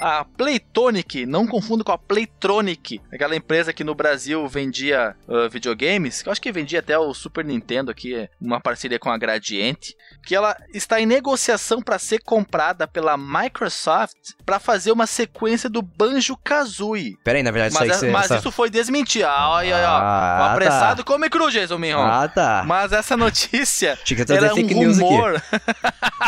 a 0.00 0.24
Playtonic, 0.24 1.26
não 1.26 1.46
confundo 1.46 1.84
com 1.84 1.92
a 1.92 1.98
Playtronic, 1.98 3.02
aquela 3.12 3.36
empresa 3.36 3.72
que 3.72 3.84
no 3.84 3.94
Brasil 3.94 4.48
vendia 4.48 5.14
uh, 5.28 5.48
videogames, 5.50 6.22
que 6.22 6.28
eu 6.28 6.32
acho 6.32 6.40
que 6.40 6.50
vendia 6.50 6.78
até 6.78 6.98
o 6.98 7.12
Super 7.12 7.44
Nintendo 7.44 7.90
aqui, 7.90 8.26
uma 8.40 8.60
parceria 8.60 8.98
com 8.98 9.10
a 9.10 9.18
Gradiente, 9.18 9.94
que 10.30 10.34
ela 10.36 10.56
está 10.72 11.00
em 11.00 11.06
negociação 11.06 11.82
para 11.82 11.98
ser 11.98 12.20
comprada 12.20 12.86
pela 12.86 13.16
Microsoft 13.16 14.14
para 14.46 14.60
fazer 14.60 14.92
uma 14.92 15.04
sequência 15.04 15.68
do 15.68 15.82
Banjo-Kazooie. 15.82 17.16
Pera 17.24 17.38
aí, 17.38 17.42
na 17.42 17.50
verdade, 17.50 17.74
mas, 17.74 17.96
isso, 17.96 18.04
aí, 18.04 18.10
é, 18.10 18.12
mas 18.12 18.24
essa... 18.26 18.36
isso 18.36 18.52
foi 18.52 18.70
desmentido. 18.70 19.26
Ah, 19.26 19.50
olha, 19.50 19.74
olha, 19.74 19.88
ah, 19.88 20.38
o 20.40 20.52
apressado 20.52 21.02
tá. 21.02 21.12
come 21.12 21.28
cru, 21.28 21.50
Jason 21.50 21.78
Minron. 21.78 22.06
Ah, 22.06 22.28
tá. 22.28 22.62
Mas 22.64 22.92
essa 22.92 23.16
notícia 23.16 23.98
era 24.28 24.46
é 24.46 24.52
um 24.52 24.54
fake 24.54 24.72
rumor. 24.72 25.32
News 25.32 25.42
aqui. 25.52 25.64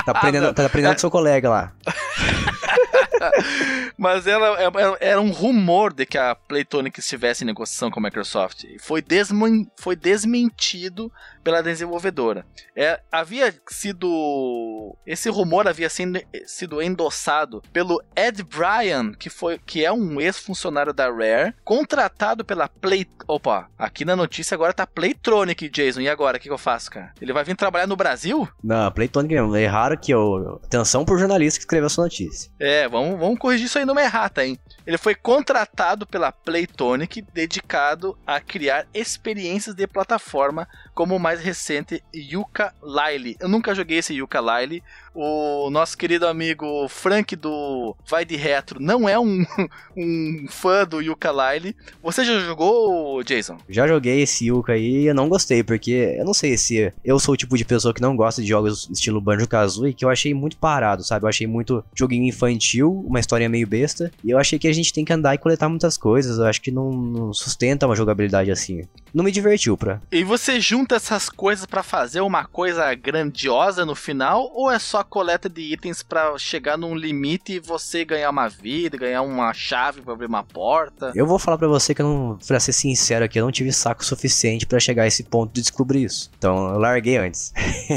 tá 0.04 0.10
aprendendo, 0.10 0.52
tá 0.52 0.66
aprendendo 0.66 0.94
com 0.94 0.98
seu 0.98 1.10
colega 1.10 1.48
lá. 1.48 1.72
Mas 4.02 4.26
ela, 4.26 4.60
ela, 4.60 4.96
era 5.00 5.20
um 5.20 5.30
rumor 5.30 5.92
de 5.92 6.04
que 6.04 6.18
a 6.18 6.34
Playtonic 6.34 6.98
estivesse 6.98 7.44
em 7.44 7.46
negociação 7.46 7.88
com 7.88 8.00
a 8.00 8.02
Microsoft. 8.02 8.64
Foi, 8.80 9.00
desmen, 9.00 9.70
foi 9.78 9.94
desmentido 9.94 11.08
pela 11.44 11.62
desenvolvedora. 11.62 12.44
É, 12.74 13.00
havia 13.12 13.54
sido. 13.68 14.96
Esse 15.06 15.30
rumor 15.30 15.68
havia 15.68 15.88
sido, 15.88 16.20
sido 16.46 16.82
endossado 16.82 17.62
pelo 17.72 18.02
Ed 18.16 18.42
Bryan, 18.42 19.12
que, 19.12 19.30
foi, 19.30 19.60
que 19.64 19.84
é 19.84 19.92
um 19.92 20.20
ex-funcionário 20.20 20.92
da 20.92 21.08
Rare, 21.08 21.54
contratado 21.62 22.44
pela 22.44 22.68
Play. 22.68 23.06
Opa, 23.28 23.68
aqui 23.78 24.04
na 24.04 24.16
notícia 24.16 24.56
agora 24.56 24.72
tá 24.72 24.84
Playtronic, 24.84 25.68
Jason. 25.68 26.00
E 26.00 26.08
agora? 26.08 26.38
O 26.38 26.40
que, 26.40 26.48
que 26.48 26.52
eu 26.52 26.58
faço, 26.58 26.90
cara? 26.90 27.12
Ele 27.20 27.32
vai 27.32 27.44
vir 27.44 27.54
trabalhar 27.54 27.86
no 27.86 27.94
Brasil? 27.94 28.48
Não, 28.64 28.90
Playtronic 28.90 29.32
mesmo. 29.32 29.54
É 29.54 29.66
raro 29.66 29.96
que 29.96 30.12
eu. 30.12 30.60
Atenção 30.64 31.04
pro 31.04 31.18
jornalista 31.18 31.60
que 31.60 31.64
escreveu 31.64 31.86
essa 31.86 32.02
notícia. 32.02 32.50
É, 32.58 32.88
vamos, 32.88 33.16
vamos 33.16 33.38
corrigir 33.38 33.66
isso 33.66 33.78
aí 33.78 33.84
numa 33.92 34.02
errata, 34.02 34.44
hein? 34.44 34.58
Ele 34.86 34.98
foi 34.98 35.14
contratado 35.14 36.06
pela 36.06 36.32
Playtonic, 36.32 37.22
dedicado 37.32 38.18
a 38.26 38.40
criar 38.40 38.86
experiências 38.92 39.74
de 39.74 39.86
plataforma, 39.86 40.66
como 40.94 41.16
o 41.16 41.20
mais 41.20 41.40
recente 41.40 42.02
Yuka 42.14 42.72
Lyle. 42.82 43.36
Eu 43.40 43.48
nunca 43.48 43.74
joguei 43.74 43.98
esse 43.98 44.14
Yuka 44.14 44.40
Lyle, 44.40 44.82
o 45.14 45.68
nosso 45.70 45.96
querido 45.96 46.26
amigo 46.26 46.88
Frank 46.88 47.36
do 47.36 47.94
Vai 48.08 48.24
de 48.24 48.36
Retro 48.36 48.80
não 48.80 49.08
é 49.08 49.18
um, 49.18 49.44
um 49.96 50.46
fã 50.48 50.86
do 50.86 51.00
Yuka 51.00 51.30
Lyle. 51.30 51.76
Você 52.02 52.24
já 52.24 52.38
jogou, 52.40 53.22
Jason? 53.22 53.58
Já 53.68 53.86
joguei 53.86 54.22
esse 54.22 54.46
Yuka 54.46 54.72
aí 54.72 55.02
e 55.02 55.06
eu 55.06 55.14
não 55.14 55.28
gostei, 55.28 55.62
porque 55.62 56.16
eu 56.18 56.24
não 56.24 56.34
sei 56.34 56.56
se 56.56 56.92
eu 57.04 57.18
sou 57.18 57.34
o 57.34 57.36
tipo 57.36 57.56
de 57.56 57.64
pessoa 57.64 57.92
que 57.92 58.00
não 58.00 58.16
gosta 58.16 58.40
de 58.40 58.48
jogos 58.48 58.88
estilo 58.90 59.20
Banjo-Kazooie, 59.20 59.94
que 59.94 60.04
eu 60.04 60.10
achei 60.10 60.32
muito 60.34 60.56
parado, 60.56 61.04
sabe? 61.04 61.24
Eu 61.24 61.28
achei 61.28 61.46
muito 61.46 61.84
joguinho 61.94 62.24
infantil, 62.24 63.04
uma 63.06 63.20
história 63.20 63.48
meio 63.48 63.66
besta, 63.66 64.10
e 64.24 64.30
eu 64.30 64.38
achei 64.38 64.58
que 64.58 64.68
a 64.68 64.72
gente 64.72 64.92
tem 64.92 65.04
que 65.04 65.12
andar 65.12 65.34
e 65.34 65.38
coletar 65.38 65.68
muitas 65.68 65.96
coisas, 65.96 66.38
eu 66.38 66.44
acho 66.44 66.60
que 66.60 66.70
não, 66.70 66.90
não 66.92 67.32
sustenta 67.32 67.86
uma 67.86 67.96
jogabilidade 67.96 68.50
assim. 68.50 68.82
Não 69.14 69.24
me 69.24 69.30
divertiu, 69.30 69.76
pra. 69.76 70.00
E 70.10 70.24
você 70.24 70.60
junta 70.60 70.96
essas 70.96 71.28
coisas 71.28 71.66
para 71.66 71.82
fazer 71.82 72.20
uma 72.20 72.44
coisa 72.44 72.94
grandiosa 72.94 73.84
no 73.84 73.94
final, 73.94 74.50
ou 74.54 74.70
é 74.70 74.78
só 74.78 75.04
coleta 75.04 75.48
de 75.48 75.60
itens 75.60 76.02
para 76.02 76.36
chegar 76.38 76.78
num 76.78 76.94
limite 76.94 77.54
e 77.54 77.60
você 77.60 78.04
ganhar 78.04 78.30
uma 78.30 78.48
vida, 78.48 78.96
ganhar 78.96 79.22
uma 79.22 79.52
chave 79.52 80.00
para 80.00 80.14
abrir 80.14 80.26
uma 80.26 80.42
porta. 80.42 81.12
Eu 81.14 81.26
vou 81.26 81.38
falar 81.38 81.58
para 81.58 81.68
você 81.68 81.94
que 81.94 82.00
eu 82.00 82.06
não, 82.06 82.38
pra 82.46 82.58
ser 82.58 82.72
sincero 82.72 83.24
aqui, 83.24 83.38
eu 83.38 83.44
não 83.44 83.52
tive 83.52 83.72
saco 83.72 84.04
suficiente 84.04 84.66
para 84.66 84.80
chegar 84.80 85.02
a 85.02 85.06
esse 85.06 85.22
ponto 85.24 85.52
de 85.52 85.60
descobrir 85.60 86.04
isso. 86.04 86.30
Então 86.38 86.70
eu 86.70 86.78
larguei 86.78 87.18
antes. 87.18 87.52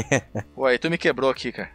Ué, 0.56 0.76
tu 0.78 0.90
me 0.90 0.98
quebrou 0.98 1.30
aqui, 1.30 1.52
cara. 1.52 1.70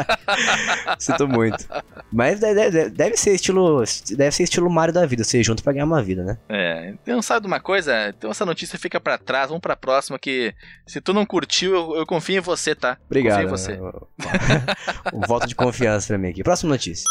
Sinto 0.98 1.26
muito. 1.26 1.66
Mas 2.12 2.40
deve, 2.40 2.90
deve, 2.90 3.16
ser 3.16 3.34
estilo. 3.34 3.82
Deve 4.10 4.32
ser 4.32 4.42
estilo 4.42 4.70
Mario 4.70 4.94
da 4.94 5.06
vida, 5.06 5.24
você 5.24 5.42
junto 5.42 5.62
pra 5.62 5.72
ganhar 5.72 5.84
uma 5.84 6.02
vida, 6.02 6.22
né? 6.22 6.38
É. 6.48 6.94
Então 7.02 7.22
sabe 7.22 7.42
de 7.42 7.46
uma 7.46 7.60
coisa? 7.60 8.08
Então 8.08 8.30
essa 8.30 8.44
notícia 8.50 8.78
fica 8.78 9.00
para 9.00 9.18
trás, 9.18 9.48
vamos 9.48 9.62
pra 9.62 9.76
próxima 9.76 10.18
que 10.18 10.54
se 10.86 11.00
tu 11.00 11.12
não 11.12 11.24
curtiu, 11.26 11.74
eu, 11.74 11.96
eu 11.96 12.06
confio 12.06 12.38
em 12.38 12.40
você, 12.40 12.74
tá? 12.74 12.98
Obrigado. 13.06 13.48
Confio 13.48 13.74
em 13.74 13.78
você. 13.78 13.80
um 15.12 15.20
voto 15.20 15.46
de 15.46 15.54
confiança 15.54 16.08
pra 16.08 16.18
mim 16.18 16.28
aqui. 16.28 16.42
Próxima 16.42 16.70
notícia. 16.70 17.04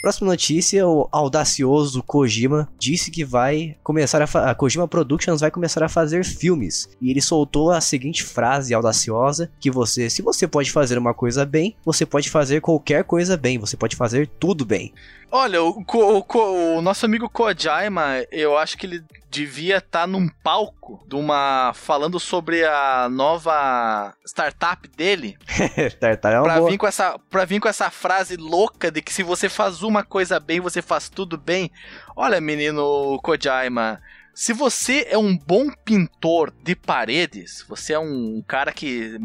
Próxima 0.00 0.30
notícia, 0.30 0.86
o 0.88 1.06
audacioso 1.12 2.02
Kojima 2.02 2.66
disse 2.78 3.10
que 3.10 3.22
vai 3.22 3.76
começar 3.82 4.22
a, 4.22 4.50
a 4.50 4.54
Kojima 4.54 4.88
Productions 4.88 5.42
vai 5.42 5.50
começar 5.50 5.84
a 5.84 5.90
fazer 5.90 6.24
filmes. 6.24 6.88
E 7.02 7.10
ele 7.10 7.20
soltou 7.20 7.70
a 7.70 7.82
seguinte 7.82 8.24
frase 8.24 8.72
audaciosa 8.72 9.50
que 9.60 9.70
você, 9.70 10.08
se 10.08 10.22
você 10.22 10.48
pode 10.48 10.72
fazer 10.72 10.96
uma 10.96 11.12
coisa 11.12 11.44
bem, 11.44 11.76
você 11.84 12.06
pode 12.06 12.30
fazer 12.30 12.62
qualquer 12.62 13.04
coisa 13.04 13.36
bem, 13.36 13.58
você 13.58 13.76
pode 13.76 13.94
fazer 13.94 14.26
tudo 14.26 14.64
bem. 14.64 14.90
Olha, 15.30 15.62
o, 15.62 15.84
o, 15.86 16.76
o, 16.78 16.82
nosso 16.82 17.04
amigo 17.04 17.28
Kojima, 17.28 18.24
eu 18.32 18.56
acho 18.56 18.78
que 18.78 18.86
ele 18.86 19.04
devia 19.30 19.78
estar 19.78 20.00
tá 20.00 20.06
num 20.06 20.28
palco 20.28 21.04
de 21.08 21.14
uma 21.14 21.72
falando 21.74 22.18
sobre 22.18 22.64
a 22.64 23.08
nova 23.08 24.12
startup 24.26 24.88
dele. 24.88 25.38
startup 25.90 26.34
é 26.34 26.38
uma 26.38 26.44
pra 26.44 26.58
boa. 26.58 26.70
vir 26.70 26.78
com 26.78 26.86
essa 26.86 27.18
para 27.18 27.44
vir 27.44 27.60
com 27.60 27.68
essa 27.68 27.90
frase 27.90 28.36
louca 28.36 28.90
de 28.90 29.00
que 29.00 29.12
se 29.12 29.22
você 29.22 29.48
faz 29.48 29.82
uma 29.82 30.02
coisa 30.02 30.40
bem, 30.40 30.58
você 30.58 30.82
faz 30.82 31.08
tudo 31.08 31.38
bem. 31.38 31.70
Olha, 32.16 32.40
menino 32.40 33.18
Kojima, 33.22 34.00
se 34.40 34.52
você 34.52 35.06
é 35.10 35.18
um 35.18 35.36
bom 35.36 35.70
pintor 35.84 36.50
de 36.62 36.74
paredes, 36.74 37.64
você 37.68 37.92
é 37.92 37.98
um 37.98 38.42
cara 38.46 38.72
que 38.72 39.18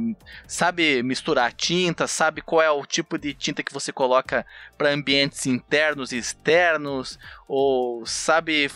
sabe 0.48 1.02
misturar 1.04 1.54
tinta, 1.54 2.06
sabe 2.06 2.42
qual 2.42 2.62
é 2.62 2.70
o 2.70 2.86
tipo 2.86 3.18
de 3.18 3.34
tinta 3.34 3.64
que 3.64 3.74
você 3.74 3.94
coloca 3.94 4.46
para 4.78 4.92
ambientes 4.92 5.46
internos 5.46 6.12
e 6.12 6.18
externos, 6.18 7.18
ou 7.48 8.06
sabe 8.06 8.70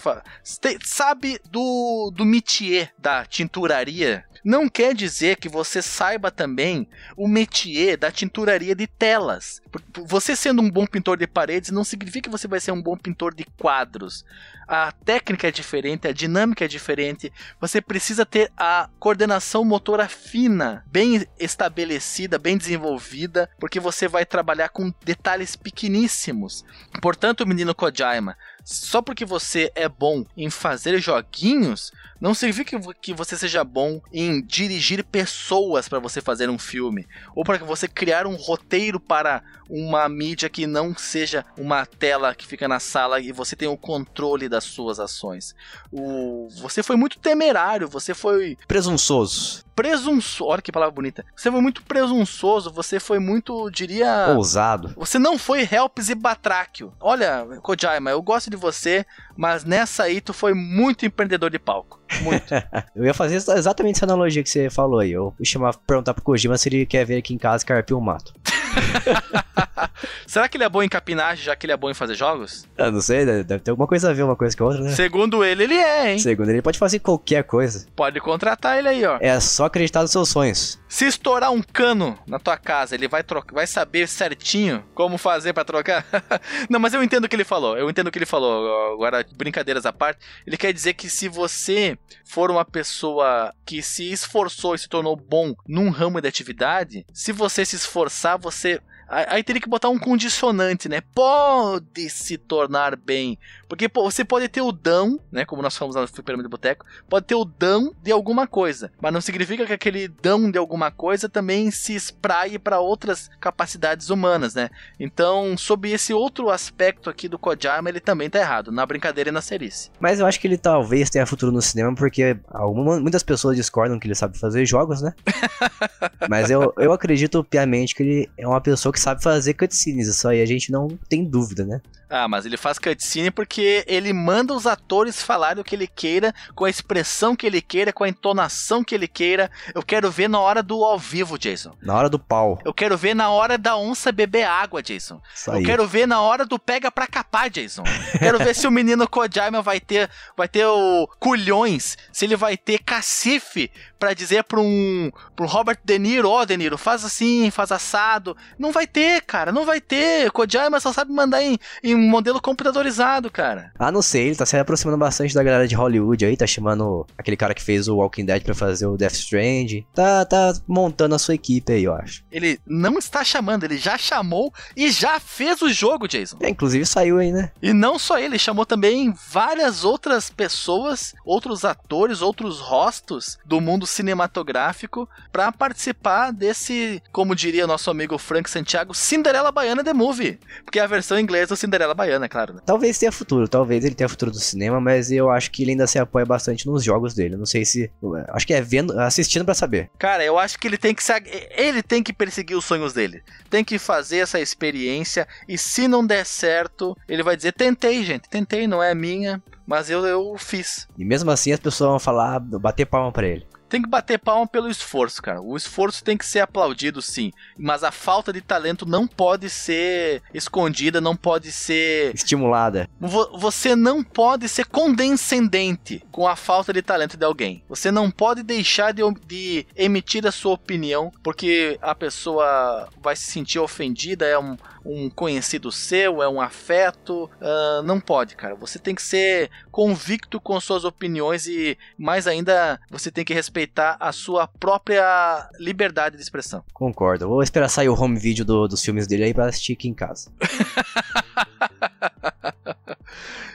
sabe 0.83 1.39
do 1.49 2.11
do 2.15 2.25
métier 2.25 2.93
da 2.97 3.25
tinturaria, 3.25 4.25
não 4.43 4.69
quer 4.69 4.93
dizer 4.93 5.37
que 5.37 5.49
você 5.49 5.81
saiba 5.81 6.31
também 6.31 6.87
o 7.17 7.27
métier 7.27 7.97
da 7.97 8.11
tinturaria 8.11 8.75
de 8.75 8.87
telas. 8.87 9.61
Você 10.05 10.35
sendo 10.35 10.61
um 10.61 10.69
bom 10.69 10.85
pintor 10.85 11.17
de 11.17 11.27
paredes 11.27 11.71
não 11.71 11.83
significa 11.83 12.29
que 12.29 12.37
você 12.37 12.47
vai 12.47 12.59
ser 12.59 12.71
um 12.71 12.81
bom 12.81 12.95
pintor 12.95 13.33
de 13.33 13.43
quadros 13.57 14.23
a 14.69 14.91
técnica 14.91 15.47
é 15.47 15.51
diferente, 15.51 16.07
a 16.07 16.11
dinâmica 16.13 16.63
é 16.63 16.67
diferente. 16.67 17.33
Você 17.59 17.81
precisa 17.81 18.23
ter 18.23 18.51
a 18.55 18.87
coordenação 18.99 19.65
motora 19.65 20.07
fina, 20.07 20.85
bem 20.85 21.25
estabelecida, 21.39 22.37
bem 22.37 22.55
desenvolvida, 22.55 23.49
porque 23.59 23.79
você 23.79 24.07
vai 24.07 24.27
trabalhar 24.27 24.69
com 24.69 24.93
detalhes 25.03 25.55
pequeníssimos. 25.55 26.63
Portanto, 27.01 27.47
menino 27.47 27.73
Kojima, 27.73 28.37
só 28.63 29.01
porque 29.01 29.25
você 29.25 29.71
é 29.75 29.87
bom 29.87 30.25
em 30.35 30.49
fazer 30.49 30.99
joguinhos, 30.99 31.91
não 32.19 32.33
significa 32.33 32.79
que 33.01 33.13
você 33.13 33.37
seja 33.37 33.63
bom 33.63 34.01
em 34.11 34.41
dirigir 34.41 35.03
pessoas 35.03 35.87
para 35.87 35.99
você 35.99 36.21
fazer 36.21 36.49
um 36.49 36.59
filme, 36.59 37.07
ou 37.35 37.43
para 37.43 37.57
você 37.59 37.87
criar 37.87 38.27
um 38.27 38.35
roteiro 38.35 38.99
para 38.99 39.41
uma 39.69 40.09
mídia 40.09 40.49
que 40.49 40.65
não 40.65 40.95
seja 40.97 41.45
uma 41.57 41.85
tela 41.85 42.33
que 42.33 42.45
fica 42.45 42.67
na 42.67 42.79
sala 42.79 43.19
e 43.19 43.31
você 43.31 43.55
tem 43.55 43.67
o 43.67 43.77
controle 43.77 44.49
das 44.49 44.63
suas 44.63 44.99
ações. 44.99 45.55
O, 45.91 46.47
você 46.59 46.81
foi 46.81 46.95
muito 46.95 47.19
temerário, 47.19 47.87
você 47.87 48.13
foi 48.13 48.57
presunçoso. 48.67 49.63
Presunçoso, 49.75 50.49
olha 50.49 50.61
que 50.61 50.71
palavra 50.71 50.93
bonita. 50.93 51.25
Você 51.35 51.51
foi 51.51 51.61
muito 51.61 51.83
presunçoso, 51.83 52.71
você 52.71 52.99
foi 52.99 53.19
muito, 53.19 53.69
diria, 53.69 54.33
ousado. 54.35 54.93
Você 54.97 55.19
não 55.19 55.37
foi 55.37 55.67
Helps 55.71 56.09
e 56.09 56.15
Batráquio. 56.15 56.91
Olha, 56.99 57.45
Kojima, 57.61 58.09
eu 58.09 58.21
gosto 58.21 58.49
de 58.49 58.57
você, 58.57 59.05
mas 59.37 59.63
nessa 59.63 60.03
aí 60.03 60.19
tu 60.19 60.33
foi 60.33 60.53
muito 60.53 61.05
empreendedor 61.05 61.49
de 61.49 61.59
palco. 61.59 61.99
Muito. 62.21 62.53
eu 62.95 63.05
ia 63.05 63.13
fazer 63.13 63.35
exatamente 63.35 63.97
essa 63.97 64.05
analogia 64.05 64.43
que 64.43 64.49
você 64.49 64.69
falou 64.69 64.99
aí. 64.99 65.11
Eu 65.11 65.33
ia 65.39 65.45
chamar, 65.45 65.75
perguntar 65.85 66.13
pro 66.13 66.23
Kojima 66.23 66.57
se 66.57 66.69
ele 66.69 66.85
quer 66.85 67.05
ver 67.05 67.17
aqui 67.17 67.33
em 67.33 67.37
casa 67.37 67.65
carpir 67.65 67.95
o 67.95 68.01
mato. 68.01 68.33
Será 70.25 70.47
que 70.47 70.57
ele 70.57 70.63
é 70.63 70.69
bom 70.69 70.83
em 70.83 70.89
capinagem, 70.89 71.43
já 71.43 71.55
que 71.55 71.65
ele 71.65 71.73
é 71.73 71.77
bom 71.77 71.89
em 71.89 71.93
fazer 71.93 72.15
jogos? 72.15 72.67
Eu 72.77 72.91
não 72.91 73.01
sei, 73.01 73.25
deve 73.25 73.59
ter 73.59 73.71
alguma 73.71 73.87
coisa 73.87 74.09
a 74.09 74.13
ver 74.13 74.23
uma 74.23 74.35
coisa 74.35 74.55
com 74.55 74.63
a 74.63 74.67
outra, 74.67 74.83
né? 74.83 74.91
Segundo 74.91 75.43
ele, 75.43 75.63
ele 75.63 75.75
é, 75.75 76.11
hein? 76.13 76.19
Segundo 76.19 76.47
ele, 76.47 76.57
ele 76.57 76.61
pode 76.61 76.79
fazer 76.79 76.99
qualquer 76.99 77.43
coisa. 77.43 77.87
Pode 77.95 78.19
contratar 78.19 78.77
ele 78.77 78.87
aí, 78.87 79.05
ó. 79.05 79.17
É 79.21 79.39
só 79.39 79.65
acreditar 79.65 80.01
nos 80.01 80.11
seus 80.11 80.29
sonhos. 80.29 80.79
Se 80.87 81.05
estourar 81.05 81.51
um 81.51 81.61
cano 81.61 82.17
na 82.27 82.39
tua 82.39 82.57
casa, 82.57 82.95
ele 82.95 83.07
vai 83.07 83.23
trocar, 83.23 83.53
vai 83.53 83.67
saber 83.67 84.07
certinho 84.07 84.83
como 84.93 85.17
fazer 85.17 85.53
para 85.53 85.65
trocar? 85.65 86.05
não, 86.69 86.79
mas 86.79 86.93
eu 86.93 87.03
entendo 87.03 87.25
o 87.25 87.29
que 87.29 87.35
ele 87.35 87.43
falou. 87.43 87.77
Eu 87.77 87.89
entendo 87.89 88.07
o 88.07 88.11
que 88.11 88.17
ele 88.17 88.25
falou. 88.25 88.93
Agora, 88.93 89.25
brincadeiras 89.35 89.85
à 89.85 89.93
parte, 89.93 90.19
ele 90.45 90.57
quer 90.57 90.73
dizer 90.73 90.93
que 90.93 91.09
se 91.09 91.27
você 91.27 91.97
for 92.25 92.49
uma 92.49 92.65
pessoa 92.65 93.53
que 93.65 93.81
se 93.81 94.11
esforçou 94.11 94.75
e 94.75 94.79
se 94.79 94.89
tornou 94.89 95.15
bom 95.15 95.53
num 95.67 95.89
ramo 95.89 96.21
de 96.21 96.27
atividade, 96.27 97.05
se 97.13 97.31
você 97.31 97.65
se 97.65 97.75
esforçar, 97.75 98.37
você 98.37 98.81
Aí 99.09 99.43
teria 99.43 99.61
que 99.61 99.69
botar 99.69 99.89
um 99.89 99.97
condicionante, 99.97 100.87
né? 100.87 101.01
Pode 101.13 102.09
se 102.09 102.37
tornar 102.37 102.95
bem. 102.95 103.39
Porque 103.67 103.89
pô, 103.89 104.03
você 104.03 104.23
pode 104.23 104.47
ter 104.47 104.61
o 104.61 104.71
dão, 104.71 105.19
né? 105.31 105.45
Como 105.45 105.61
nós 105.61 105.75
falamos 105.75 105.95
lá 105.95 106.03
no 106.03 106.07
Fliperama 106.07 106.43
de 106.43 106.49
Boteco, 106.49 106.85
pode 107.09 107.25
ter 107.25 107.35
o 107.35 107.43
dão 107.43 107.93
de 108.03 108.11
alguma 108.11 108.45
coisa. 108.45 108.91
Mas 109.01 109.11
não 109.11 109.21
significa 109.21 109.65
que 109.65 109.73
aquele 109.73 110.07
dão 110.07 110.51
de 110.51 110.57
alguma 110.57 110.91
coisa 110.91 111.27
também 111.27 111.71
se 111.71 111.95
espraie 111.95 112.59
para 112.59 112.79
outras 112.79 113.29
capacidades 113.39 114.09
humanas, 114.09 114.53
né? 114.53 114.69
Então, 114.99 115.57
sob 115.57 115.89
esse 115.91 116.13
outro 116.13 116.49
aspecto 116.49 117.09
aqui 117.09 117.27
do 117.27 117.39
Kojima, 117.39 117.89
ele 117.89 117.99
também 117.99 118.29
tá 118.29 118.39
errado, 118.39 118.71
na 118.71 118.85
brincadeira 118.85 119.29
e 119.29 119.33
na 119.33 119.41
serice. 119.41 119.89
Mas 119.99 120.19
eu 120.19 120.25
acho 120.25 120.39
que 120.39 120.47
ele 120.47 120.57
talvez 120.57 121.09
tenha 121.09 121.25
futuro 121.25 121.51
no 121.51 121.61
cinema, 121.61 121.95
porque 121.95 122.37
alguma, 122.49 122.99
muitas 122.99 123.23
pessoas 123.23 123.55
discordam 123.55 123.99
que 123.99 124.07
ele 124.07 124.15
sabe 124.15 124.37
fazer 124.37 124.65
jogos, 124.65 125.01
né? 125.01 125.13
Mas 126.29 126.49
eu, 126.49 126.73
eu 126.77 126.91
acredito 126.91 127.43
piamente 127.43 127.95
que 127.95 128.03
ele 128.03 128.29
é 128.37 128.47
uma 128.47 128.61
pessoa 128.61 128.91
que 128.91 128.98
sabe 128.99 129.23
fazer 129.23 129.53
cutscenes, 129.53 130.07
isso 130.07 130.27
aí 130.27 130.41
a 130.41 130.45
gente 130.45 130.71
não 130.71 130.87
tem 131.09 131.23
dúvida, 131.25 131.65
né? 131.65 131.81
Ah, 132.09 132.27
mas 132.27 132.45
ele 132.45 132.57
faz 132.57 132.79
cutscene 132.79 133.29
porque 133.29 133.85
ele 133.87 134.11
manda 134.11 134.53
os 134.53 134.65
atores 134.65 135.21
falarem 135.21 135.61
o 135.61 135.63
que 135.63 135.75
ele 135.75 135.87
queira, 135.87 136.33
com 136.55 136.65
a 136.65 136.69
expressão 136.69 137.35
que 137.35 137.45
ele 137.45 137.61
queira, 137.61 137.93
com 137.93 138.03
a 138.03 138.09
entonação 138.09 138.83
que 138.83 138.95
ele 138.95 139.07
queira. 139.07 139.51
Eu 139.75 139.83
quero 139.83 140.09
ver 140.09 140.27
na 140.27 140.39
hora 140.39 140.63
do 140.63 140.83
ao 140.83 140.97
vivo, 140.97 141.37
Jason. 141.37 141.75
Na 141.81 141.93
hora 141.93 142.09
do 142.09 142.17
pau. 142.17 142.59
Eu 142.65 142.73
quero 142.73 142.97
ver 142.97 143.13
na 143.13 143.29
hora 143.29 143.57
da 143.57 143.77
onça 143.77 144.11
beber 144.11 144.45
água, 144.45 144.81
Jason. 144.81 145.21
Isso 145.33 145.51
Eu 145.51 145.63
quero 145.63 145.87
ver 145.87 146.07
na 146.07 146.19
hora 146.19 146.45
do 146.45 146.57
pega 146.57 146.91
pra 146.91 147.05
capar, 147.05 147.49
Jason. 147.49 147.83
quero 148.17 148.39
ver 148.39 148.55
se 148.55 148.65
o 148.65 148.71
menino 148.71 149.07
Kojima 149.07 149.61
vai 149.61 149.79
ter, 149.79 150.09
vai 150.35 150.47
ter 150.47 150.65
o 150.65 151.07
culhões, 151.19 151.95
se 152.11 152.25
ele 152.25 152.35
vai 152.35 152.57
ter 152.57 152.79
cacife 152.79 153.71
para 153.99 154.13
dizer 154.13 154.45
pra 154.45 154.59
um, 154.61 155.11
pro 155.35 155.45
Robert 155.45 155.79
De 155.83 155.99
Niro, 155.99 156.29
ó, 156.29 156.41
oh, 156.41 156.45
De 156.45 156.55
Niro, 156.55 156.77
faz 156.77 157.03
assim, 157.03 157.51
faz 157.51 157.71
assado. 157.71 158.35
Não 158.57 158.71
vai 158.71 158.87
ter, 158.87 159.21
cara, 159.21 159.51
não 159.51 159.65
vai 159.65 159.81
ter. 159.81 160.31
Kojima 160.31 160.79
só 160.79 160.93
sabe 160.93 161.11
mandar 161.11 161.43
em, 161.43 161.59
em 161.83 161.98
um 161.99 162.09
modelo 162.09 162.41
computadorizado, 162.41 163.29
cara. 163.29 163.71
Ah, 163.77 163.91
não 163.91 164.01
sei, 164.01 164.27
ele 164.27 164.35
tá 164.35 164.45
se 164.45 164.57
aproximando 164.57 164.97
bastante 164.97 165.33
da 165.33 165.43
galera 165.43 165.67
de 165.67 165.75
Hollywood 165.75 166.25
aí, 166.25 166.37
tá 166.37 166.47
chamando 166.47 167.05
aquele 167.17 167.37
cara 167.37 167.53
que 167.53 167.61
fez 167.61 167.87
o 167.87 167.97
Walking 167.97 168.25
Dead 168.25 168.43
pra 168.43 168.55
fazer 168.55 168.87
o 168.87 168.97
Death 168.97 169.13
Strand. 169.13 169.83
Tá, 169.93 170.25
tá 170.25 170.53
montando 170.67 171.15
a 171.15 171.19
sua 171.19 171.35
equipe 171.35 171.73
aí, 171.73 171.83
eu 171.83 171.93
acho. 171.93 172.23
Ele 172.31 172.59
não 172.65 172.97
está 172.97 173.23
chamando, 173.23 173.63
ele 173.63 173.77
já 173.77 173.97
chamou 173.97 174.53
e 174.75 174.91
já 174.91 175.19
fez 175.19 175.61
o 175.61 175.69
jogo, 175.69 176.07
Jason. 176.07 176.37
É, 176.41 176.49
inclusive 176.49 176.85
saiu 176.85 177.19
aí, 177.19 177.31
né? 177.31 177.51
E 177.61 177.73
não 177.73 177.99
só 177.99 178.19
ele, 178.19 178.39
chamou 178.39 178.65
também 178.65 179.13
várias 179.29 179.83
outras 179.83 180.29
pessoas, 180.29 181.13
outros 181.25 181.65
atores, 181.65 182.21
outros 182.21 182.59
rostos 182.59 183.37
do 183.45 183.59
mundo 183.59 183.85
cinematográfico 183.85 185.07
para 185.31 185.51
participar 185.51 186.31
desse, 186.31 187.01
como 187.11 187.35
diria 187.35 187.67
nosso 187.67 187.89
amigo 187.89 188.17
Frank 188.17 188.49
Santiago, 188.49 188.93
Cinderela 188.93 189.51
Baiana 189.51 189.83
The 189.83 189.93
Movie. 189.93 190.39
Porque 190.63 190.79
é 190.79 190.83
a 190.83 190.87
versão 190.87 191.19
inglesa 191.19 191.53
do 191.53 191.57
Cinderela 191.57 191.88
Baiana, 191.93 192.25
é 192.25 192.29
claro. 192.29 192.53
Né? 192.53 192.61
Talvez 192.65 192.97
tenha 192.97 193.11
futuro, 193.11 193.47
talvez 193.47 193.83
ele 193.83 193.95
tenha 193.95 194.09
futuro 194.09 194.31
do 194.31 194.39
cinema, 194.39 194.79
mas 194.79 195.11
eu 195.11 195.29
acho 195.29 195.51
que 195.51 195.63
ele 195.63 195.71
ainda 195.71 195.87
se 195.87 195.99
apoia 195.99 196.25
bastante 196.25 196.67
nos 196.67 196.83
jogos 196.83 197.13
dele. 197.13 197.35
Não 197.35 197.45
sei 197.45 197.65
se. 197.65 197.91
Acho 198.29 198.47
que 198.47 198.53
é 198.53 198.61
vendo, 198.61 198.97
assistindo 198.99 199.45
para 199.45 199.53
saber. 199.53 199.89
Cara, 199.97 200.23
eu 200.23 200.37
acho 200.37 200.57
que 200.57 200.67
ele 200.67 200.77
tem 200.77 200.93
que 200.93 201.03
se, 201.03 201.13
ele 201.51 201.81
tem 201.81 202.03
que 202.03 202.13
perseguir 202.13 202.57
os 202.57 202.65
sonhos 202.65 202.93
dele. 202.93 203.21
Tem 203.49 203.63
que 203.63 203.77
fazer 203.79 204.17
essa 204.17 204.39
experiência 204.39 205.27
e 205.47 205.57
se 205.57 205.87
não 205.87 206.05
der 206.05 206.25
certo, 206.25 206.95
ele 207.07 207.23
vai 207.23 207.35
dizer: 207.35 207.53
tentei, 207.53 208.03
gente, 208.03 208.29
tentei, 208.29 208.67
não 208.67 208.81
é 208.81 208.93
minha, 208.93 209.41
mas 209.65 209.89
eu, 209.89 210.05
eu 210.05 210.35
fiz. 210.37 210.87
E 210.97 211.05
mesmo 211.05 211.31
assim 211.31 211.51
as 211.51 211.59
pessoas 211.59 211.89
vão 211.89 211.99
falar, 211.99 212.39
bater 212.39 212.85
palma 212.85 213.11
para 213.11 213.27
ele 213.27 213.45
tem 213.69 213.81
que 213.81 213.89
bater 213.89 214.17
palma 214.17 214.47
pelo 214.47 214.69
esforço, 214.69 215.21
cara. 215.21 215.41
O 215.41 215.55
esforço 215.55 216.03
tem 216.03 216.17
que 216.17 216.25
ser 216.25 216.39
aplaudido, 216.39 217.01
sim. 217.01 217.31
Mas 217.57 217.83
a 217.83 217.91
falta 217.91 218.33
de 218.33 218.41
talento 218.41 218.85
não 218.85 219.07
pode 219.07 219.49
ser 219.49 220.21
escondida, 220.33 220.99
não 220.99 221.15
pode 221.15 221.51
ser. 221.51 222.13
estimulada. 222.13 222.89
Você 222.99 223.75
não 223.75 224.03
pode 224.03 224.49
ser 224.49 224.65
condescendente 224.65 226.03
com 226.11 226.27
a 226.27 226.35
falta 226.35 226.73
de 226.73 226.81
talento 226.81 227.15
de 227.15 227.25
alguém. 227.25 227.63
Você 227.69 227.91
não 227.91 228.09
pode 228.09 228.43
deixar 228.43 228.91
de, 228.91 229.03
de 229.25 229.67
emitir 229.75 230.25
a 230.25 230.31
sua 230.31 230.53
opinião 230.53 231.11
porque 231.23 231.77
a 231.81 231.93
pessoa 231.93 232.89
vai 233.01 233.15
se 233.15 233.31
sentir 233.31 233.59
ofendida, 233.59 234.25
é 234.25 234.37
um, 234.37 234.57
um 234.89 235.09
conhecido 235.09 235.71
seu, 235.71 236.21
é 236.23 236.27
um 236.27 236.41
afeto. 236.41 237.29
Uh, 237.39 237.83
não 237.83 237.99
pode, 237.99 238.35
cara. 238.35 238.55
Você 238.55 238.79
tem 238.79 238.95
que 238.95 239.01
ser 239.01 239.49
convicto 239.71 240.39
com 240.39 240.59
suas 240.59 240.83
opiniões 240.83 241.45
e, 241.45 241.77
mais 241.97 242.25
ainda, 242.27 242.79
você 242.89 243.11
tem 243.11 243.23
que 243.23 243.33
respeitar 243.33 243.97
a 243.99 244.11
sua 244.11 244.47
própria 244.47 245.49
liberdade 245.59 246.17
de 246.17 246.23
expressão. 246.23 246.63
Concordo. 246.73 247.27
Vou 247.27 247.43
esperar 247.43 247.69
sair 247.69 247.89
o 247.89 247.99
home 247.99 248.17
video 248.17 248.43
do, 248.43 248.67
dos 248.67 248.83
filmes 248.83 249.05
dele 249.05 249.25
aí 249.25 249.33
pra 249.33 249.45
assistir 249.45 249.73
aqui 249.73 249.87
em 249.87 249.93
casa. 249.93 250.31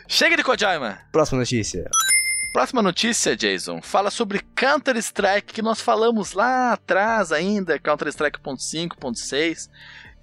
Chega 0.06 0.36
de 0.36 0.44
Kojima! 0.44 1.00
Próxima 1.10 1.40
notícia. 1.40 1.90
Próxima 2.52 2.80
notícia, 2.82 3.36
Jason, 3.36 3.82
fala 3.82 4.12
sobre 4.12 4.38
Counter-Strike, 4.54 5.52
que 5.52 5.60
nós 5.60 5.80
falamos 5.80 6.34
lá 6.34 6.74
atrás 6.74 7.32
ainda, 7.32 7.80
Counter-Strike 7.80 8.38
5.6 8.38 9.68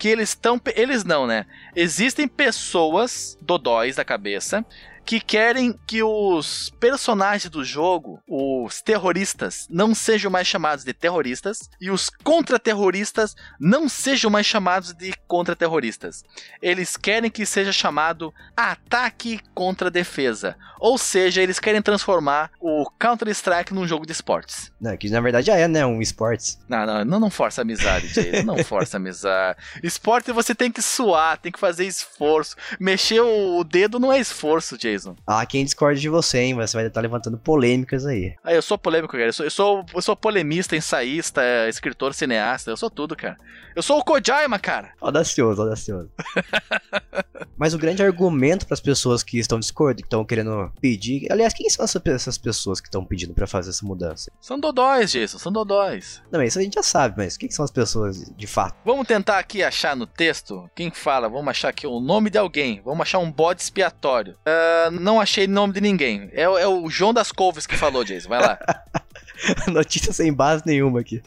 que 0.02 0.08
eles 0.08 0.30
estão. 0.30 0.60
Eles 0.76 1.04
não, 1.04 1.28
né? 1.28 1.46
Existem 1.76 2.28
pessoas 2.28 3.38
dodóis 3.40 3.98
da 3.98 4.04
cabeça 4.04 4.66
que 5.06 5.20
querem 5.20 5.78
que 5.86 6.04
os 6.04 6.72
personagens 6.80 7.50
do 7.50 7.64
jogo, 7.64 8.22
os 8.28 8.82
terroristas, 8.82 9.68
não 9.70 9.94
sejam 9.94 10.32
mais 10.32 10.48
chamados 10.48 10.84
de 10.84 10.94
terroristas 10.94 11.70
e 11.80 11.90
os 11.90 12.10
contra-terroristas 12.24 13.36
não 13.60 13.90
sejam 13.90 14.32
mais 14.32 14.46
chamados 14.46 14.94
de 14.94 15.14
contra-terroristas. 15.28 16.24
Eles 16.62 16.96
querem 16.96 17.30
que 17.30 17.46
seja 17.46 17.72
chamado 17.72 18.34
ataque 18.56 19.40
contra 19.54 19.92
defesa. 19.92 20.56
Ou 20.80 20.98
seja, 20.98 21.42
eles 21.42 21.60
querem 21.60 21.82
transformar 21.82 22.52
o 22.60 22.90
Counter-Strike 23.00 23.74
num 23.74 23.88
jogo 23.88 24.06
de 24.06 24.12
esportes. 24.12 24.72
Não, 24.82 24.98
que 24.98 25.10
na 25.10 25.22
verdade 25.22 25.48
já 25.48 25.56
é, 25.56 25.68
né? 25.68 25.86
Um 25.86 26.02
esportes. 26.02 26.60
Não, 26.68 26.86
não, 26.86 27.06
não, 27.06 27.20
não 27.20 27.30
força 27.30 27.62
amizade, 27.62 28.08
Jason. 28.08 28.42
Não 28.52 28.64
força 28.64 28.98
amizade. 28.98 29.60
Esporte 29.84 30.32
você 30.32 30.56
tem 30.56 30.72
que 30.72 30.82
suar, 30.82 31.38
tem 31.38 31.52
que 31.52 31.60
fazer 31.60 31.86
esforço. 31.86 32.56
Mexer 32.80 33.22
o 33.22 33.64
dedo 33.64 34.00
não 34.00 34.12
é 34.12 34.20
esforço, 34.20 34.78
Jason. 34.78 34.91
Ah, 35.26 35.46
quem 35.46 35.64
discorda 35.64 36.00
de 36.00 36.10
você, 36.10 36.40
hein? 36.40 36.56
Você 36.56 36.78
vai 36.78 36.88
estar 36.88 37.02
levantando 37.02 37.38
polêmicas 37.38 38.06
aí. 38.06 38.36
Ah, 38.44 38.54
eu 38.54 38.62
sou 38.62 38.78
polêmico, 38.78 39.14
cara. 39.14 39.26
Eu 39.26 39.34
sou, 39.34 39.46
eu 39.46 39.52
sou, 39.52 39.86
eu 39.94 40.02
sou 40.02 40.16
polemista, 40.16 40.76
ensaísta, 40.76 41.42
escritor, 41.68 42.14
cineasta. 42.14 42.70
Eu 42.72 42.78
sou 42.78 42.90
tudo, 42.90 43.16
cara. 43.16 43.38
Eu 43.76 43.82
sou 43.82 44.00
o 44.00 44.04
Kojima, 44.04 44.60
cara. 44.60 44.92
Audacioso, 45.00 45.62
audacioso. 45.62 46.10
Mas 47.58 47.74
o 47.74 47.78
grande 47.78 48.04
argumento 48.04 48.66
para 48.66 48.74
as 48.74 48.82
pessoas 48.82 49.24
que 49.24 49.38
estão 49.38 49.60
discordando, 49.60 50.02
que 50.02 50.08
estão 50.08 50.26
querendo 50.26 50.72
pedir. 50.82 51.32
Aliás, 51.32 51.54
quem 51.54 51.70
são 51.70 51.86
essas 51.86 52.38
pessoas 52.38 52.82
que 52.82 52.88
estão 52.88 53.06
pedindo 53.06 53.34
para 53.34 53.46
fazer 53.46 53.70
essa 53.70 53.86
mudança? 53.86 54.32
São 54.42 54.60
dodóis, 54.60 55.12
Jason, 55.12 55.38
são 55.38 55.52
dodóis. 55.52 56.22
Não, 56.32 56.42
isso 56.42 56.58
a 56.58 56.62
gente 56.62 56.74
já 56.74 56.84
sabe, 56.84 57.16
mas 57.18 57.38
quem 57.38 57.52
são 57.52 57.64
as 57.64 57.72
pessoas 57.72 58.32
de 58.36 58.48
fato? 58.48 58.76
Vamos 58.84 59.08
tentar 59.08 59.38
aqui 59.38 59.62
achar 59.62 59.96
no 59.96 60.08
texto 60.08 60.70
quem 60.76 60.92
fala. 60.92 61.30
Vamos 61.30 61.50
achar 61.50 61.70
aqui 61.70 61.86
o 61.86 62.00
nome 62.00 62.30
de 62.30 62.38
alguém. 62.38 62.82
Vamos 62.84 63.02
achar 63.02 63.20
um 63.20 63.32
bode 63.32 63.62
expiatório. 63.62 64.34
Uh, 64.42 64.81
não 64.90 65.20
achei 65.20 65.46
nome 65.48 65.74
de 65.74 65.82
ninguém. 65.82 66.30
É, 66.32 66.44
é 66.44 66.68
o 66.68 66.90
João 66.90 67.14
das 67.14 67.32
Couves 67.32 67.68
que 67.68 67.78
falou, 67.78 68.04
Jason. 68.04 68.30
Vai 68.30 68.40
lá. 68.40 68.58
Notícia 69.68 70.14
sem 70.14 70.32
base 70.32 70.64
nenhuma 70.66 71.00
aqui. 71.00 71.22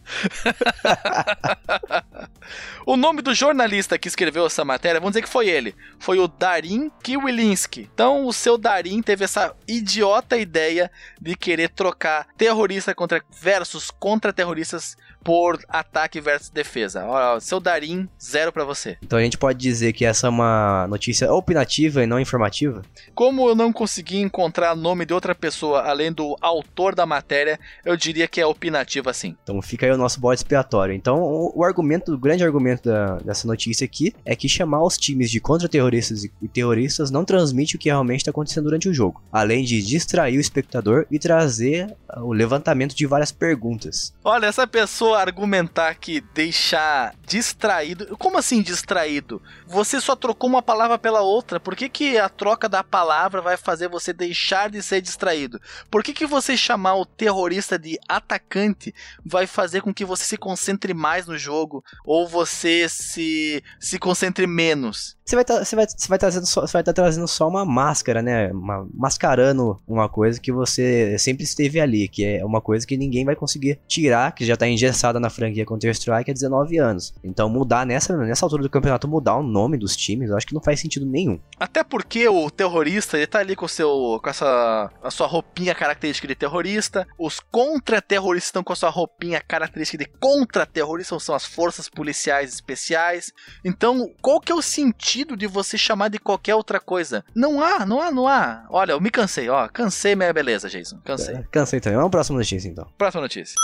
o 2.87 2.97
nome 2.97 3.23
do 3.23 3.35
jornalista 3.35 3.99
que 3.99 4.09
escreveu 4.09 4.47
essa 4.47 4.65
matéria, 4.65 5.01
vamos 5.01 5.13
dizer 5.13 5.23
que 5.23 5.29
foi 5.29 5.49
ele. 5.49 5.75
Foi 5.99 6.19
o 6.19 6.29
Darin 6.29 6.91
Kiwilinski. 7.03 7.89
Então, 7.93 8.27
o 8.27 8.33
seu 8.33 8.57
Darin 8.57 9.03
teve 9.03 9.25
essa 9.25 9.55
idiota 9.67 10.37
ideia 10.37 10.91
de 11.21 11.35
querer 11.35 11.71
trocar 11.71 12.27
terrorista 12.37 12.95
contra 12.95 13.23
versus 13.41 13.91
contra 13.91 14.33
terroristas 14.33 14.97
por 15.25 15.59
ataque 15.68 16.20
versus 16.20 16.51
defesa. 16.51 17.05
Ó, 17.07 17.41
seu 17.41 17.59
Darim, 17.59 18.09
zero 18.22 18.53
para 18.53 18.64
você. 18.64 18.99
Então 19.03 19.18
a 19.18 19.22
gente 19.22 19.39
pode 19.39 19.59
dizer 19.59 19.95
que 19.95 20.05
essa 20.05 20.27
é 20.27 20.31
uma 20.31 20.87
notícia 20.89 21.33
opinativa 21.33 22.03
e 22.03 22.07
não 22.07 22.20
informativa? 22.20 22.83
Como 23.14 23.49
eu 23.49 23.55
não 23.55 23.72
consegui 23.72 24.20
encontrar 24.20 24.77
nome 24.77 25.07
de 25.07 25.14
outra 25.14 25.35
pessoa 25.35 25.81
além 25.83 26.12
do 26.12 26.37
autor 26.41 26.95
da 26.95 27.07
matéria, 27.07 27.59
eu 27.85 27.97
diria 27.97 28.29
que 28.29 28.41
é 28.41 28.47
opinativa 28.47 29.12
sim. 29.14 29.35
Então 29.43 29.61
fica 29.62 29.87
aí 29.87 29.93
o 29.93 29.97
nosso 29.97 30.20
bode 30.20 30.41
expiatório. 30.41 30.95
Então 30.95 31.18
o, 31.55 31.64
argumento, 31.64 32.12
o 32.12 32.18
grande 32.18 32.45
argumento 32.45 32.89
da, 32.89 33.16
dessa 33.16 33.47
notícia 33.49 33.85
aqui 33.85 34.14
é 34.25 34.37
que 34.37 34.49
chamar 34.49 34.85
os 34.85 34.99
times 34.99 35.31
de 35.31 35.41
contra-terroristas 35.41 36.25
e, 36.25 36.33
e 36.43 36.49
terroristas 36.49 37.11
não 37.11 37.25
transmite 37.25 37.77
o 37.77 37.79
que 37.79 37.89
realmente 37.89 38.20
está 38.20 38.31
acontecendo 38.31 38.64
durante 38.64 38.89
o 38.89 38.95
jogo, 38.95 39.22
além 39.33 39.64
de 39.64 39.83
distrair 39.83 40.37
o 40.37 40.41
espectador 40.41 41.07
e 41.11 41.18
trazer 41.18 41.97
o 42.16 42.33
levantamento 42.33 42.95
de 42.95 43.07
várias 43.07 43.33
perguntas. 43.33 44.12
Olha, 44.22 44.47
essa 44.47 44.66
pessoa 44.66 45.14
argumentar 45.15 45.95
que 45.95 46.21
deixar 46.21 47.15
distraído. 47.27 48.17
Como 48.17 48.39
assim 48.39 48.62
distraído? 48.62 49.43
Você 49.67 50.01
só 50.01 50.15
trocou 50.15 50.49
uma 50.49 50.62
palavra 50.62 50.99
pela 50.99 51.21
outra. 51.21 51.59
Por 51.59 51.75
que, 51.75 51.89
que 51.89 52.19
a 52.19 52.29
troca 52.29 52.69
da 52.69 52.85
palavra 52.85 53.41
vai 53.41 53.57
fazer 53.57 53.89
você 53.89 54.12
deixar 54.12 54.71
de 54.71 54.83
ser 54.83 55.01
distraído? 55.01 55.61
Por 55.91 56.03
que, 56.03 56.12
que 56.12 56.27
você 56.27 56.57
chamar 56.57 56.95
o 56.97 57.07
terrorista 57.07 57.79
de 57.79 57.99
atacante 58.09 58.95
vai 59.25 59.47
fazer 59.47 59.81
com 59.81 59.93
que 59.93 60.05
você 60.05 60.25
se 60.25 60.37
concentre 60.37 60.95
mais 60.95 61.27
no 61.27 61.39
jogo 61.39 61.85
ou 62.05 62.29
você 62.29 62.89
se, 62.89 63.62
se 63.81 63.99
concentre 63.99 64.47
menos? 64.47 65.17
Você 65.25 65.37
vai, 65.37 65.45
tá, 65.45 65.64
você 65.64 65.75
vai, 65.75 65.87
você 65.87 66.07
vai 66.07 66.18
trazendo 66.18 66.45
só, 66.45 66.61
vai 66.61 66.83
estar 66.83 66.83
tá 66.83 66.93
trazendo 66.93 67.27
só 67.27 67.49
uma 67.49 67.64
máscara, 67.64 68.20
né? 68.20 68.53
Uma, 68.53 68.87
mascarando 68.93 69.81
uma 69.89 70.07
coisa 70.07 70.39
que 70.39 70.53
você 70.53 71.18
sempre 71.18 71.45
esteve 71.45 71.81
ali, 71.81 72.09
que 72.09 72.22
é 72.22 72.45
uma 72.45 72.61
coisa 72.61 72.87
que 72.87 72.95
ninguém 72.95 73.25
vai 73.25 73.35
conseguir 73.35 73.81
tirar, 73.89 74.35
que 74.35 74.45
já 74.45 74.53
está 74.53 74.68
engessada 74.68 75.18
na 75.18 75.31
franquia 75.31 75.64
Counter-Strike 75.64 76.31
há 76.31 76.35
19 76.35 76.77
anos. 76.77 77.14
Então 77.25 77.49
mudar 77.49 77.87
nessa, 77.87 78.14
nessa 78.18 78.45
altura 78.45 78.62
do 78.62 78.68
campeonato, 78.68 79.09
mudar 79.09 79.37
o 79.37 79.43
nome 79.43 79.79
dos 79.79 79.97
times, 79.97 80.29
eu 80.29 80.37
acho 80.37 80.47
que 80.47 80.53
não 80.53 80.61
faz 80.61 80.79
sentido 80.81 81.07
nenhum. 81.07 81.41
Até 81.59 81.83
porque 81.83 82.29
o 82.29 82.51
terrorista, 82.51 83.16
ele 83.16 83.27
tá 83.27 83.39
ali 83.39 83.57
com, 83.57 83.66
seu, 83.66 84.20
com 84.22 84.29
essa, 84.29 84.91
a 85.03 85.11
sua 85.11 85.27
roupinha 85.27 85.75
característica 85.75 86.29
de 86.29 86.35
terrorista, 86.35 87.07
os 87.18 87.41
contra-terroristas 87.41 88.49
estão 88.49 88.62
com 88.62 88.75
a 88.75 88.77
sua 88.77 88.91
roupinha 88.91 89.41
característica 89.41 90.05
de 90.05 90.11
contra-terrorista, 90.20 91.18
são 91.18 91.35
as 91.35 91.47
forças 91.47 91.89
policiais 91.89 92.53
especiais. 92.53 93.33
Então, 93.64 94.11
qual 94.20 94.39
que 94.39 94.53
é 94.53 94.55
o 94.55 94.61
sentido 94.61 95.14
sentido 95.15 95.37
de 95.37 95.47
você 95.47 95.79
chamar 95.79 96.09
de 96.09 96.19
qualquer 96.19 96.57
outra 96.57 96.81
coisa. 96.81 97.25
Não 97.35 97.62
há, 97.62 97.87
não 97.87 98.01
há, 98.01 98.11
não 98.11 98.27
há. 98.27 98.67
Olha, 98.69 98.93
eu 98.93 99.01
me 99.01 99.11
cansei, 99.11 99.49
ó. 99.49 99.69
Cansei 99.69 100.17
minha 100.17 100.33
beleza, 100.33 100.69
Jason. 100.69 100.99
Cansei. 101.05 101.37
É, 101.37 101.45
cansei 101.53 101.81
também. 101.81 101.97
Vamos 101.97 102.11
próxima 102.11 102.39
notícia, 102.39 102.69
então. 102.69 102.87
Próxima 102.99 103.23
notícia. 103.23 103.55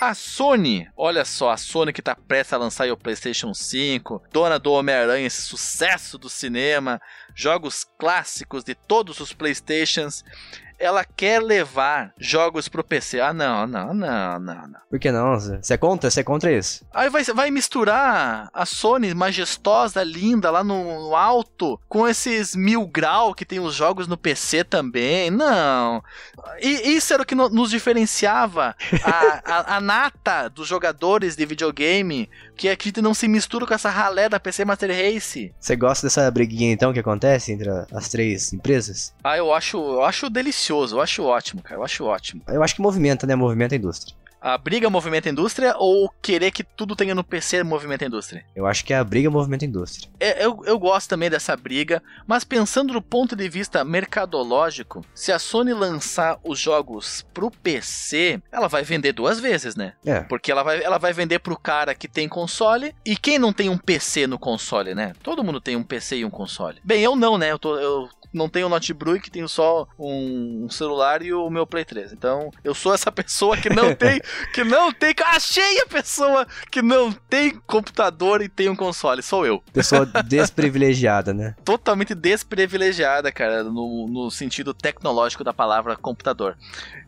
A 0.00 0.14
Sony, 0.14 0.88
olha 0.96 1.24
só, 1.24 1.50
a 1.50 1.56
Sony 1.56 1.92
que 1.92 2.02
tá 2.02 2.14
prestes 2.16 2.52
a 2.52 2.56
lançar 2.56 2.88
o 2.88 2.96
PlayStation 2.96 3.52
5, 3.52 4.22
dona 4.32 4.56
do 4.56 4.72
Homem-Aranha, 4.72 5.26
esse 5.26 5.42
sucesso 5.42 6.16
do 6.16 6.28
cinema, 6.28 7.00
jogos 7.34 7.84
clássicos 7.98 8.62
de 8.62 8.76
todos 8.76 9.18
os 9.18 9.32
PlayStations, 9.32 10.24
ela 10.78 11.04
quer 11.04 11.42
levar 11.42 12.12
jogos 12.18 12.68
pro 12.68 12.84
PC. 12.84 13.20
Ah, 13.20 13.32
não, 13.32 13.66
não, 13.66 13.92
não, 13.92 14.38
não, 14.38 14.68
não. 14.68 14.80
Por 14.88 14.98
que 14.98 15.10
não? 15.10 15.38
Você 15.38 15.74
é 15.74 15.76
contra? 15.76 16.10
Você 16.10 16.20
é 16.20 16.24
contra 16.24 16.52
isso? 16.52 16.86
Aí 16.94 17.10
vai, 17.10 17.24
vai 17.24 17.50
misturar 17.50 18.48
a 18.52 18.64
Sony 18.64 19.12
majestosa, 19.12 20.02
linda, 20.04 20.50
lá 20.50 20.62
no, 20.62 21.16
alto, 21.16 21.80
com 21.88 22.06
esses 22.06 22.54
mil 22.54 22.86
grau 22.86 23.34
que 23.34 23.44
tem 23.44 23.58
os 23.58 23.74
jogos 23.74 24.06
no 24.06 24.16
PC 24.16 24.64
também. 24.64 25.30
Não. 25.30 26.02
E 26.60 26.94
isso 26.94 27.12
era 27.12 27.22
o 27.22 27.26
que 27.26 27.34
no, 27.34 27.48
nos 27.48 27.70
diferenciava 27.70 28.76
a, 29.02 29.42
a, 29.44 29.76
a, 29.76 29.80
nata 29.80 30.48
dos 30.48 30.68
jogadores 30.68 31.34
de 31.34 31.44
videogame, 31.44 32.30
que 32.58 32.68
a 32.68 32.72
gente 32.72 33.00
não 33.00 33.14
se 33.14 33.26
mistura 33.26 33.66
com 33.66 33.72
essa 33.72 33.88
ralé 33.88 34.28
da 34.28 34.38
PC 34.38 34.64
Master 34.64 34.90
Race. 34.90 35.54
Você 35.58 35.76
gosta 35.76 36.06
dessa 36.06 36.30
briguinha 36.30 36.72
então 36.72 36.92
que 36.92 36.98
acontece 36.98 37.52
entre 37.52 37.70
as 37.92 38.08
três 38.08 38.52
empresas? 38.52 39.14
Ah, 39.24 39.38
eu 39.38 39.54
acho, 39.54 39.78
eu 39.78 40.04
acho 40.04 40.28
delicioso 40.28 40.58
delicioso. 40.58 40.96
Eu 40.96 41.00
acho 41.00 41.22
ótimo, 41.22 41.62
cara. 41.62 41.76
Eu 41.76 41.84
acho 41.84 42.04
ótimo. 42.04 42.42
Eu 42.48 42.62
acho 42.62 42.74
que 42.74 42.82
movimenta, 42.82 43.26
né? 43.26 43.34
Movimenta 43.34 43.74
a 43.74 43.78
indústria. 43.78 44.14
A 44.40 44.56
briga 44.56 44.88
movimenta 44.88 45.28
a 45.28 45.32
indústria 45.32 45.74
ou 45.76 46.12
querer 46.22 46.50
que 46.50 46.62
tudo 46.62 46.94
tenha 46.94 47.14
no 47.14 47.24
PC 47.24 47.62
movimenta 47.62 48.04
a 48.04 48.08
indústria? 48.08 48.44
Eu 48.54 48.66
acho 48.66 48.84
que 48.84 48.92
é 48.92 48.98
a 48.98 49.04
briga 49.04 49.30
movimenta 49.30 49.64
a 49.64 49.68
indústria. 49.68 50.08
É, 50.20 50.44
eu, 50.44 50.62
eu 50.64 50.78
gosto 50.78 51.08
também 51.08 51.28
dessa 51.28 51.56
briga, 51.56 52.02
mas 52.26 52.44
pensando 52.44 52.92
do 52.92 53.02
ponto 53.02 53.34
de 53.34 53.48
vista 53.48 53.84
mercadológico, 53.84 55.04
se 55.14 55.32
a 55.32 55.38
Sony 55.38 55.72
lançar 55.72 56.38
os 56.44 56.58
jogos 56.58 57.26
pro 57.34 57.50
PC, 57.50 58.40
ela 58.52 58.68
vai 58.68 58.82
vender 58.82 59.12
duas 59.12 59.40
vezes, 59.40 59.74
né? 59.74 59.94
É. 60.04 60.20
Porque 60.20 60.52
ela 60.52 60.62
vai, 60.62 60.82
ela 60.82 60.98
vai 60.98 61.12
vender 61.12 61.40
pro 61.40 61.58
cara 61.58 61.94
que 61.94 62.06
tem 62.06 62.28
console 62.28 62.94
e 63.04 63.16
quem 63.16 63.38
não 63.38 63.52
tem 63.52 63.68
um 63.68 63.78
PC 63.78 64.26
no 64.26 64.38
console, 64.38 64.94
né? 64.94 65.12
Todo 65.22 65.42
mundo 65.42 65.60
tem 65.60 65.76
um 65.76 65.82
PC 65.82 66.18
e 66.18 66.24
um 66.24 66.30
console. 66.30 66.80
Bem, 66.84 67.02
eu 67.02 67.16
não, 67.16 67.36
né? 67.36 67.50
Eu, 67.50 67.58
tô, 67.58 67.76
eu 67.78 68.08
não 68.32 68.48
tenho 68.48 68.68
notebook, 68.68 69.30
tenho 69.30 69.48
só 69.48 69.86
um, 69.98 70.64
um, 70.64 70.70
celular 70.70 71.22
e 71.22 71.32
o 71.32 71.48
meu 71.50 71.66
Play 71.66 71.84
3. 71.84 72.12
Então, 72.12 72.50
eu 72.62 72.74
sou 72.74 72.94
essa 72.94 73.10
pessoa 73.12 73.56
que 73.56 73.70
não 73.70 73.94
tem, 73.94 74.20
que 74.52 74.64
não 74.64 74.92
tem, 74.92 75.14
achei 75.26 75.80
a 75.80 75.86
pessoa 75.86 76.46
que 76.70 76.82
não 76.82 77.12
tem 77.12 77.58
computador 77.66 78.42
e 78.42 78.48
tem 78.48 78.68
um 78.68 78.76
console, 78.76 79.22
sou 79.22 79.46
eu. 79.46 79.62
Pessoa 79.72 80.06
desprivilegiada, 80.26 81.32
né? 81.32 81.54
Totalmente 81.64 82.14
desprivilegiada, 82.14 83.30
cara, 83.32 83.64
no, 83.64 84.06
no 84.08 84.30
sentido 84.30 84.74
tecnológico 84.74 85.44
da 85.44 85.52
palavra 85.52 85.96
computador. 85.96 86.56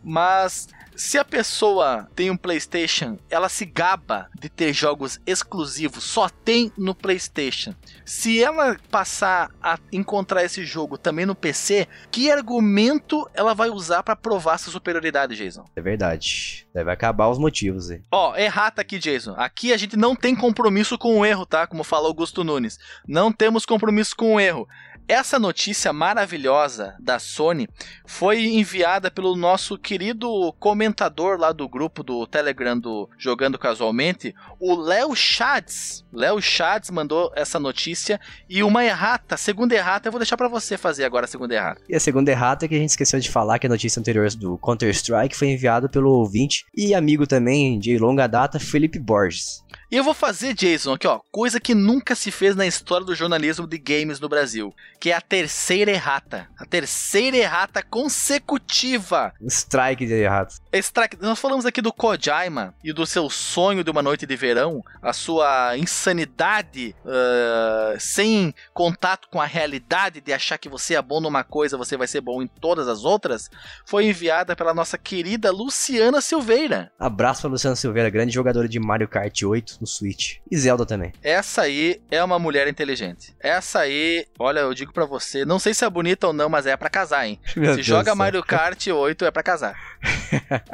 Mas 0.02 0.68
se 1.00 1.16
a 1.16 1.24
pessoa 1.24 2.06
tem 2.14 2.30
um 2.30 2.36
PlayStation, 2.36 3.16
ela 3.30 3.48
se 3.48 3.64
gaba 3.64 4.28
de 4.38 4.50
ter 4.50 4.70
jogos 4.74 5.18
exclusivos, 5.26 6.04
só 6.04 6.28
tem 6.28 6.70
no 6.76 6.94
PlayStation. 6.94 7.74
Se 8.04 8.42
ela 8.42 8.76
passar 8.90 9.50
a 9.62 9.78
encontrar 9.90 10.44
esse 10.44 10.62
jogo 10.64 10.98
também 10.98 11.24
no 11.24 11.34
PC, 11.34 11.88
que 12.10 12.30
argumento 12.30 13.26
ela 13.32 13.54
vai 13.54 13.70
usar 13.70 14.02
para 14.02 14.14
provar 14.14 14.58
sua 14.58 14.74
superioridade, 14.74 15.36
Jason? 15.36 15.64
É 15.74 15.80
verdade. 15.80 16.66
Deve 16.74 16.90
acabar 16.90 17.09
os 17.12 17.38
motivos 17.38 17.90
aí. 17.90 18.02
Ó, 18.10 18.36
errata 18.36 18.82
aqui, 18.82 18.98
Jason. 18.98 19.34
Aqui 19.36 19.72
a 19.72 19.76
gente 19.76 19.96
não 19.96 20.14
tem 20.14 20.34
compromisso 20.34 20.98
com 20.98 21.18
o 21.18 21.26
erro, 21.26 21.46
tá? 21.46 21.66
Como 21.66 21.84
fala 21.84 22.08
Augusto 22.08 22.44
Nunes. 22.44 22.78
Não 23.06 23.32
temos 23.32 23.66
compromisso 23.66 24.14
com 24.16 24.34
o 24.34 24.40
erro 24.40 24.68
essa 25.10 25.40
notícia 25.40 25.92
maravilhosa 25.92 26.94
da 27.00 27.18
Sony 27.18 27.68
foi 28.06 28.44
enviada 28.44 29.10
pelo 29.10 29.34
nosso 29.34 29.76
querido 29.76 30.54
comentador 30.60 31.36
lá 31.36 31.50
do 31.50 31.68
grupo 31.68 32.04
do 32.04 32.24
Telegram 32.28 32.78
do 32.78 33.10
Jogando 33.18 33.58
Casualmente, 33.58 34.32
o 34.60 34.76
Léo 34.76 35.16
Chads. 35.16 36.04
Léo 36.12 36.40
Chads 36.40 36.90
mandou 36.90 37.32
essa 37.34 37.58
notícia 37.58 38.20
e 38.48 38.62
uma 38.62 38.84
errata, 38.84 39.36
segunda 39.36 39.74
errata, 39.74 40.06
eu 40.06 40.12
vou 40.12 40.20
deixar 40.20 40.36
para 40.36 40.46
você 40.46 40.78
fazer 40.78 41.04
agora 41.04 41.24
a 41.24 41.28
segunda 41.28 41.54
errata. 41.54 41.82
E 41.88 41.96
a 41.96 42.00
segunda 42.00 42.30
errata 42.30 42.64
é 42.64 42.68
que 42.68 42.76
a 42.76 42.78
gente 42.78 42.90
esqueceu 42.90 43.18
de 43.18 43.28
falar 43.28 43.58
que 43.58 43.66
a 43.66 43.70
notícia 43.70 43.98
anterior 43.98 44.30
do 44.36 44.56
Counter-Strike 44.58 45.36
foi 45.36 45.48
enviada 45.48 45.88
pelo 45.88 46.10
ouvinte 46.10 46.64
e 46.76 46.94
amigo 46.94 47.26
também 47.26 47.80
de 47.80 47.98
longa 47.98 48.28
data, 48.28 48.60
Felipe 48.60 49.00
Borges. 49.00 49.64
E 49.90 49.96
eu 49.96 50.04
vou 50.04 50.14
fazer, 50.14 50.54
Jason, 50.54 50.92
aqui 50.92 51.08
ó, 51.08 51.18
coisa 51.32 51.58
que 51.58 51.74
nunca 51.74 52.14
se 52.14 52.30
fez 52.30 52.54
na 52.54 52.64
história 52.64 53.04
do 53.04 53.12
jornalismo 53.12 53.66
de 53.66 53.76
games 53.76 54.20
no 54.20 54.28
Brasil, 54.28 54.72
que 55.00 55.10
é 55.10 55.14
a 55.16 55.20
terceira 55.20 55.90
errata. 55.90 56.46
A 56.56 56.64
terceira 56.64 57.36
errata 57.36 57.82
consecutiva. 57.82 59.32
Strike 59.42 60.06
de 60.06 60.12
erratas. 60.14 60.62
Strike. 60.72 61.16
Nós 61.20 61.40
falamos 61.40 61.66
aqui 61.66 61.82
do 61.82 61.92
Kojima 61.92 62.72
e 62.84 62.92
do 62.92 63.04
seu 63.04 63.28
sonho 63.28 63.82
de 63.82 63.90
uma 63.90 64.00
noite 64.00 64.26
de 64.26 64.36
verão, 64.36 64.80
a 65.02 65.12
sua 65.12 65.76
insanidade 65.76 66.94
uh, 67.04 67.98
sem 67.98 68.54
contato 68.72 69.26
com 69.28 69.40
a 69.40 69.46
realidade 69.46 70.20
de 70.20 70.32
achar 70.32 70.56
que 70.56 70.68
você 70.68 70.94
é 70.94 71.02
bom 71.02 71.20
numa 71.20 71.42
coisa, 71.42 71.76
você 71.76 71.96
vai 71.96 72.06
ser 72.06 72.20
bom 72.20 72.40
em 72.40 72.46
todas 72.46 72.86
as 72.86 73.04
outras, 73.04 73.50
foi 73.84 74.06
enviada 74.06 74.54
pela 74.54 74.72
nossa 74.72 74.96
querida 74.96 75.50
Luciana 75.50 76.20
Silveira. 76.20 76.92
Abraço 76.96 77.40
para 77.40 77.50
Luciana 77.50 77.74
Silveira, 77.74 78.08
grande 78.08 78.32
jogadora 78.32 78.68
de 78.68 78.78
Mario 78.78 79.08
Kart 79.08 79.42
8 79.42 79.79
no 79.80 79.86
Switch. 79.86 80.36
E 80.50 80.56
Zelda 80.56 80.84
também. 80.84 81.12
Essa 81.22 81.62
aí 81.62 82.00
é 82.10 82.22
uma 82.22 82.38
mulher 82.38 82.68
inteligente. 82.68 83.34
Essa 83.40 83.80
aí, 83.80 84.26
olha, 84.38 84.60
eu 84.60 84.74
digo 84.74 84.92
para 84.92 85.06
você, 85.06 85.44
não 85.44 85.58
sei 85.58 85.74
se 85.74 85.84
é 85.84 85.90
bonita 85.90 86.26
ou 86.26 86.32
não, 86.32 86.48
mas 86.48 86.66
é 86.66 86.76
para 86.76 86.90
casar, 86.90 87.26
hein? 87.26 87.38
Meu 87.56 87.70
se 87.70 87.76
Deus 87.76 87.86
joga 87.86 88.14
Mario 88.14 88.42
Kart 88.42 88.86
8 88.86 89.24
é 89.24 89.30
para 89.30 89.42
casar. 89.42 89.76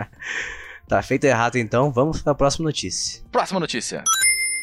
tá 0.88 1.02
feito 1.02 1.24
errado 1.24 1.56
então, 1.56 1.92
vamos 1.92 2.22
para 2.22 2.32
a 2.32 2.36
próxima 2.36 2.64
notícia. 2.64 3.22
Próxima 3.30 3.60
notícia. 3.60 4.02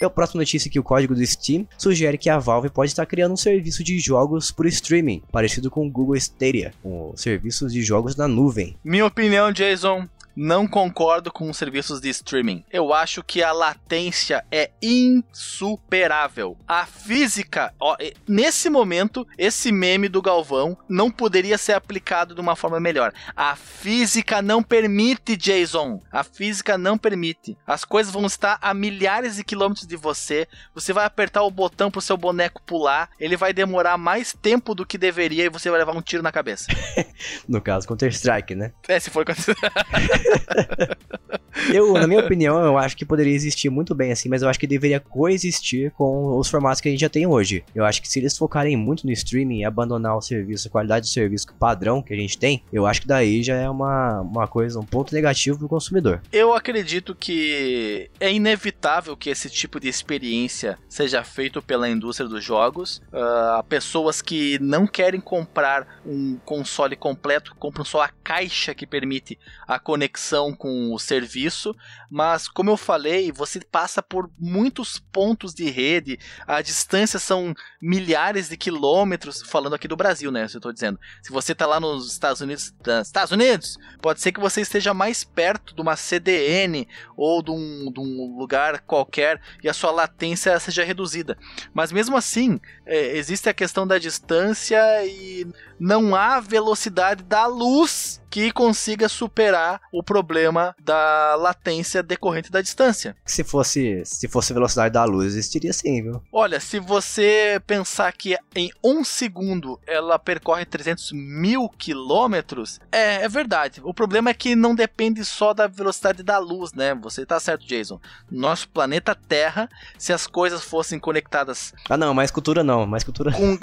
É 0.04 0.06
a 0.06 0.10
próxima 0.10 0.41
notícia 0.41 0.70
que 0.70 0.80
o 0.80 0.84
código 0.84 1.16
do 1.16 1.26
Steam 1.26 1.66
sugere 1.78 2.18
que 2.18 2.30
a 2.30 2.38
Valve 2.38 2.70
pode 2.70 2.91
estar 2.91 3.06
criando 3.06 3.32
um 3.32 3.38
serviço 3.38 3.82
de 3.86 3.98
jogos 4.00 4.52
por 4.52 4.66
streaming, 4.66 5.24
parecido 5.32 5.72
com 5.72 5.88
o 5.88 5.89
Google 5.89 6.18
Stadia, 6.18 6.74
com 6.84 7.14
serviços 7.16 7.72
de 7.72 7.82
jogos 7.82 8.14
na 8.18 8.28
nuvem. 8.28 8.76
Minha 8.84 9.06
opinião, 9.06 9.50
Jason, 9.54 10.06
não 10.36 10.68
concordo 10.68 11.32
com 11.32 11.50
os 11.50 11.58
serviços 11.58 12.02
de 12.02 12.10
streaming. 12.10 12.64
Eu 12.72 12.94
acho 12.94 13.24
que 13.24 13.44
a 13.44 13.52
latência 13.52 14.44
é 14.52 14.72
insuperável. 14.82 16.58
A 16.68 16.86
física, 16.86 17.74
ó, 17.80 17.96
nesse 18.28 18.70
momento, 18.70 19.28
esse 19.38 19.72
meme 19.72 20.10
do 20.10 20.22
Galvão 20.22 20.78
não 20.90 21.12
poderia 21.12 21.58
ser 21.58 21.74
aplicado 21.74 22.34
de 22.34 22.42
uma 22.42 22.56
forma 22.56 22.80
melhor. 22.80 23.14
A 23.36 23.56
física 23.56 24.42
não 24.42 24.64
permite, 24.64 25.36
Jason. 25.36 26.02
A 26.12 26.24
física 26.24 26.78
não 26.78 26.98
permite. 26.98 27.58
As 27.66 27.86
coisas 27.86 28.14
vão 28.14 28.26
estar 28.26 28.58
a 28.62 28.74
milhares 28.74 29.36
de 29.36 29.44
quilômetros 29.44 29.88
de 29.88 29.96
você. 29.96 30.48
Você 30.74 30.94
vai 30.94 31.06
apertar 31.06 31.44
o 31.44 31.52
botão 31.52 31.92
pro 31.92 32.02
seu 32.02 32.18
boneco 32.18 32.62
pular. 32.64 33.10
Ele 33.20 33.38
vai 33.38 33.54
demorar 33.54 33.98
mais 33.98 34.34
tempo 34.34 34.74
do 34.74 34.86
que 34.86 34.98
deveria 34.98 35.46
e 35.46 35.50
você 35.50 35.70
vai 35.70 35.80
levar 35.80 35.96
um 35.96 36.02
tiro 36.02 36.24
na 36.24 36.32
cabeça. 36.32 36.68
no 37.48 37.62
caso, 37.62 37.88
Counter-Strike, 37.88 38.56
né? 38.56 38.72
É, 38.88 39.00
se 39.00 39.10
for 39.10 39.26
Counter-Strike. 39.26 40.22
eu, 41.74 41.93
na 41.93 42.07
minha 42.07 42.19
opinião, 42.19 42.59
eu 42.63 42.78
acho 42.78 42.95
que 42.95 43.05
poderia 43.05 43.34
existir 43.34 43.69
muito 43.69 43.93
bem 43.93 44.11
assim, 44.11 44.30
mas 44.30 44.41
eu 44.41 44.49
acho 44.49 44.59
que 44.59 44.67
deveria 44.67 44.99
coexistir 44.99 45.91
com 45.91 46.38
os 46.38 46.49
formatos 46.49 46.82
que 46.82 46.88
a 46.88 46.91
gente 46.91 47.01
já 47.01 47.09
tem 47.09 47.26
hoje. 47.26 47.63
Eu 47.74 47.86
acho 47.86 48.01
que 48.01 48.07
se 48.07 48.19
eles 48.19 48.38
focarem 48.38 48.76
muito 48.76 49.05
no 49.05 49.11
streaming 49.11 49.59
e 49.59 49.65
abandonar 49.65 50.17
o 50.17 50.21
serviço, 50.21 50.67
a 50.67 50.71
qualidade 50.71 51.07
do 51.07 51.09
serviço 51.09 51.53
padrão 51.59 52.01
que 52.01 52.13
a 52.13 52.17
gente 52.17 52.38
tem, 52.38 52.63
eu 52.71 52.86
acho 52.86 53.01
que 53.01 53.07
daí 53.07 53.43
já 53.43 53.55
é 53.55 53.69
uma, 53.69 54.21
uma 54.21 54.47
coisa, 54.47 54.80
um 54.80 54.86
ponto 54.86 55.13
negativo 55.13 55.59
pro 55.59 55.69
consumidor. 55.69 56.21
Eu 56.32 56.53
acredito 56.53 57.15
que 57.15 58.09
é 58.19 58.32
inevitável 58.32 59.15
que 59.15 59.30
esse 59.30 59.49
tipo 59.49 59.80
de 59.80 59.88
experiência 59.88 60.78
seja 60.89 61.24
feito 61.24 61.61
pela 61.61 61.89
indústria 61.89 62.28
dos 62.28 62.43
jogos. 62.43 63.01
Uh, 63.11 63.63
pessoas 63.63 64.21
que 64.21 64.57
não 64.59 64.88
querem 64.88 65.19
comprar 65.19 66.01
um 66.05 66.38
console 66.45 66.95
completo, 66.95 67.55
compram 67.57 67.86
só 67.86 68.01
a 68.01 68.09
caixa 68.24 68.74
que 68.74 68.86
permite 68.86 69.38
a 69.67 69.80
conexão 69.80 70.12
com 70.53 70.93
o 70.93 70.99
serviço, 70.99 71.76
mas 72.09 72.47
como 72.47 72.70
eu 72.70 72.78
falei, 72.78 73.32
você 73.32 73.59
passa 73.59 74.01
por 74.01 74.30
muitos 74.38 74.99
pontos 74.99 75.53
de 75.53 75.70
rede, 75.70 76.20
a 76.47 76.61
distância 76.61 77.20
são 77.20 77.53
milhares 77.82 78.49
de 78.49 78.57
quilômetros, 78.57 79.41
falando 79.41 79.74
aqui 79.74 79.88
do 79.88 79.95
Brasil, 79.95 80.32
né? 80.32 80.47
Eu 80.53 80.61
tô 80.61 80.72
dizendo. 80.72 80.99
Se 81.22 81.32
você 81.32 81.55
tá 81.55 81.66
lá 81.66 81.80
nos 81.80 82.11
Estados 82.11 82.41
Unidos, 82.41 82.74
Estados 83.03 83.32
Unidos, 83.32 83.78
pode 84.01 84.22
ser 84.22 84.32
que 84.32 84.39
você 84.39 84.61
esteja 84.61 84.93
mais 84.93 85.24
perto 85.24 85.76
de 85.76 85.82
uma 85.82 85.95
CDN 85.95 86.88
ou 87.18 87.41
de 87.41 87.51
um, 87.51 87.91
de 87.91 87.99
um 87.99 88.38
lugar 88.38 88.82
qualquer 88.82 89.41
e 89.64 89.70
a 89.70 89.74
sua 89.74 89.91
latência 89.91 90.59
seja 90.59 90.84
reduzida. 90.84 91.38
Mas 91.74 91.91
mesmo 91.91 92.16
assim, 92.16 92.59
é, 92.86 93.18
existe 93.18 93.49
a 93.49 93.53
questão 93.53 93.88
da 93.88 93.97
distância 93.97 94.80
e 95.05 95.47
não 95.80 96.16
há 96.16 96.39
velocidade 96.39 97.24
da 97.24 97.45
luz 97.45 98.22
que 98.34 98.52
consiga 98.52 99.08
superar 99.08 99.80
o 99.92 100.02
problema 100.02 100.76
da 100.80 101.36
latência 101.36 102.02
decorrente 102.02 102.52
da 102.52 102.64
distância. 102.64 103.16
Se 103.24 103.44
fosse, 103.44 104.02
se 104.06 104.28
fosse 104.28 104.52
velocidade 104.52 104.92
da 104.92 105.06
luz, 105.06 105.28
existiria 105.28 105.72
sim, 105.72 106.02
viu? 106.02 106.20
Olha, 106.32 106.60
se 106.60 106.80
você 106.80 107.62
pensar 107.68 108.12
que 108.12 108.36
em 108.56 108.72
um 108.84 109.04
segundo 109.04 109.80
ela 109.86 110.18
percorre 110.18 110.66
300 110.66 111.12
mil 111.12 111.70
quilômetros, 111.78 112.80
é, 112.92 113.24
é 113.24 113.30
verdade. 113.30 113.82
O 113.84 113.94
problema 113.94 114.32
é 114.32 114.34
que 114.34 114.56
não 114.56 114.74
depende 114.74 115.24
só 115.24 115.54
da 115.54 115.68
velocidade 115.68 116.24
da 116.24 116.40
luz, 116.40 116.74
né? 116.74 116.96
Você 116.96 117.28
tá 117.28 117.40
certo, 117.40 117.68
Jason. 117.68 118.02
Nosso 118.32 118.68
planeta 118.68 119.14
Terra, 119.14 119.70
se 119.96 120.12
as 120.12 120.26
coisas 120.26 120.64
fossem 120.64 120.98
conectadas. 120.98 121.72
Ah, 121.88 121.98
não, 121.98 122.16
mais 122.16 122.32
cultura 122.32 122.64
não, 122.64 122.88
mais 122.88 123.04
cultura. 123.04 123.32
Com... 123.32 123.60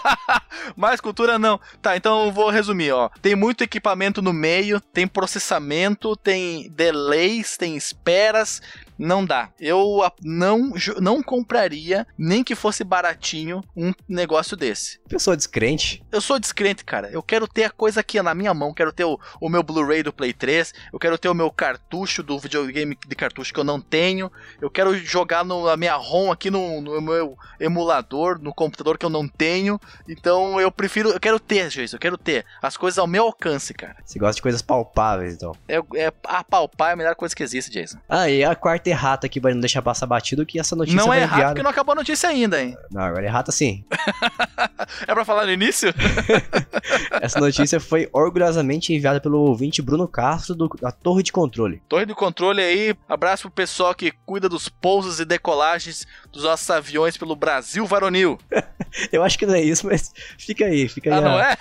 mais 0.74 0.98
cultura 0.98 1.38
não. 1.38 1.60
Tá, 1.82 1.94
então 1.94 2.24
eu 2.24 2.32
vou 2.32 2.48
resumir, 2.48 2.92
ó. 2.92 3.10
Tem 3.20 3.36
muito 3.36 3.62
equipamento 3.62 3.81
equipamento 3.82 4.22
no 4.22 4.32
meio, 4.32 4.80
tem 4.80 5.08
processamento, 5.08 6.16
tem 6.16 6.70
delays, 6.70 7.56
tem 7.56 7.76
esperas, 7.76 8.62
não 8.98 9.24
dá. 9.24 9.50
Eu 9.58 10.00
não, 10.22 10.72
não 11.00 11.22
compraria, 11.22 12.06
nem 12.16 12.44
que 12.44 12.54
fosse 12.54 12.84
baratinho, 12.84 13.62
um 13.76 13.92
negócio 14.08 14.56
desse. 14.56 15.00
Pessoa 15.08 15.36
descrente? 15.36 16.04
Eu 16.10 16.20
sou 16.20 16.38
descrente, 16.38 16.84
cara. 16.84 17.10
Eu 17.10 17.22
quero 17.22 17.48
ter 17.48 17.64
a 17.64 17.70
coisa 17.70 18.00
aqui 18.00 18.20
na 18.22 18.34
minha 18.34 18.54
mão. 18.54 18.74
Quero 18.74 18.92
ter 18.92 19.04
o, 19.04 19.18
o 19.40 19.48
meu 19.48 19.62
Blu-ray 19.62 20.02
do 20.02 20.12
Play 20.12 20.32
3. 20.32 20.72
Eu 20.92 20.98
quero 20.98 21.18
ter 21.18 21.28
o 21.28 21.34
meu 21.34 21.50
cartucho 21.50 22.22
do 22.22 22.38
videogame 22.38 22.96
de 23.06 23.16
cartucho 23.16 23.52
que 23.52 23.60
eu 23.60 23.64
não 23.64 23.80
tenho. 23.80 24.30
Eu 24.60 24.70
quero 24.70 24.94
jogar 24.96 25.44
no, 25.44 25.66
na 25.66 25.76
minha 25.76 25.96
ROM 25.96 26.30
aqui 26.30 26.50
no, 26.50 26.80
no 26.80 27.00
meu 27.00 27.36
emulador, 27.58 28.38
no 28.38 28.54
computador 28.54 28.98
que 28.98 29.06
eu 29.06 29.10
não 29.10 29.26
tenho. 29.26 29.80
Então 30.08 30.60
eu 30.60 30.70
prefiro. 30.70 31.10
Eu 31.10 31.20
quero 31.20 31.40
ter, 31.40 31.70
gente. 31.70 31.92
Eu 31.92 31.98
quero 31.98 32.16
ter 32.16 32.44
as 32.60 32.76
coisas 32.76 32.98
ao 32.98 33.06
meu 33.06 33.24
alcance, 33.24 33.74
cara. 33.74 33.96
Você 34.04 34.18
gosta 34.18 34.36
de 34.36 34.42
coisas 34.42 34.62
palpáveis, 34.62 35.34
então? 35.34 35.56
É, 35.68 35.78
é 35.96 36.12
apalpar 36.24 36.90
é 36.90 36.92
a 36.92 36.96
melhor 36.96 37.14
coisa 37.14 37.34
que 37.34 37.42
existe, 37.42 37.70
Jason. 37.70 37.98
Ah, 38.08 38.28
e 38.28 38.44
a 38.44 38.54
quarta 38.54 38.91
errata 38.92 39.26
aqui 39.26 39.40
pra 39.40 39.52
não 39.52 39.60
deixar 39.60 39.82
passar 39.82 40.06
batido 40.06 40.46
que 40.46 40.58
essa 40.58 40.76
notícia 40.76 40.96
Não 40.96 41.12
é 41.12 41.22
errata 41.22 41.46
porque 41.46 41.62
não 41.62 41.70
acabou 41.70 41.92
a 41.92 41.96
notícia 41.96 42.28
ainda, 42.28 42.62
hein? 42.62 42.76
Não, 42.90 43.02
agora 43.02 43.24
é 43.24 43.28
errata 43.28 43.50
sim. 43.50 43.84
é 45.06 45.12
pra 45.12 45.24
falar 45.24 45.46
no 45.46 45.52
início? 45.52 45.92
essa 47.20 47.40
notícia 47.40 47.80
foi 47.80 48.08
orgulhosamente 48.12 48.92
enviada 48.92 49.20
pelo 49.20 49.40
ouvinte 49.40 49.82
Bruno 49.82 50.06
Castro 50.06 50.54
do, 50.54 50.68
da 50.80 50.92
Torre 50.92 51.22
de 51.22 51.32
Controle. 51.32 51.82
Torre 51.88 52.06
de 52.06 52.14
Controle 52.14 52.60
aí, 52.60 52.94
abraço 53.08 53.42
pro 53.42 53.50
pessoal 53.50 53.94
que 53.94 54.12
cuida 54.24 54.48
dos 54.48 54.68
pousos 54.68 55.20
e 55.20 55.24
decolagens 55.24 56.06
dos 56.30 56.44
nossos 56.44 56.68
aviões 56.70 57.16
pelo 57.16 57.36
Brasil 57.36 57.86
varonil. 57.86 58.38
Eu 59.10 59.22
acho 59.22 59.38
que 59.38 59.46
não 59.46 59.54
é 59.54 59.62
isso, 59.62 59.86
mas 59.86 60.12
fica 60.38 60.66
aí, 60.66 60.88
fica 60.88 61.10
aí. 61.10 61.18
Ah, 61.18 61.20
não 61.20 61.40
é? 61.40 61.56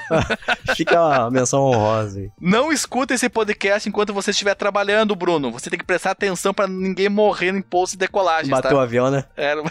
fica 0.75 0.99
a 0.99 1.31
menção 1.31 1.61
honrosa 1.63 2.19
aí. 2.19 2.29
Não 2.39 2.71
escuta 2.71 3.13
esse 3.13 3.29
podcast 3.29 3.87
enquanto 3.87 4.13
você 4.13 4.31
estiver 4.31 4.53
trabalhando, 4.55 5.15
Bruno. 5.15 5.51
Você 5.51 5.69
tem 5.69 5.79
que 5.79 5.85
prestar 5.85 6.11
atenção 6.11 6.53
para 6.53 6.67
ninguém 6.67 7.07
morrer 7.11 7.49
em 7.49 7.61
pouso 7.61 7.95
e 7.95 7.97
decolagem. 7.97 8.49
Bateu 8.49 8.71
tá? 8.71 8.77
o 8.77 8.79
avião, 8.79 9.11
né? 9.11 9.25
Era. 9.35 9.61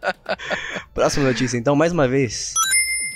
Próxima 0.94 1.26
notícia, 1.26 1.58
então, 1.58 1.76
mais 1.76 1.92
uma 1.92 2.08
vez. 2.08 2.52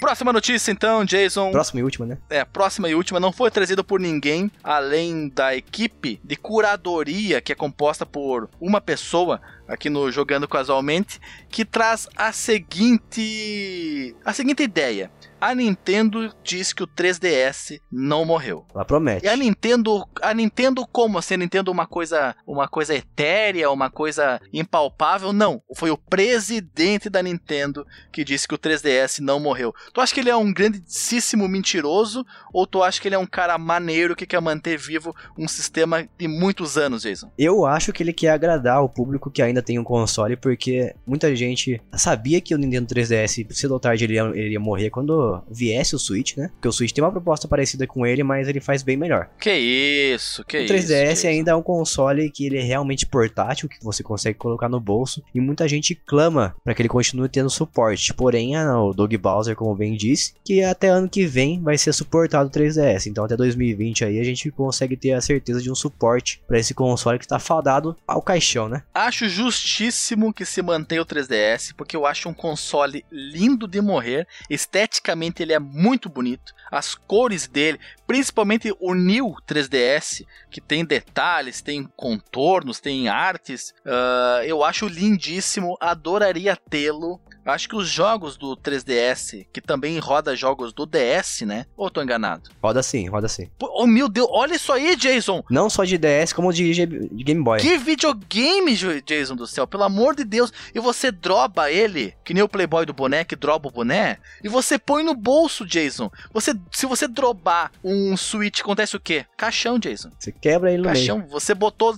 Próxima 0.05 0.35
notícia, 0.35 0.71
então, 0.71 1.03
Jason. 1.03 1.51
Próxima 1.51 1.81
e 1.81 1.83
última, 1.83 2.05
né? 2.05 2.19
É, 2.29 2.45
próxima 2.45 2.91
e 2.91 2.95
última. 2.95 3.19
Não 3.19 3.33
foi 3.33 3.51
trazida 3.51 3.83
por 3.83 3.99
ninguém 3.99 4.51
além 4.63 5.31
da 5.31 5.57
equipe 5.57 6.21
de 6.23 6.37
curadoria 6.37 7.41
que 7.41 7.53
é 7.53 7.55
composta 7.55 8.05
por 8.05 8.51
uma 8.61 8.83
pessoa 8.83 9.41
aqui 9.67 9.89
no 9.89 10.11
Jogando 10.11 10.47
Casualmente, 10.47 11.19
que 11.49 11.65
traz 11.65 12.07
a 12.15 12.33
seguinte 12.33 14.15
a 14.23 14.35
seguinte 14.35 14.63
ideia. 14.63 15.11
A 15.45 15.55
Nintendo 15.55 16.33
diz 16.43 16.73
que 16.73 16.83
o 16.83 16.87
3DS 16.87 17.79
não 17.93 18.25
morreu. 18.25 18.65
Ela 18.75 18.83
promete. 18.83 19.27
E 19.27 19.29
a 19.29 19.37
Nintendo, 19.37 20.03
a 20.23 20.33
Nintendo 20.33 20.87
como 20.91 21.19
assim? 21.19 21.35
A 21.35 21.37
Nintendo 21.37 21.71
uma 21.71 21.87
coisa, 21.87 22.35
uma 22.47 22.67
coisa 22.67 22.95
etérea, 22.95 23.71
uma 23.71 23.91
coisa 23.91 24.41
impalpável? 24.55 25.35
Não, 25.35 25.61
foi 25.77 25.91
o 25.91 25.99
presidente 25.99 27.11
da 27.11 27.23
Nintendo 27.23 27.87
que 28.11 28.25
disse 28.25 28.49
que 28.49 28.55
o 28.55 28.59
3DS 28.59 29.19
não 29.21 29.39
morreu. 29.39 29.75
Tu 29.93 30.01
acha 30.01 30.15
que 30.15 30.21
ele 30.21 30.31
é 30.31 30.37
um 30.37 30.51
grandíssimo 30.51 31.47
mentiroso 31.47 32.25
ou 32.51 32.67
tu 32.67 32.83
acha 32.83 32.99
que 32.99 33.07
ele 33.07 33.15
é 33.15 33.19
um 33.19 33.27
cara 33.27 33.59
maneiro 33.59 34.17
que 34.17 34.25
quer 34.25 34.41
manter 34.41 34.79
vivo 34.79 35.15
um 35.37 35.47
sistema 35.47 36.09
de 36.19 36.27
muitos 36.27 36.79
anos, 36.79 37.03
Jason? 37.03 37.31
Eu 37.37 37.67
acho 37.67 37.93
que 37.93 38.03
ele 38.03 38.15
quer 38.15 38.31
agradar 38.31 38.83
o 38.83 38.89
público 38.89 39.31
que 39.31 39.43
ainda 39.43 39.61
tem 39.61 39.79
um 39.79 39.85
console, 39.85 40.39
porque 40.39 40.97
muita 41.07 41.37
gente 41.37 41.83
sabia 41.93 42.41
que 42.41 42.55
o 42.55 42.59
Nintendo 42.59 42.95
3DS, 42.95 43.47
cedo 43.51 43.73
ou 43.73 43.81
tarde, 43.81 44.05
ele 44.05 44.15
ia, 44.15 44.25
ele 44.35 44.53
ia 44.53 44.61
morrer 44.61 44.89
quando 44.89 45.34
viesse 45.51 45.95
o 45.95 45.99
Switch, 45.99 46.37
né? 46.37 46.51
Porque 46.55 46.69
o 46.69 46.73
Switch 46.73 46.93
tem 46.93 47.03
uma 47.03 47.13
proposta 47.13 47.49
parecida 47.49 47.87
com 47.87 48.07
ele, 48.07 48.23
mas 48.23 48.49
ele 48.49 48.61
faz 48.61 48.83
bem 48.83 48.97
melhor. 48.97 49.29
Que 49.39 49.53
isso, 49.55 50.45
que 50.45 50.59
o 50.59 50.67
3DS 50.67 51.13
isso, 51.13 51.27
ainda 51.27 51.53
é 51.53 51.55
um 51.55 51.63
console 51.63 52.31
que 52.31 52.47
ele 52.47 52.59
é 52.59 52.63
realmente 52.63 53.07
portátil, 53.07 53.69
que 53.69 53.83
você 53.83 54.03
consegue 54.03 54.39
colocar 54.39 54.69
no 54.69 54.81
bolso, 54.81 55.23
e 55.35 55.41
muita 55.41 55.67
gente 55.69 55.95
clama 55.95 56.55
para 56.63 56.75
que 56.75 56.83
ele 56.83 56.89
continue 56.89 57.29
tendo 57.29 57.51
suporte. 57.51 58.13
Porém, 58.15 58.57
o 58.57 58.93
Doug 58.93 59.15
Bowser, 59.15 59.57
como 59.57 59.75
bem 59.75 59.97
disse, 59.97 60.35
que 60.45 60.63
até 60.63 60.89
ano 60.89 61.09
que 61.09 61.27
vem 61.27 61.63
vai 61.63 61.79
ser 61.79 61.93
suportado 61.93 62.49
o 62.49 62.53
3DS. 62.53 63.07
Então, 63.07 63.25
até 63.25 63.37
2020 63.37 64.05
aí 64.05 64.21
a 64.21 64.25
gente 64.25 64.51
consegue 64.51 64.97
ter 64.97 65.13
a 65.13 65.21
certeza 65.21 65.61
de 65.61 65.71
um 65.71 65.75
suporte 65.75 66.43
para 66.47 66.59
esse 66.59 66.75
console 66.75 67.19
que 67.19 67.25
está 67.25 67.39
fadado 67.39 67.97
ao 68.07 68.23
caixão, 68.23 68.69
né? 68.69 68.83
Acho 68.93 69.29
justíssimo 69.29 70.33
que 70.33 70.45
se 70.45 70.63
mantenha 70.63 71.03
o 71.03 71.07
3DS, 71.07 71.75
porque 71.77 71.97
eu 71.97 72.07
acho 72.07 72.29
um 72.29 72.35
console 72.35 73.05
lindo 73.11 73.67
de 73.67 73.81
morrer. 73.81 74.27
Esteticamente 74.49 75.24
ele 75.43 75.53
é 75.53 75.59
muito 75.59 76.09
bonito. 76.09 76.55
As 76.71 76.95
cores 76.95 77.47
dele, 77.47 77.79
principalmente 78.07 78.75
o 78.81 78.95
New 78.95 79.35
3DS, 79.47 80.25
que 80.51 80.61
tem 80.61 80.85
detalhes, 80.85 81.63
tem 81.63 81.85
contornos, 81.97 82.81
tem 82.81 83.09
artes, 83.09 83.75
uh, 83.85 84.43
eu 84.45 84.65
acho 84.65 84.87
lindíssimo. 84.87 85.77
Adoraria 85.81 86.57
tê-lo 86.57 87.21
Acho 87.45 87.69
que 87.69 87.77
os 87.77 87.89
jogos 87.89 88.39
do 88.39 88.57
3DS, 88.57 89.47
que 89.53 89.61
também 89.61 89.99
roda 89.99 90.35
jogos 90.35 90.73
do 90.73 90.87
DS, 90.87 91.43
né? 91.43 91.67
Ou 91.77 91.91
tô 91.91 92.03
enganado? 92.03 92.49
Roda 92.63 92.83
sim, 92.83 93.07
roda 93.07 93.29
sim. 93.29 93.51
oh, 93.61 93.87
meu 93.87 94.09
Deus, 94.09 94.27
olha 94.31 94.55
isso 94.55 94.73
aí, 94.73 94.97
Jason! 94.97 95.45
Não 95.51 95.69
só 95.69 95.85
de 95.85 95.99
DS, 95.99 96.33
como 96.33 96.53
de, 96.53 96.73
de 96.73 96.87
Game 97.23 97.43
Boy. 97.43 97.61
Que 97.61 97.77
videogame, 97.77 98.75
Jason 99.05 99.37
do 99.37 99.47
céu, 99.47 99.67
pelo 99.67 99.83
amor 99.83 100.17
de 100.17 100.25
Deus. 100.25 100.51
E 100.75 100.81
você 100.81 101.13
droba 101.13 101.71
ele, 101.71 102.15
que 102.25 102.33
nem 102.33 102.43
o 102.43 102.49
Playboy 102.49 102.87
do 102.87 102.95
boné, 102.95 103.25
que 103.25 103.37
droba 103.37 103.69
o 103.69 103.73
boné, 103.73 104.17
e 104.43 104.49
você 104.49 104.79
põe 104.79 105.05
no 105.05 105.15
bolso, 105.15 105.67
Jason. 105.67 106.11
Você, 106.33 106.54
se 106.71 106.87
você 106.87 107.07
drobar 107.07 107.73
um 107.83 108.17
Switch, 108.17 108.61
acontece 108.61 108.97
o 108.97 109.01
quê? 109.01 109.27
Caixão, 109.37 109.79
Jason. 109.79 110.11
Você 110.19 110.33
quebra 110.33 110.71
ele 110.71 110.83
no 110.83 110.89
Caixão, 110.89 111.19
meio. 111.19 111.31
você 111.31 111.55
botou 111.55 111.97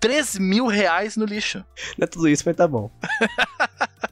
3 0.00 0.38
mil 0.38 0.66
reais 0.66 1.16
no 1.16 1.24
lixo. 1.24 1.64
Não 1.98 2.04
é 2.04 2.06
tudo 2.06 2.28
isso, 2.28 2.42
mas 2.46 2.56
tá 2.56 2.66
bom. 2.66 2.90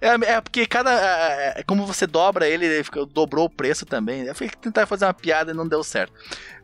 É, 0.00 0.32
é, 0.32 0.40
porque 0.40 0.66
cada. 0.66 0.90
É, 0.92 1.60
é, 1.60 1.62
como 1.62 1.86
você 1.86 2.06
dobra 2.06 2.46
ele, 2.46 2.66
ele 2.66 2.84
dobrou 3.12 3.46
o 3.46 3.50
preço 3.50 3.86
também. 3.86 4.22
Eu 4.22 4.34
fui 4.34 4.50
tentar 4.50 4.84
fazer 4.86 5.06
uma 5.06 5.14
piada 5.14 5.52
e 5.52 5.54
não 5.54 5.66
deu 5.66 5.82
certo. 5.82 6.12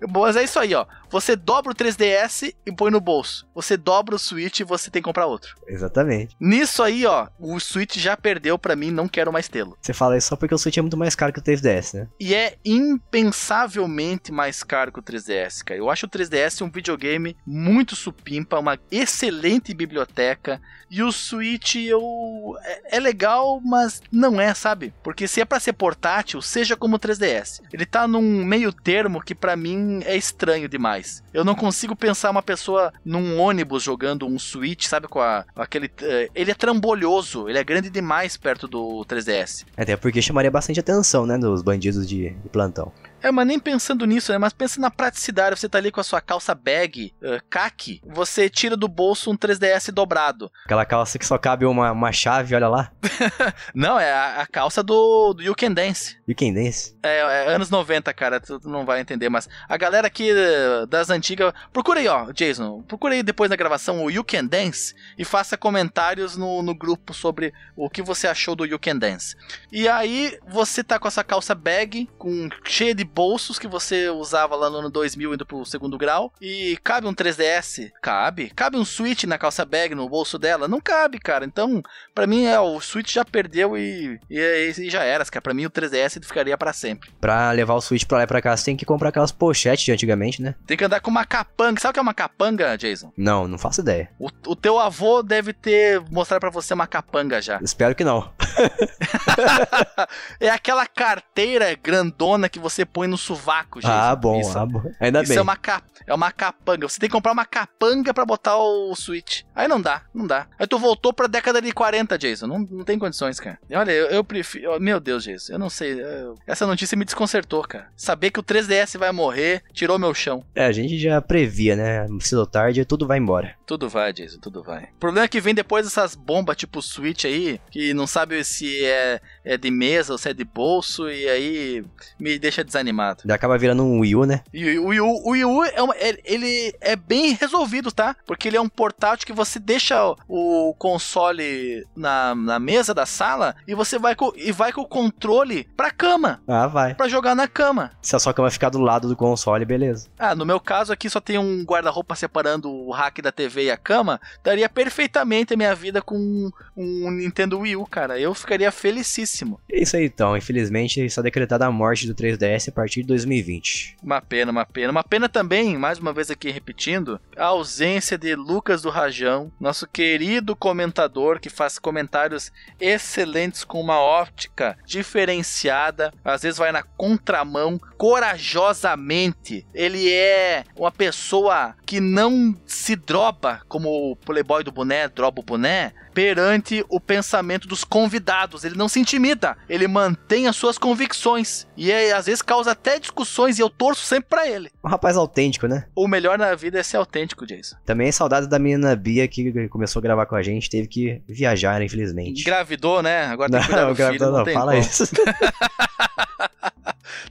Mas 0.09 0.37
é 0.37 0.45
isso 0.45 0.59
aí, 0.59 0.75
ó. 0.75 0.85
Você 1.11 1.35
dobra 1.35 1.73
o 1.73 1.75
3DS 1.75 2.55
e 2.65 2.73
põe 2.73 2.91
no 2.91 3.01
bolso. 3.01 3.47
Você 3.55 3.77
dobra 3.77 4.15
o 4.15 4.19
Switch 4.19 4.61
e 4.61 4.65
você 4.65 4.91
tem 4.91 5.03
que 5.03 5.07
comprar 5.07 5.27
outro. 5.27 5.57
Exatamente. 5.67 6.37
Nisso 6.39 6.83
aí, 6.83 7.05
ó, 7.05 7.27
o 7.39 7.59
Switch 7.59 7.97
já 7.97 8.17
perdeu 8.17 8.57
para 8.57 8.77
mim, 8.77 8.91
não 8.91 9.09
quero 9.09 9.33
mais 9.33 9.49
tê-lo. 9.49 9.77
Você 9.81 9.93
fala 9.93 10.17
isso 10.17 10.29
só 10.29 10.37
porque 10.37 10.55
o 10.55 10.59
Switch 10.59 10.77
é 10.77 10.83
muito 10.83 10.97
mais 10.97 11.17
caro 11.17 11.33
que 11.33 11.41
o 11.41 11.43
3DS, 11.43 11.95
né? 11.95 12.09
E 12.21 12.35
é 12.35 12.57
impensavelmente 12.65 14.31
mais 14.31 14.63
caro 14.63 14.93
que 14.93 15.01
o 15.01 15.03
3DS, 15.03 15.65
cara. 15.65 15.79
Eu 15.79 15.91
acho 15.91 16.07
o 16.07 16.09
3DS 16.09 16.65
um 16.65 16.71
videogame 16.71 17.37
muito 17.45 17.97
supimpa, 17.97 18.59
uma 18.59 18.79
excelente 18.91 19.75
biblioteca. 19.75 20.61
E 20.89 21.03
o 21.03 21.13
Switch 21.13 21.77
eu 21.77 22.57
é, 22.63 22.97
é 22.97 23.01
legal, 23.01 23.61
mas 23.65 24.01
não 24.13 24.41
é, 24.41 24.55
sabe? 24.55 24.93
Porque 25.03 25.27
se 25.27 25.41
é 25.41 25.45
para 25.45 25.61
ser 25.61 25.73
portátil, 25.73 26.41
seja 26.43 26.77
como 26.77 26.97
o 26.97 26.99
3DS. 26.99 27.63
Ele 27.73 27.87
tá 27.87 28.07
num 28.07 28.45
meio 28.45 28.73
termo 28.73 29.21
que 29.21 29.35
para 29.35 29.57
mim 29.57 30.01
é 30.05 30.17
estranho 30.17 30.69
demais. 30.69 31.00
Eu 31.33 31.45
não 31.45 31.55
consigo 31.55 31.95
pensar 31.95 32.31
uma 32.31 32.43
pessoa 32.43 32.93
num 33.05 33.39
ônibus 33.39 33.83
jogando 33.83 34.27
um 34.27 34.39
Switch, 34.39 34.87
sabe? 34.87 35.09
Com 35.09 35.21
a, 35.21 35.45
aquele. 35.57 35.87
Uh, 35.87 36.31
ele 36.35 36.51
é 36.51 36.55
trambolhoso, 36.55 37.49
ele 37.49 37.59
é 37.59 37.65
grande 37.65 37.91
demais 37.91 38.37
perto 38.37 38.67
do 38.67 39.05
3DS. 39.07 39.65
Até 39.77 39.97
porque 39.97 40.23
chamaria 40.23 40.51
bastante 40.51 40.81
atenção, 40.81 41.27
né? 41.27 41.39
Dos 41.39 41.63
bandidos 41.63 42.07
de, 42.07 42.31
de 42.31 42.49
plantão. 42.49 42.93
É, 43.23 43.31
mas 43.31 43.47
nem 43.47 43.59
pensando 43.59 44.07
nisso, 44.07 44.33
né? 44.33 44.39
Mas 44.39 44.53
pensa 44.53 44.81
na 44.81 44.91
praticidade. 44.91 45.59
Você 45.59 45.68
tá 45.68 45.79
ali 45.79 45.91
com 45.91 46.01
a 46.01 46.05
sua 46.05 46.21
calça 46.21 46.55
bag, 46.55 47.12
uh, 47.23 47.43
kaki, 47.49 48.01
você 48.05 48.49
tira 48.49 48.77
do 48.77 48.89
bolso 48.89 49.31
um 49.31 49.37
3DS 49.37 49.93
dobrado. 49.93 50.51
Aquela 50.64 50.85
calça 50.87 51.18
que 51.18 51.27
só 51.27 51.37
cabe 51.37 51.66
uma, 51.66 51.93
uma 51.93 52.12
chave, 52.12 52.55
olha 52.55 52.68
lá. 52.68 52.93
não, 53.75 53.99
é 53.99 54.12
a, 54.12 54.41
a, 54.43 54.47
calça 54.47 54.83
do, 54.83 55.35
do 55.35 55.43
You 55.43 55.55
Can 55.55 55.73
Dance. 55.73 56.16
You 56.27 56.35
Can 56.35 56.53
Dance? 56.53 56.97
É, 57.03 57.18
é, 57.18 57.55
anos 57.55 57.71
90, 57.71 58.12
cara, 58.14 58.41
tu 58.41 58.61
não 58.64 58.87
vai 58.87 59.01
entender, 59.01 59.29
mas 59.29 59.49
a 59.68 59.77
galera 59.77 60.07
aqui 60.07 60.31
uh, 60.33 60.87
das 60.87 61.11
antigas. 61.11 61.53
Procura 61.73 62.01
aí, 62.01 62.09
ó, 62.09 62.33
Jason. 62.33 62.83
Procura 62.83 63.14
aí 63.14 63.23
depois 63.23 63.51
da 63.51 63.57
gravação 63.57 64.03
o 64.03 64.11
You 64.11 64.25
Can 64.25 64.47
Dance 64.47 64.95
e 65.18 65.25
faça 65.25 65.57
comentários 65.57 66.37
no, 66.37 66.62
no 66.62 66.75
grupo 66.75 67.12
sobre 67.12 67.53
o 67.77 67.91
que 67.91 68.03
você 68.03 68.27
achou 68.27 68.57
do 68.57 68.64
You 68.64 68.79
Can 68.79 68.97
Dance. 68.97 69.37
E 69.71 69.89
aí, 69.89 70.39
você 70.49 70.83
tá 70.83 70.99
com 70.99 71.09
essa 71.09 71.23
calça 71.23 71.55
bag, 71.55 72.09
com 72.16 72.49
cheia 72.64 72.95
de 72.95 73.10
bolsos 73.15 73.59
que 73.59 73.69
você 73.69 74.09
usava 74.09 74.57
lá 74.57 74.71
no 74.71 74.79
ano 74.79 74.91
2000 74.91 75.35
indo 75.35 75.47
pro 75.47 75.65
segundo 75.65 75.99
grau. 75.99 76.33
E 76.41 76.79
cabe 76.83 77.07
um 77.07 77.15
3DS? 77.15 77.91
Cabe. 78.01 78.51
Cabe 78.51 78.77
um 78.77 78.85
Switch 78.85 79.25
na 79.25 79.39
calça 79.39 79.65
bag 79.65 79.95
no 79.95 80.09
bolso 80.09 80.39
dela? 80.39 80.69
Não 80.69 80.81
cabe, 80.81 81.19
cara. 81.19 81.45
Então, 81.45 81.83
para 82.15 82.27
mim, 82.27 82.45
é, 82.45 82.59
o 82.59 82.81
Switch 82.81 83.13
já 83.13 83.25
perdeu 83.25 83.77
e, 83.77 84.19
e, 84.31 84.73
e 84.79 84.91
já 84.91 85.03
era, 85.03 85.25
cara. 85.25 85.43
Pra 85.43 85.55
mim, 85.55 85.67
o 85.67 85.71
3DS 85.71 86.23
ficaria 86.25 86.57
para 86.57 86.73
sempre. 86.73 87.11
Pra 87.21 87.51
levar 87.53 87.75
o 87.75 87.81
Switch 87.81 88.05
pra 88.05 88.19
lá 88.19 88.25
e 88.25 88.27
pra 88.27 88.43
cá, 88.43 88.57
você 88.57 88.65
tem 88.65 88.77
que 88.77 88.85
comprar 88.85 89.09
aquelas 89.11 89.33
pochetes 89.33 89.85
de 89.85 89.93
antigamente, 89.93 90.43
né? 90.43 90.55
Tem 90.67 90.77
que 90.77 90.85
andar 90.85 91.01
com 91.01 91.11
uma 91.11 91.25
capanga. 91.25 91.81
Sabe 91.81 91.91
o 91.91 91.95
que 91.95 91.99
é 91.99 92.03
uma 92.03 92.15
capanga, 92.15 92.77
Jason? 92.77 93.13
Não, 93.17 93.49
não 93.49 93.59
faço 93.59 93.81
ideia. 93.81 94.11
O, 94.19 94.29
o 94.47 94.57
teu 94.57 94.79
avô 94.79 95.23
deve 95.23 95.53
ter 95.53 96.01
mostrado 96.11 96.41
para 96.41 96.51
você 96.51 96.75
uma 96.75 96.87
capanga 96.87 97.41
já. 97.41 97.59
Espero 97.63 97.95
que 97.95 98.05
não. 98.05 98.31
é 100.41 100.49
aquela 100.49 100.87
carteira 100.87 101.75
grandona 101.75 102.49
que 102.49 102.59
você 102.59 102.85
põe 102.85 103.07
no 103.09 103.19
sovaco, 103.19 103.81
gente. 103.81 103.91
Ah, 103.91 104.15
bom, 104.15 104.41
isso, 104.41 104.59
ah, 104.59 104.67
bom. 104.67 104.83
Ainda 105.01 105.23
isso 105.23 105.31
bem. 105.31 105.39
é 105.39 105.43
uma, 105.43 105.57
cap, 105.57 105.85
é 106.07 106.15
uma 106.15 106.33
capanga. 106.33 106.89
Você 106.89 107.01
tem 107.01 107.09
que 107.09 107.15
comprar 107.15 107.33
uma 107.33 107.45
capanga 107.45 108.13
para 108.13 108.25
botar 108.25 108.57
o 108.57 108.95
Switch. 108.95 109.43
Aí 109.55 109.69
não 109.69 109.81
dá, 109.81 110.03
não 110.15 110.27
dá. 110.27 110.47
Aí 110.59 110.67
tu 110.67 110.79
voltou 110.79 111.13
pra 111.13 111.27
década 111.27 111.61
de 111.61 111.73
40, 111.73 112.19
Jason. 112.19 112.47
Não, 112.47 112.59
não 112.59 112.85
tem 112.85 112.99
condições, 112.99 113.39
cara. 113.41 113.59
Olha, 113.73 113.93
eu, 113.93 114.07
eu 114.07 114.25
prefiro. 114.25 114.81
Meu 114.81 115.01
Deus, 115.01 115.25
Jason, 115.25 115.53
eu 115.53 115.59
não 115.59 115.71
sei. 115.71 116.01
Eu, 116.01 116.37
essa 116.47 116.67
notícia 116.67 116.97
me 116.97 117.05
desconcertou, 117.05 117.63
cara. 117.63 117.89
Saber 117.97 118.31
que 118.31 118.41
o 118.41 118.43
3DS 118.43 118.99
vai 118.99 119.13
morrer 119.13 119.63
tirou 119.73 119.99
meu 119.99 120.15
chão. 120.15 120.45
É, 120.55 120.67
a 120.67 120.73
gente 120.73 120.99
já 120.99 121.21
previa, 121.21 121.77
né? 121.77 122.07
Cedo 122.21 122.41
ou 122.41 122.47
tarde, 122.47 122.85
tudo 122.85 123.07
vai 123.07 123.19
embora. 123.19 123.55
Tudo 123.67 123.89
vai, 123.89 124.13
Jason, 124.13 124.39
tudo 124.39 124.63
vai. 124.63 124.85
O 124.85 124.99
problema 124.99 125.25
é 125.25 125.29
que 125.29 125.41
vem 125.41 125.55
depois 125.55 125.85
dessas 125.85 126.15
bombas 126.15 126.57
tipo 126.57 126.83
Switch 126.83 127.25
aí, 127.25 127.61
que 127.71 127.95
não 127.95 128.07
sabe 128.07 128.39
se 128.45 128.84
é, 128.84 129.20
é 129.45 129.57
de 129.57 129.70
mesa 129.70 130.12
ou 130.12 130.18
se 130.18 130.28
é 130.28 130.34
de 130.34 130.45
bolso, 130.45 131.09
e 131.11 131.28
aí 131.28 131.84
me 132.18 132.38
deixa 132.38 132.64
desanimado 132.64 132.91
animado. 132.91 133.22
Ele 133.24 133.32
acaba 133.32 133.57
virando 133.57 133.84
um 133.84 134.01
Wii 134.01 134.16
U, 134.16 134.24
né? 134.24 134.43
E 134.53 134.78
o 134.78 134.86
Wii 134.86 135.01
U, 135.01 135.07
o 135.07 135.30
Wii 135.30 135.45
U 135.45 135.64
é 135.64 135.82
uma, 135.82 135.95
ele 136.24 136.74
é 136.80 136.97
bem 136.97 137.32
resolvido, 137.32 137.91
tá? 137.91 138.14
Porque 138.26 138.49
ele 138.49 138.57
é 138.57 138.61
um 138.61 138.68
portátil 138.68 139.26
que 139.26 139.32
você 139.32 139.59
deixa 139.59 139.97
o 140.28 140.74
console 140.78 141.86
na, 141.97 142.34
na 142.34 142.59
mesa 142.59 142.93
da 142.93 143.07
sala 143.07 143.55
e 143.66 143.74
você 143.74 143.99
vai 143.99 144.14
com, 144.14 144.32
e 144.36 144.53
vai 144.53 144.72
com 144.72 144.82
o 144.82 144.88
controle 144.88 145.68
pra 145.76 145.91
cama. 145.91 146.43
Ah, 146.47 146.66
vai. 146.66 146.95
Pra 146.95 147.09
jogar 147.09 147.34
na 147.34 147.47
cama. 147.47 147.93
Se 148.03 148.14
a 148.14 148.18
sua 148.18 148.34
cama 148.34 148.51
ficar 148.51 148.70
do 148.70 148.80
lado 148.80 149.09
do 149.09 149.16
console, 149.16 149.64
beleza. 149.64 150.09
Ah, 150.18 150.34
no 150.34 150.45
meu 150.45 150.61
caso 150.61 150.93
aqui 150.93 151.09
só 151.09 151.20
tem 151.20 151.38
um 151.38 151.64
guarda-roupa 151.64 152.14
separando 152.14 152.70
o 152.70 152.91
rack 152.91 153.22
da 153.22 153.32
TV 153.32 153.64
e 153.64 153.70
a 153.70 153.76
cama. 153.76 154.20
Daria 154.43 154.68
perfeitamente 154.68 155.55
a 155.55 155.57
minha 155.57 155.74
vida 155.74 156.03
com 156.03 156.51
um 156.76 157.11
Nintendo 157.11 157.59
Wii 157.61 157.76
U, 157.76 157.86
cara. 157.86 158.18
Eu 158.18 158.30
ficaria 158.35 158.70
felicíssimo. 158.70 159.61
É 159.70 159.83
isso 159.83 159.97
aí 159.97 160.07
então. 160.07 160.37
Infelizmente, 160.37 161.01
está 161.01 161.22
decretada 161.22 161.66
a 161.66 161.70
morte 161.70 162.07
do 162.07 162.14
3DS 162.14 162.72
partir 162.72 163.03
de 163.03 163.09
2020. 163.09 163.97
Uma 164.03 164.20
pena, 164.20 164.51
uma 164.51 164.66
pena. 164.66 164.91
Uma 164.91 165.05
pena 165.05 165.28
também, 165.28 165.76
mais 165.76 165.99
uma 165.99 166.12
vez 166.12 166.31
aqui 166.31 166.51
repetindo, 166.51 167.20
a 167.37 167.47
ausência 167.47 168.16
de 168.16 168.35
Lucas 168.35 168.83
do 168.83 168.91
Rajão, 168.91 169.53
nosso 169.61 169.87
querido 169.87 170.57
comentador 170.57 171.39
que 171.41 171.51
faz 171.51 171.78
comentários 171.78 172.51
excelentes 172.81 173.64
com 173.64 173.81
uma 173.81 174.01
óptica 174.01 174.76
diferenciada, 174.87 176.12
às 176.24 176.43
vezes 176.43 176.59
vai 176.59 176.72
na 176.72 176.83
contramão, 176.83 177.81
corajosamente. 177.97 179.66
Ele 179.74 180.11
é 180.11 180.64
uma 180.74 180.91
pessoa 180.91 181.74
que 181.85 182.01
não 182.01 182.57
se 182.66 182.97
droba 182.97 183.61
como 183.68 184.12
o 184.12 184.16
playboy 184.16 184.64
do 184.64 184.72
boné, 184.72 185.09
droba 185.09 185.41
o 185.41 185.45
boné, 185.45 185.93
perante 186.21 186.85
o 186.91 187.01
pensamento 187.01 187.66
dos 187.66 187.83
convidados. 187.83 188.62
Ele 188.62 188.77
não 188.77 188.91
se 188.91 189.01
intimida, 189.01 189.57
ele 189.66 189.89
mantém 189.89 190.47
as 190.47 190.55
suas 190.55 190.77
convicções. 190.77 191.66
E 191.75 191.91
é, 191.91 192.12
às 192.12 192.27
vezes 192.27 192.43
causa 192.43 192.73
até 192.73 192.99
discussões 192.99 193.59
e 193.59 193.62
eu 193.62 193.71
torço 193.71 194.05
sempre 194.05 194.29
pra 194.29 194.47
ele. 194.47 194.71
Um 194.85 194.89
rapaz 194.89 195.16
autêntico, 195.16 195.66
né? 195.66 195.87
O 195.97 196.07
melhor 196.07 196.37
na 196.37 196.55
vida 196.55 196.79
é 196.79 196.83
ser 196.83 196.99
autêntico, 196.99 197.47
Jason. 197.47 197.75
Também 197.87 198.12
saudade 198.12 198.47
da 198.47 198.59
menina 198.59 198.95
Bia 198.95 199.27
que 199.27 199.66
começou 199.68 200.01
a 200.01 200.03
gravar 200.03 200.27
com 200.27 200.35
a 200.37 200.43
gente, 200.43 200.68
teve 200.68 200.89
que 200.89 201.23
viajar, 201.27 201.81
infelizmente. 201.81 202.43
Engravidou, 202.43 203.03
né? 203.03 203.25
Agora 203.25 203.51
tem 203.51 203.61
que 203.61 203.66
cuidar 203.66 203.83
Não, 203.83 203.95
do 203.95 203.97
filho, 203.97 204.21
não, 204.27 204.33
não, 204.33 204.45
tem 204.45 204.53
fala 204.53 204.73
como. 204.73 204.85
isso. 204.85 205.05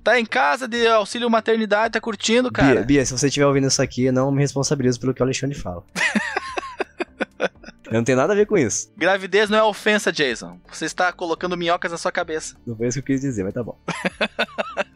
Tá 0.04 0.20
em 0.20 0.26
casa 0.26 0.68
de 0.68 0.88
auxílio 0.88 1.30
maternidade, 1.30 1.94
tá 1.94 2.02
curtindo, 2.02 2.52
cara. 2.52 2.76
Bia, 2.76 2.84
Bia, 2.86 3.06
se 3.06 3.12
você 3.12 3.28
estiver 3.28 3.46
ouvindo 3.46 3.68
isso 3.68 3.82
aqui, 3.82 4.12
não 4.12 4.32
me 4.32 4.40
responsabilizo 4.42 5.00
pelo 5.00 5.14
que 5.14 5.22
o 5.22 5.26
Alexandre 5.26 5.58
fala. 5.58 5.84
Eu 7.90 7.96
não 7.96 8.04
tenho 8.04 8.18
nada 8.18 8.34
a 8.34 8.36
ver 8.36 8.46
com 8.46 8.58
isso. 8.58 8.92
Gravidez 8.96 9.50
não 9.50 9.58
é 9.58 9.64
ofensa, 9.64 10.12
Jason. 10.12 10.60
Você 10.72 10.86
está 10.86 11.12
colocando 11.12 11.58
minhocas 11.58 11.92
na 11.92 11.98
sua 11.98 12.12
cabeça. 12.12 12.56
Não 12.66 12.76
foi 12.76 12.88
isso 12.88 13.02
que 13.02 13.12
eu 13.12 13.16
quis 13.16 13.22
dizer, 13.22 13.44
mas 13.44 13.54
tá 13.54 13.64
bom. 13.64 13.78